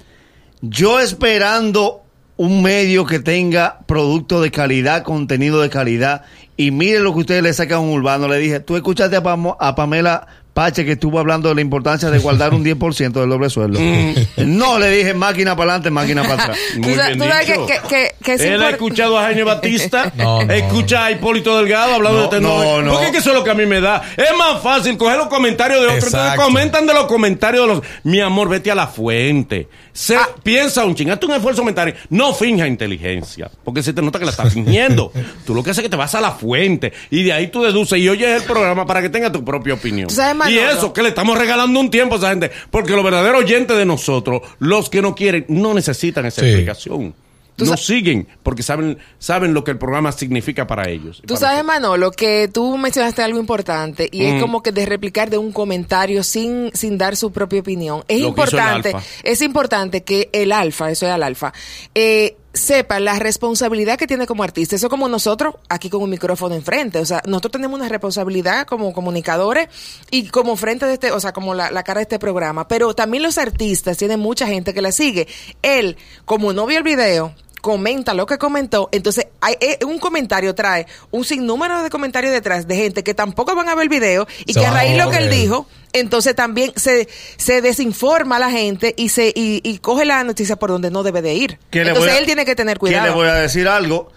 yo 0.61 0.99
esperando 0.99 2.03
un 2.37 2.61
medio 2.61 3.05
que 3.05 3.19
tenga 3.19 3.79
producto 3.85 4.41
de 4.41 4.49
calidad, 4.51 5.03
contenido 5.03 5.61
de 5.61 5.69
calidad, 5.69 6.23
y 6.55 6.71
mire 6.71 6.99
lo 6.99 7.13
que 7.13 7.19
ustedes 7.19 7.43
le 7.43 7.53
sacan 7.53 7.77
a 7.77 7.81
un 7.81 7.89
urbano, 7.89 8.27
le 8.27 8.37
dije, 8.37 8.59
tú 8.61 8.75
escuchaste 8.77 9.15
a, 9.17 9.23
Pamo- 9.23 9.57
a 9.59 9.75
Pamela 9.75 10.25
Pache 10.59 10.83
que 10.83 10.91
estuvo 10.91 11.17
hablando 11.19 11.47
de 11.47 11.55
la 11.55 11.61
importancia 11.61 12.09
de 12.09 12.19
guardar 12.19 12.53
un 12.53 12.65
10% 12.65 13.13
del 13.13 13.29
doble 13.29 13.49
sueldo. 13.49 13.79
no, 14.37 14.77
le 14.77 14.89
dije 14.91 15.13
máquina 15.13 15.55
para 15.55 15.71
adelante, 15.75 15.89
máquina 15.89 16.21
para 16.23 16.33
atrás. 16.43 16.57
Muy 16.75 16.95
sabes- 16.95 17.17
bien 17.17 17.19
tú 17.19 17.23
sabes 17.33 17.47
dicho. 17.47 17.65
que- 17.65 17.73
que- 17.75 17.87
que- 17.87 18.15
que 18.21 18.33
es 18.33 18.41
Él 18.41 18.61
ha 18.61 18.69
escuchado 18.71 19.17
a 19.17 19.23
Jaime 19.23 19.43
Batista, 19.43 20.11
No, 20.17 20.43
no. 20.43 20.53
escucha 20.53 21.05
a 21.05 21.11
Hipólito 21.11 21.57
Delgado 21.57 21.93
hablando 21.95 22.17
No, 22.17 22.23
de 22.25 22.29
tecnología. 22.29 22.71
no, 22.73 22.81
no. 22.81 22.91
Porque 22.91 23.05
es 23.05 23.11
que 23.13 23.17
eso 23.19 23.29
es 23.29 23.35
lo 23.37 23.43
que 23.45 23.51
a 23.51 23.53
mí 23.53 23.65
me 23.65 23.79
da. 23.79 24.01
Es 24.17 24.37
más 24.37 24.61
fácil 24.61 24.97
coger 24.97 25.15
los 25.17 25.27
comentarios 25.27 25.79
de 25.79 25.87
otros. 25.87 26.13
Entonces 26.13 26.35
comentan 26.37 26.85
de 26.85 26.93
los 26.93 27.05
comentarios 27.05 27.65
de 27.65 27.73
los. 27.75 27.83
Mi 28.03 28.19
amor, 28.19 28.49
vete 28.49 28.69
a 28.69 28.75
la 28.75 28.87
fuente. 28.87 29.69
Se, 29.93 30.15
Ah. 30.17 30.27
Piensa 30.43 30.83
un 30.85 30.95
ching, 30.95 31.09
hazte 31.09 31.25
un 31.25 31.33
esfuerzo 31.33 31.63
mental. 31.63 31.93
No 32.09 32.33
finja 32.33 32.67
inteligencia. 32.67 33.49
Porque 33.63 33.81
se 33.83 33.93
te 33.93 34.01
nota 34.01 34.19
que 34.19 34.25
la 34.25 34.31
estás 34.31 34.53
fingiendo. 34.53 35.11
tú 35.45 35.53
lo 35.53 35.63
que 35.63 35.69
haces 35.71 35.79
es 35.79 35.83
que 35.83 35.89
te 35.89 35.95
vas 35.95 36.15
a 36.15 36.21
la 36.21 36.31
fuente. 36.31 36.91
Y 37.09 37.23
de 37.23 37.31
ahí 37.33 37.47
tú 37.47 37.63
deduces 37.63 37.97
y 37.99 38.09
oyes 38.09 38.41
el 38.41 38.43
programa 38.43 38.85
para 38.85 39.01
que 39.01 39.09
tengas 39.09 39.31
tu 39.31 39.43
propia 39.45 39.73
opinión. 39.75 40.07
Tú 40.09 40.15
sabes, 40.15 40.35
y 40.49 40.57
eso, 40.59 40.93
que 40.93 41.01
le 41.03 41.09
estamos 41.09 41.37
regalando 41.37 41.79
un 41.79 41.89
tiempo 41.91 42.15
a 42.15 42.17
esa 42.17 42.29
gente. 42.29 42.51
Porque 42.71 42.93
los 42.95 43.03
verdaderos 43.03 43.41
oyentes 43.43 43.77
de 43.77 43.85
nosotros, 43.85 44.41
los 44.59 44.89
que 44.89 45.01
no 45.01 45.15
quieren, 45.15 45.45
no 45.49 45.73
necesitan 45.73 46.25
esa 46.25 46.41
Sí. 46.41 46.47
explicación. 46.47 47.13
No 47.57 47.75
siguen 47.75 48.25
porque 48.41 48.63
saben, 48.63 48.97
saben 49.17 49.53
lo 49.53 49.65
que 49.65 49.71
el 49.71 49.77
programa 49.77 50.13
significa 50.13 50.65
para 50.65 50.87
ellos. 50.89 51.17
Tú 51.25 51.33
para 51.33 51.39
sabes, 51.41 51.57
nosotros. 51.65 51.81
Manolo, 51.81 52.11
que 52.11 52.47
tú 52.47 52.77
mencionaste 52.77 53.21
algo 53.21 53.37
importante 53.37 54.07
y 54.09 54.21
Mm. 54.21 54.25
es 54.35 54.41
como 54.41 54.63
que 54.63 54.71
de 54.71 54.85
replicar 54.85 55.29
de 55.29 55.37
un 55.37 55.51
comentario 55.51 56.23
sin, 56.23 56.71
sin 56.73 56.97
dar 56.97 57.17
su 57.17 57.33
propia 57.33 57.59
opinión. 57.59 58.05
Es 58.07 58.21
Lo 58.21 58.33
que 58.33 58.41
hizo 58.43 58.55
el 58.55 58.63
importante, 58.63 58.93
alfa. 58.93 59.07
es 59.23 59.41
importante 59.41 60.03
que 60.03 60.29
el 60.31 60.53
alfa, 60.53 60.89
eso 60.89 61.05
es 61.05 61.13
el 61.13 61.21
alfa, 61.21 61.51
eh, 61.93 62.37
sepa 62.53 62.99
la 62.99 63.19
responsabilidad 63.19 63.97
que 63.97 64.07
tiene 64.07 64.27
como 64.27 64.43
artista. 64.43 64.75
Eso 64.75 64.89
como 64.89 65.07
nosotros 65.07 65.55
aquí 65.69 65.89
con 65.89 66.01
un 66.01 66.09
micrófono 66.09 66.55
enfrente. 66.55 66.99
O 66.99 67.05
sea, 67.05 67.21
nosotros 67.25 67.51
tenemos 67.53 67.79
una 67.79 67.89
responsabilidad 67.89 68.65
como 68.65 68.93
comunicadores 68.93 69.69
y 70.11 70.27
como 70.27 70.55
frente 70.55 70.85
de 70.85 70.93
este, 70.93 71.11
o 71.11 71.19
sea, 71.19 71.33
como 71.33 71.53
la, 71.53 71.71
la 71.71 71.83
cara 71.83 71.99
de 71.99 72.03
este 72.03 72.19
programa. 72.19 72.67
Pero 72.67 72.93
también 72.93 73.23
los 73.23 73.37
artistas 73.37 73.97
tienen 73.97 74.19
mucha 74.19 74.47
gente 74.47 74.73
que 74.73 74.81
la 74.81 74.91
sigue. 74.91 75.27
Él, 75.61 75.97
como 76.25 76.53
no 76.53 76.65
vio 76.65 76.77
el 76.77 76.83
video, 76.83 77.33
comenta 77.61 78.13
lo 78.13 78.25
que 78.25 78.37
comentó, 78.37 78.89
entonces 78.91 79.27
hay, 79.41 79.55
eh, 79.59 79.79
un 79.85 79.99
comentario 79.99 80.55
trae 80.55 80.85
un 81.11 81.23
sinnúmero 81.25 81.83
de 81.83 81.89
comentarios 81.89 82.31
detrás 82.31 82.67
de 82.67 82.75
gente 82.75 83.03
que 83.03 83.13
tampoco 83.13 83.55
van 83.55 83.69
a 83.69 83.75
ver 83.75 83.83
el 83.83 83.89
video 83.89 84.27
y 84.45 84.53
que 84.53 84.65
a 84.65 84.71
raíz 84.71 84.91
de 84.93 84.97
lo 84.97 85.09
que 85.09 85.17
él 85.17 85.29
dijo, 85.29 85.67
entonces 85.93 86.35
también 86.35 86.71
se, 86.75 87.07
se 87.37 87.61
desinforma 87.61 88.37
a 88.37 88.39
la 88.39 88.51
gente 88.51 88.93
y 88.97 89.09
se 89.09 89.27
y, 89.35 89.61
y 89.63 89.79
coge 89.79 90.05
la 90.05 90.23
noticia 90.23 90.55
por 90.57 90.69
donde 90.69 90.91
no 90.91 91.03
debe 91.03 91.21
de 91.21 91.33
ir. 91.33 91.59
Entonces 91.71 92.13
a- 92.13 92.17
él 92.17 92.25
tiene 92.25 92.45
que 92.45 92.55
tener 92.55 92.77
que 92.79 92.85
le 92.85 92.91
cuidado. 92.97 93.13
voy 93.15 93.27
a 93.27 93.33
decir 93.35 93.67
algo. 93.67 94.11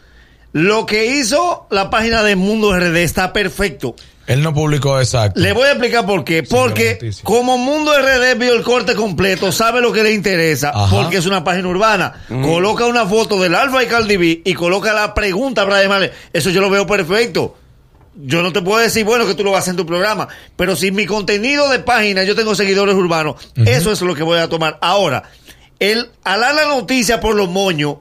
Lo 0.53 0.85
que 0.85 1.07
hizo 1.07 1.67
la 1.71 1.89
página 1.89 2.23
de 2.23 2.37
Mundo 2.37 2.79
RD 2.79 2.97
está 3.03 3.33
perfecto. 3.33 3.97
Él 4.27 4.43
no 4.43 4.55
publicó 4.55 5.01
exacto. 5.01 5.41
Le 5.41 5.53
voy 5.53 5.65
a 5.65 5.73
explicar 5.73 6.07
por 6.07 6.25
qué. 6.25 6.43
Porque 6.43 7.11
como 7.25 7.59
Mundo 7.59 7.93
RD 7.99 8.39
vio 8.39 8.55
el 8.55 8.63
corte 8.63 8.95
completo, 8.95 9.51
sabe 9.51 9.81
lo 9.81 9.93
que 9.93 10.03
le 10.03 10.13
interesa, 10.13 10.71
Ajá. 10.75 10.95
porque 10.97 11.17
es 11.17 11.27
una 11.27 11.43
página 11.43 11.69
urbana. 11.69 12.25
Coloca 12.29 12.87
una 12.87 13.05
foto 13.07 13.41
del 13.41 13.55
Alfa 13.55 13.83
y 13.83 13.87
Cardi 13.87 14.17
B 14.17 14.43
y 14.45 14.55
coloca 14.55 14.93
la 14.93 15.13
pregunta 15.15 15.65
para 15.65 15.83
llamarle. 15.83 16.13
Eso 16.33 16.51
yo 16.51 16.61
lo 16.61 16.71
veo 16.71 16.87
perfecto. 16.87 17.57
Yo 18.15 18.43
no 18.43 18.53
te 18.53 18.61
puedo 18.61 18.79
decir, 18.79 19.05
bueno, 19.05 19.27
que 19.27 19.35
tú 19.35 19.43
lo 19.43 19.53
vas 19.53 19.59
a 19.59 19.63
hacer 19.63 19.73
en 19.73 19.79
tu 19.79 19.87
programa, 19.87 20.29
pero 20.55 20.77
si 20.77 20.93
mi 20.93 21.07
contenido 21.07 21.71
de 21.71 21.79
página, 21.79 22.25
yo 22.25 22.35
tengo 22.37 22.55
seguidores 22.55 22.95
urbanos, 22.95 23.37
eso 23.65 23.91
es 23.91 24.03
lo 24.03 24.15
que 24.15 24.23
voy 24.23 24.39
a 24.39 24.51
tomar. 24.51 24.77
Ahora, 24.83 25.23
el 25.79 26.11
alar 26.23 26.55
la 26.55 26.67
noticia 26.67 27.21
por 27.21 27.35
los 27.35 27.49
moños, 27.49 27.97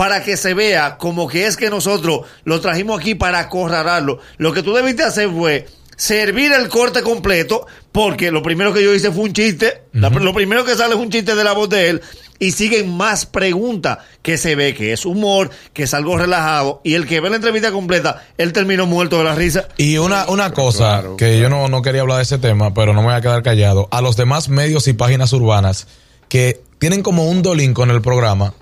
para 0.00 0.22
que 0.24 0.38
se 0.38 0.54
vea 0.54 0.96
como 0.96 1.28
que 1.28 1.44
es 1.46 1.58
que 1.58 1.68
nosotros 1.68 2.20
lo 2.44 2.58
trajimos 2.62 2.98
aquí 2.98 3.14
para 3.14 3.38
acorralarlo. 3.38 4.18
Lo 4.38 4.50
que 4.54 4.62
tú 4.62 4.72
debiste 4.72 5.02
hacer 5.02 5.28
fue 5.28 5.66
servir 5.94 6.52
el 6.52 6.70
corte 6.70 7.02
completo, 7.02 7.66
porque 7.92 8.30
lo 8.30 8.42
primero 8.42 8.72
que 8.72 8.82
yo 8.82 8.94
hice 8.94 9.12
fue 9.12 9.24
un 9.24 9.34
chiste, 9.34 9.82
la- 9.92 10.08
lo 10.08 10.32
primero 10.32 10.64
que 10.64 10.74
sale 10.74 10.94
es 10.94 11.00
un 11.02 11.10
chiste 11.10 11.34
de 11.34 11.44
la 11.44 11.52
voz 11.52 11.68
de 11.68 11.90
él, 11.90 12.00
y 12.38 12.52
siguen 12.52 12.96
más 12.96 13.26
preguntas 13.26 13.98
que 14.22 14.38
se 14.38 14.54
ve 14.56 14.74
que 14.74 14.94
es 14.94 15.04
humor, 15.04 15.50
que 15.74 15.82
es 15.82 15.92
algo 15.92 16.16
relajado, 16.16 16.80
y 16.82 16.94
el 16.94 17.06
que 17.06 17.20
ve 17.20 17.28
la 17.28 17.36
entrevista 17.36 17.70
completa, 17.70 18.26
él 18.38 18.54
terminó 18.54 18.86
muerto 18.86 19.18
de 19.18 19.24
la 19.24 19.34
risa. 19.34 19.68
Y 19.76 19.98
una, 19.98 20.26
una 20.30 20.50
cosa 20.54 21.04
que 21.18 21.38
yo 21.38 21.50
no, 21.50 21.68
no 21.68 21.82
quería 21.82 22.00
hablar 22.00 22.16
de 22.16 22.22
ese 22.22 22.38
tema, 22.38 22.72
pero 22.72 22.94
no 22.94 23.02
me 23.02 23.08
voy 23.08 23.16
a 23.16 23.20
quedar 23.20 23.42
callado. 23.42 23.86
A 23.90 24.00
los 24.00 24.16
demás 24.16 24.48
medios 24.48 24.88
y 24.88 24.94
páginas 24.94 25.34
urbanas 25.34 25.86
que 26.30 26.62
tienen 26.78 27.02
como 27.02 27.26
un 27.28 27.42
dolín 27.42 27.74
con 27.74 27.90
el 27.90 28.00
programa, 28.00 28.54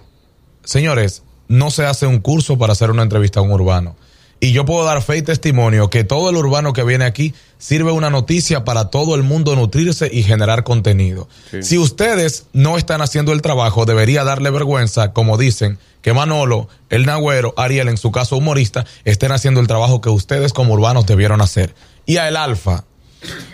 señores, 0.64 1.22
no 1.49 1.71
se 1.71 1.87
hace 1.87 2.07
un 2.07 2.21
curso 2.21 2.59
para 2.59 2.73
hacer 2.73 2.91
una 2.91 3.03
entrevista 3.03 3.41
a 3.41 3.43
un 3.43 3.53
urbano. 3.53 3.97
Y 4.41 4.53
yo 4.53 4.65
puedo 4.65 4.85
dar 4.85 5.03
fe 5.03 5.17
y 5.17 5.23
testimonio 5.23 5.91
que 5.91 6.05
todo 6.05 6.31
el 6.31 6.37
urbano 6.37 6.73
que 6.73 6.85
viene 6.85 7.05
aquí 7.05 7.35
sirve 7.59 7.91
una 7.91 8.09
noticia 8.09 8.65
para 8.65 8.89
todo 8.89 9.17
el 9.17 9.25
mundo 9.25 9.57
nutrirse 9.57 10.09
y 10.13 10.23
generar 10.23 10.63
contenido. 10.63 11.29
Si 11.61 11.77
ustedes 11.77 12.47
no 12.53 12.79
están 12.79 13.03
haciendo 13.03 13.33
el 13.33 13.43
trabajo, 13.43 13.85
debería 13.85 14.23
darle 14.23 14.51
vergüenza, 14.51 15.13
como 15.13 15.39
dicen, 15.39 15.79
que 16.03 16.13
Manolo, 16.13 16.69
el 16.89 17.05
Nagüero, 17.05 17.53
Ariel, 17.57 17.89
en 17.89 17.97
su 17.97 18.13
caso 18.13 18.37
humorista, 18.37 18.87
estén 19.05 19.33
haciendo 19.33 19.61
el 19.61 19.67
trabajo 19.67 20.01
que 20.01 20.09
ustedes 20.09 20.53
como 20.53 20.75
urbanos 20.75 21.07
debieron 21.07 21.41
hacer. 21.41 21.75
Y 22.07 22.19
a 22.19 22.29
el 22.29 22.37
Alfa, 22.37 22.85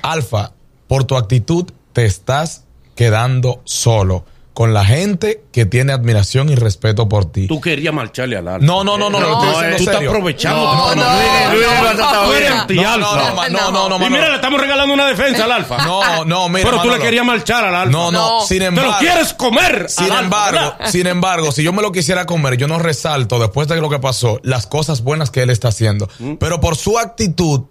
Alfa, 0.02 0.52
por 0.86 1.04
tu 1.04 1.16
actitud 1.16 1.64
te 1.94 2.04
estás 2.04 2.64
quedando 2.94 3.62
solo 3.64 4.26
con 4.54 4.72
la 4.72 4.84
gente 4.84 5.42
que 5.50 5.66
tiene 5.66 5.92
admiración 5.92 6.48
y 6.48 6.54
respeto 6.54 7.08
por 7.08 7.30
ti. 7.30 7.48
Tú 7.48 7.60
querías 7.60 7.92
marcharle 7.92 8.36
al 8.36 8.46
alfa. 8.46 8.64
No, 8.64 8.84
no, 8.84 8.96
no, 8.96 9.10
no, 9.10 9.18
No, 9.18 9.42
eh, 9.42 9.46
diciendo 9.46 9.76
Tú 9.76 9.82
estás 9.82 9.96
aprovechando. 10.06 10.64
No, 10.64 10.94
no, 10.94 11.02
tratado 11.96 12.26
Tú 12.26 12.32
eres 12.34 12.50
anti-alfa. 12.52 12.98
No, 13.00 13.16
no, 13.16 13.34
no, 13.34 13.70
no, 13.72 13.88
no, 13.88 13.98
no, 13.98 14.06
y 14.06 14.10
mira, 14.10 14.28
le 14.28 14.36
estamos 14.36 14.60
regalando 14.60 14.94
una 14.94 15.08
defensa 15.08 15.44
al 15.44 15.52
alfa. 15.52 15.84
No, 15.84 16.24
no, 16.24 16.48
mira, 16.48 16.70
Pero 16.70 16.82
tú 16.82 16.88
le 16.88 17.00
querías 17.00 17.26
marchar 17.26 17.64
al 17.64 17.74
alfa. 17.74 17.90
No, 17.90 18.12
no, 18.12 18.38
No. 18.40 18.46
sin 18.46 18.60
Te 18.60 18.66
embargo. 18.66 18.92
lo 18.92 18.98
quieres 18.98 19.34
comer. 19.34 19.86
Sin 19.88 20.04
al 20.04 20.12
alfa, 20.12 20.24
embargo, 20.24 20.74
sin 20.86 21.06
embargo, 21.08 21.52
si 21.52 21.64
yo 21.64 21.72
me 21.72 21.82
lo 21.82 21.90
quisiera 21.90 22.24
comer, 22.24 22.56
yo 22.56 22.68
no 22.68 22.78
resalto 22.78 23.40
después 23.40 23.66
de 23.66 23.80
lo 23.80 23.90
que 23.90 23.98
pasó 23.98 24.38
las 24.44 24.68
cosas 24.68 25.02
buenas 25.02 25.30
que 25.32 25.42
él 25.42 25.50
está 25.50 25.68
haciendo. 25.68 26.08
Mm. 26.20 26.34
Pero 26.34 26.60
por 26.60 26.76
su 26.76 26.96
actitud, 26.96 27.62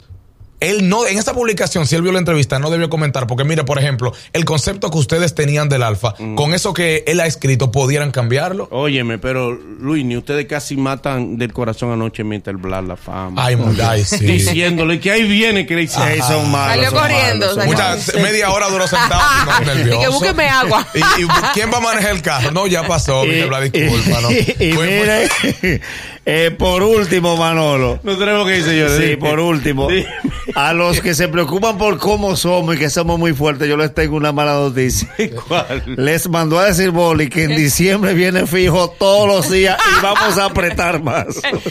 él 0.63 0.89
no, 0.89 1.05
en 1.05 1.17
esa 1.17 1.33
publicación, 1.33 1.85
si 1.87 1.95
él 1.95 2.01
vio 2.01 2.11
la 2.11 2.19
entrevista, 2.19 2.57
no 2.59 2.69
debió 2.69 2.89
comentar, 2.89 3.27
porque 3.27 3.43
mire, 3.43 3.63
por 3.63 3.77
ejemplo, 3.79 4.13
el 4.33 4.45
concepto 4.45 4.89
que 4.89 4.97
ustedes 4.97 5.35
tenían 5.35 5.69
del 5.69 5.83
alfa, 5.83 6.15
Mm. 6.17 6.35
con 6.35 6.53
eso 6.53 6.73
que 6.73 7.03
él 7.07 7.19
ha 7.19 7.25
escrito, 7.27 7.71
¿pudieran 7.71 8.11
cambiarlo? 8.11 8.67
Óyeme, 8.71 9.17
pero 9.17 9.51
Luis, 9.53 10.05
ni 10.05 10.17
ustedes 10.17 10.45
casi 10.45 10.77
matan 10.77 11.37
del 11.37 11.53
corazón 11.53 11.91
anoche 11.91 12.23
mientras 12.23 12.55
el 12.55 12.61
Blas 12.61 12.83
la 12.83 12.95
fama. 12.95 13.43
Ay, 13.45 13.57
ay, 13.83 14.03
sí. 14.03 14.17
Diciéndole 14.25 14.99
que 14.99 15.11
ahí 15.11 15.23
viene 15.23 15.65
que 15.65 15.75
le. 15.75 15.81
Ey, 15.83 15.89
son 15.89 16.49
malos, 16.51 16.75
Salió 16.75 16.89
son 16.91 16.99
corriendo, 16.99 17.45
malos, 17.45 17.55
son 17.55 17.55
salió. 17.63 17.77
malos. 17.77 18.05
Mucha- 18.07 18.19
media 18.21 18.51
hora 18.51 18.67
duró 18.69 18.87
sentado 18.87 19.21
y 19.21 19.45
no, 19.45 19.59
nervioso. 19.73 19.99
Y 19.99 20.03
que 20.03 20.09
búsqueme 20.09 20.47
agua. 20.49 20.87
¿Y, 20.93 20.99
y 20.99 21.27
quién 21.53 21.71
va 21.71 21.77
a 21.77 21.81
manejar 21.81 22.11
el 22.15 22.21
carro? 22.21 22.51
No, 22.51 22.67
ya 22.67 22.87
pasó, 22.87 23.23
Miguel 23.25 23.47
Blas, 23.47 23.71
disculpa, 23.71 24.21
¿no? 24.21 24.31
y- 24.31 24.55
y 24.59 24.71
Fue- 24.73 24.87
mire, 24.87 25.81
eh, 26.25 26.51
por 26.57 26.83
último, 26.83 27.35
Manolo. 27.35 27.99
No 28.03 28.17
tenemos 28.17 28.45
que 28.47 28.61
decir 28.61 28.73
yo. 28.87 28.97
Sí, 28.97 29.15
por 29.17 29.39
último, 29.39 29.87
Dime. 29.89 30.07
A 30.55 30.73
los 30.73 31.01
que 31.01 31.13
se 31.15 31.27
preocupan 31.27 31.77
por 31.77 31.97
cómo 31.97 32.35
somos 32.35 32.75
y 32.75 32.79
que 32.79 32.89
somos 32.89 33.17
muy 33.17 33.33
fuertes, 33.33 33.67
yo 33.67 33.77
les 33.77 33.93
tengo 33.93 34.15
una 34.15 34.31
mala 34.31 34.53
noticia. 34.53 35.09
¿Cuál? 35.47 35.83
Les 35.97 36.29
mandó 36.29 36.59
a 36.59 36.65
decir 36.65 36.91
Boli 36.91 37.29
que 37.29 37.43
en 37.45 37.55
diciembre 37.55 38.13
viene 38.13 38.45
fijo 38.45 38.89
todos 38.91 39.27
los 39.27 39.49
días 39.51 39.77
y 39.97 40.01
vamos 40.03 40.37
a 40.37 40.45
apretar 40.45 41.01
más. 41.01 41.27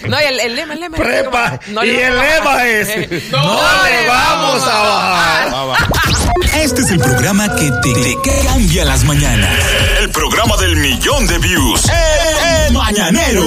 No, 0.08 0.20
y 0.20 0.24
el, 0.24 0.40
el 0.40 0.56
lema, 0.56 0.74
el 0.74 0.80
lema. 0.80 0.96
Prepa, 0.96 1.60
No 1.68 1.84
y 1.84 1.90
el 1.90 2.14
lema 2.18 2.66
es, 2.66 3.30
no, 3.30 3.54
le 3.84 4.08
vamos 4.08 4.62
a 4.66 5.64
bajar. 5.64 5.88
Este 6.54 6.82
es 6.82 6.90
el 6.90 6.98
programa 7.00 7.54
que 7.56 7.70
te, 7.82 7.92
te 7.94 8.16
cambia 8.46 8.84
las 8.84 9.04
mañanas. 9.04 9.58
El 10.00 10.10
programa 10.10 10.56
del 10.58 10.76
millón 10.76 11.26
de 11.26 11.38
views. 11.38 11.88
El, 11.88 12.66
el 12.66 12.72
Mañanero. 12.72 13.42